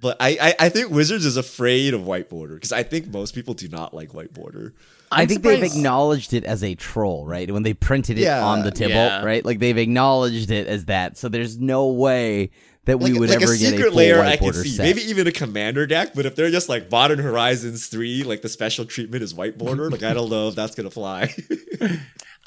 But 0.00 0.16
I 0.18 0.38
I, 0.40 0.54
I 0.66 0.68
think 0.70 0.90
Wizards 0.90 1.26
is 1.26 1.36
afraid 1.36 1.92
of 1.94 2.06
white 2.06 2.28
border 2.30 2.54
because 2.54 2.72
I 2.72 2.82
think 2.82 3.08
most 3.12 3.34
people 3.34 3.52
do 3.54 3.68
not 3.68 3.92
like 3.92 4.14
white 4.14 4.32
border. 4.32 4.72
i 5.12 5.22
I'm 5.22 5.28
think 5.28 5.42
they've 5.42 5.62
acknowledged 5.62 6.32
it 6.32 6.42
as 6.44 6.64
a 6.64 6.74
troll, 6.74 7.26
right? 7.26 7.50
When 7.50 7.64
they 7.64 7.74
printed 7.74 8.16
it 8.18 8.22
Yeah. 8.22 8.42
on 8.42 8.62
the 8.64 8.70
table, 8.70 8.94
Yeah. 8.94 9.22
right? 9.22 9.44
Like 9.44 9.58
they've 9.58 9.76
acknowledged 9.76 10.50
it 10.50 10.66
as 10.68 10.86
that. 10.86 11.18
So 11.18 11.28
there's 11.28 11.58
no 11.58 11.88
way 11.88 12.50
that 12.86 12.98
we 12.98 13.10
like, 13.12 13.20
would 13.20 13.28
like 13.30 13.42
ever 13.42 13.52
a 13.52 13.56
get 13.58 13.68
a 13.68 13.70
secret 13.76 13.88
full 13.88 13.96
layer 13.98 14.18
white 14.18 14.26
I 14.28 14.36
can 14.36 14.44
border 14.46 14.62
see. 14.62 14.70
set. 14.70 14.82
Maybe 14.84 15.02
even 15.02 15.26
a 15.26 15.32
commander 15.32 15.86
deck, 15.86 16.12
but 16.14 16.26
if 16.26 16.34
they're 16.34 16.50
just 16.50 16.68
like 16.68 16.90
Modern 16.90 17.18
Horizons 17.18 17.86
3, 17.88 18.22
like 18.24 18.42
the 18.42 18.48
special 18.48 18.84
treatment 18.84 19.22
is 19.22 19.34
white 19.34 19.58
border, 19.58 19.90
like 19.90 20.02
I 20.02 20.14
don't 20.14 20.30
know 20.30 20.48
if 20.48 20.54
that's 20.54 20.74
gonna 20.74 20.90
fly. 20.90 21.34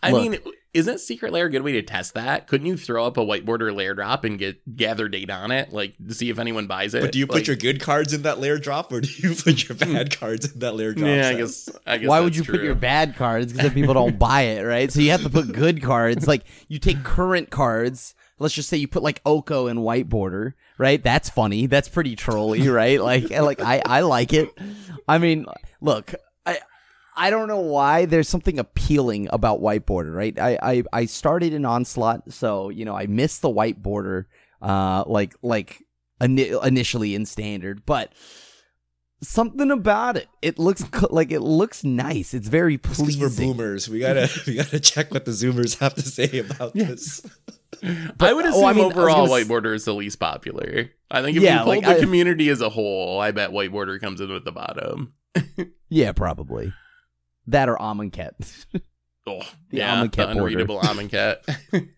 I 0.02 0.12
Look. 0.12 0.22
mean, 0.22 0.40
isn't 0.74 1.00
Secret 1.00 1.32
Lair 1.32 1.46
a 1.46 1.50
good 1.50 1.62
way 1.62 1.72
to 1.74 1.82
test 1.82 2.16
that? 2.16 2.48
Couldn't 2.48 2.68
you 2.68 2.76
throw 2.76 3.06
up 3.06 3.16
a 3.16 3.24
white 3.24 3.46
border 3.46 3.72
layer 3.72 3.94
drop 3.94 4.26
and 4.26 4.38
get 4.38 4.76
gather 4.76 5.08
data 5.08 5.32
on 5.32 5.52
it, 5.52 5.72
like 5.72 5.94
to 6.06 6.14
see 6.14 6.30
if 6.30 6.40
anyone 6.40 6.68
buys 6.68 6.94
it? 6.94 7.02
but 7.02 7.14
do 7.14 7.20
you 7.20 7.28
put 7.28 7.36
Like- 7.36 7.48
your 7.48 7.56
good 7.56 7.80
cards 7.80 8.12
in 8.12 8.24
that 8.24 8.40
layer 8.40 8.58
drop 8.58 8.92
or 8.92 9.00
do 9.00 9.08
you 9.16 9.34
put 9.44 9.70
your 9.70 9.78
bad 9.78 10.20
cards 10.20 10.52
in 10.52 10.60
that 10.60 10.76
layer 10.76 10.94
drop? 10.94 11.08
Yeah, 11.08 11.30
I 11.30 11.34
guess. 11.36 11.70
I 11.88 12.00
guess. 12.00 12.10
Why 12.10 12.20
would 12.20 12.34
that's 12.34 12.46
you 12.48 12.52
put 12.52 12.64
your 12.64 12.76
bad 12.76 13.16
cards? 13.16 13.54
Because 13.54 13.70
then 13.70 13.74
people 13.80 13.94
don't 13.94 14.20
buy 14.20 14.42
it, 14.42 14.64
right? 14.64 14.92
So 14.92 15.00
you 15.00 15.12
have 15.12 15.24
to 15.24 15.30
put 15.30 15.54
good 15.54 15.82
cards. 15.82 16.28
Like 16.28 16.44
you 16.68 16.80
take 16.80 17.04
current 17.04 17.50
cards. 17.50 18.14
Let's 18.40 18.54
just 18.54 18.70
say 18.70 18.78
you 18.78 18.88
put 18.88 19.04
like 19.04 19.22
Oko 19.26 19.68
in 19.68 19.82
white 19.82 20.10
border, 20.10 20.56
right? 20.78 21.02
That's 21.02 21.30
funny. 21.30 21.68
That's 21.68 21.88
pretty 21.88 22.16
trolly, 22.16 22.68
right? 22.68 23.02
Like, 23.02 23.30
like 23.30 23.62
I, 23.62 23.82
I 23.86 24.02
like 24.02 24.34
it. 24.34 24.50
I 25.08 25.18
mean, 25.18 25.46
look, 25.82 26.14
I, 26.46 26.60
I 27.16 27.30
don't 27.30 27.48
know 27.48 27.60
why 27.60 28.06
there's 28.06 28.28
something 28.30 28.60
appealing 28.60 29.28
about 29.32 29.62
white 29.62 29.86
border, 29.86 30.12
right? 30.12 30.38
I, 30.40 30.58
I, 30.62 30.84
I 30.92 31.06
started 31.06 31.54
in 31.54 31.66
onslaught, 31.66 32.32
so 32.34 32.70
you 32.70 32.86
know 32.86 32.96
I 32.96 33.06
missed 33.06 33.42
the 33.42 33.50
white 33.50 33.82
border, 33.82 34.28
uh, 34.62 35.04
like 35.06 35.36
like 35.42 35.84
ini- 36.20 36.66
initially 36.66 37.16
in 37.16 37.26
standard, 37.26 37.86
but 37.86 38.14
something 39.24 39.72
about 39.72 40.18
it. 40.18 40.28
It 40.42 40.60
looks 40.60 40.84
co- 40.92 41.08
like 41.10 41.32
it 41.32 41.40
looks 41.42 41.84
nice. 41.84 42.34
It's 42.34 42.48
very 42.48 42.76
It's 42.76 42.88
'cause 42.88 42.98
pleasing. 43.00 43.22
we're 43.22 43.30
boomers. 43.30 43.90
We 43.90 44.00
gotta 44.00 44.30
we 44.48 44.56
gotta 44.56 44.80
check 44.80 45.12
what 45.14 45.26
the 45.26 45.32
Zoomers 45.32 45.80
have 45.80 45.96
to 45.96 46.02
say 46.04 46.40
about 46.40 46.74
this. 46.74 47.26
I 48.20 48.32
would 48.34 48.46
oh, 48.46 48.50
assume 48.50 48.66
I 48.66 48.74
mean, 48.74 48.84
I 48.84 48.88
overall 48.88 49.16
gonna 49.22 49.32
white 49.32 49.42
s- 49.42 49.48
border 49.48 49.74
is 49.74 49.84
the 49.86 49.94
least 49.94 50.20
popular. 50.20 50.90
I 51.12 51.22
think 51.22 51.36
if 51.38 51.44
Yeah, 51.44 51.54
you 51.60 51.60
pull 51.64 51.68
like, 51.70 51.84
the 51.84 51.98
I- 51.98 52.00
community 52.00 52.50
as 52.50 52.62
a 52.62 52.70
whole, 52.70 53.20
I 53.20 53.32
bet 53.32 53.52
white 53.52 53.72
border 53.72 54.00
comes 54.00 54.22
in 54.22 54.30
with 54.32 54.46
the 54.46 54.52
bottom. 54.52 55.14
Yeah, 55.90 56.12
probably 56.14 56.72
that 57.48 57.68
or 57.70 57.76
Amonkhet. 57.78 58.66
Oh, 59.28 59.40
The 59.70 59.78
yeah, 59.78 59.96
Amonkhet 60.04 60.12
the 60.34 60.34
border. 60.36 60.60
unreadable 60.60 60.80
Amonkhet. 60.82 61.90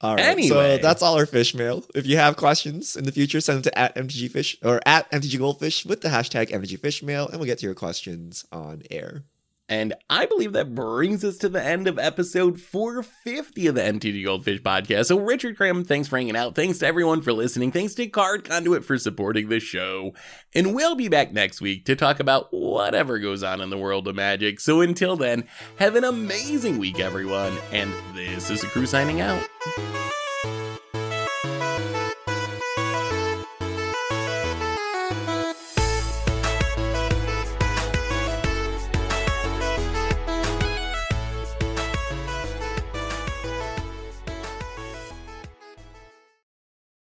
All 0.00 0.14
right. 0.14 0.24
Anyway. 0.24 0.48
So 0.48 0.78
that's 0.78 1.02
all 1.02 1.16
our 1.16 1.26
fish 1.26 1.54
mail. 1.54 1.84
If 1.94 2.06
you 2.06 2.16
have 2.18 2.36
questions 2.36 2.94
in 2.94 3.04
the 3.04 3.12
future, 3.12 3.40
send 3.40 3.56
them 3.56 3.62
to 3.64 3.78
at 3.78 3.96
MTG 3.96 4.30
Fish 4.30 4.56
or 4.62 4.80
at 4.86 5.10
MTG 5.10 5.38
Goldfish 5.38 5.84
with 5.84 6.02
the 6.02 6.08
hashtag 6.08 6.50
MTG 6.50 6.78
Fish 6.78 7.02
Mail, 7.02 7.26
and 7.28 7.38
we'll 7.38 7.46
get 7.46 7.58
to 7.58 7.66
your 7.66 7.74
questions 7.74 8.44
on 8.52 8.82
air. 8.90 9.24
And 9.68 9.94
I 10.08 10.24
believe 10.24 10.54
that 10.54 10.74
brings 10.74 11.22
us 11.24 11.36
to 11.38 11.48
the 11.48 11.62
end 11.62 11.86
of 11.86 11.98
episode 11.98 12.58
450 12.58 13.66
of 13.66 13.74
the 13.74 13.82
MTG 13.82 14.24
Goldfish 14.24 14.62
podcast. 14.62 15.06
So, 15.06 15.18
Richard 15.18 15.56
Cram, 15.56 15.84
thanks 15.84 16.08
for 16.08 16.16
hanging 16.16 16.36
out. 16.36 16.54
Thanks 16.54 16.78
to 16.78 16.86
everyone 16.86 17.20
for 17.20 17.34
listening. 17.34 17.70
Thanks 17.70 17.94
to 17.94 18.06
Card 18.06 18.44
Conduit 18.44 18.84
for 18.84 18.96
supporting 18.96 19.48
the 19.48 19.60
show. 19.60 20.14
And 20.54 20.74
we'll 20.74 20.94
be 20.94 21.08
back 21.08 21.32
next 21.32 21.60
week 21.60 21.84
to 21.84 21.96
talk 21.96 22.18
about 22.18 22.48
whatever 22.50 23.18
goes 23.18 23.42
on 23.42 23.60
in 23.60 23.68
the 23.68 23.78
world 23.78 24.08
of 24.08 24.16
magic. 24.16 24.58
So, 24.60 24.80
until 24.80 25.16
then, 25.16 25.44
have 25.78 25.96
an 25.96 26.04
amazing 26.04 26.78
week, 26.78 26.98
everyone. 26.98 27.56
And 27.70 27.92
this 28.14 28.50
is 28.50 28.62
the 28.62 28.68
crew 28.68 28.86
signing 28.86 29.20
out. 29.20 29.46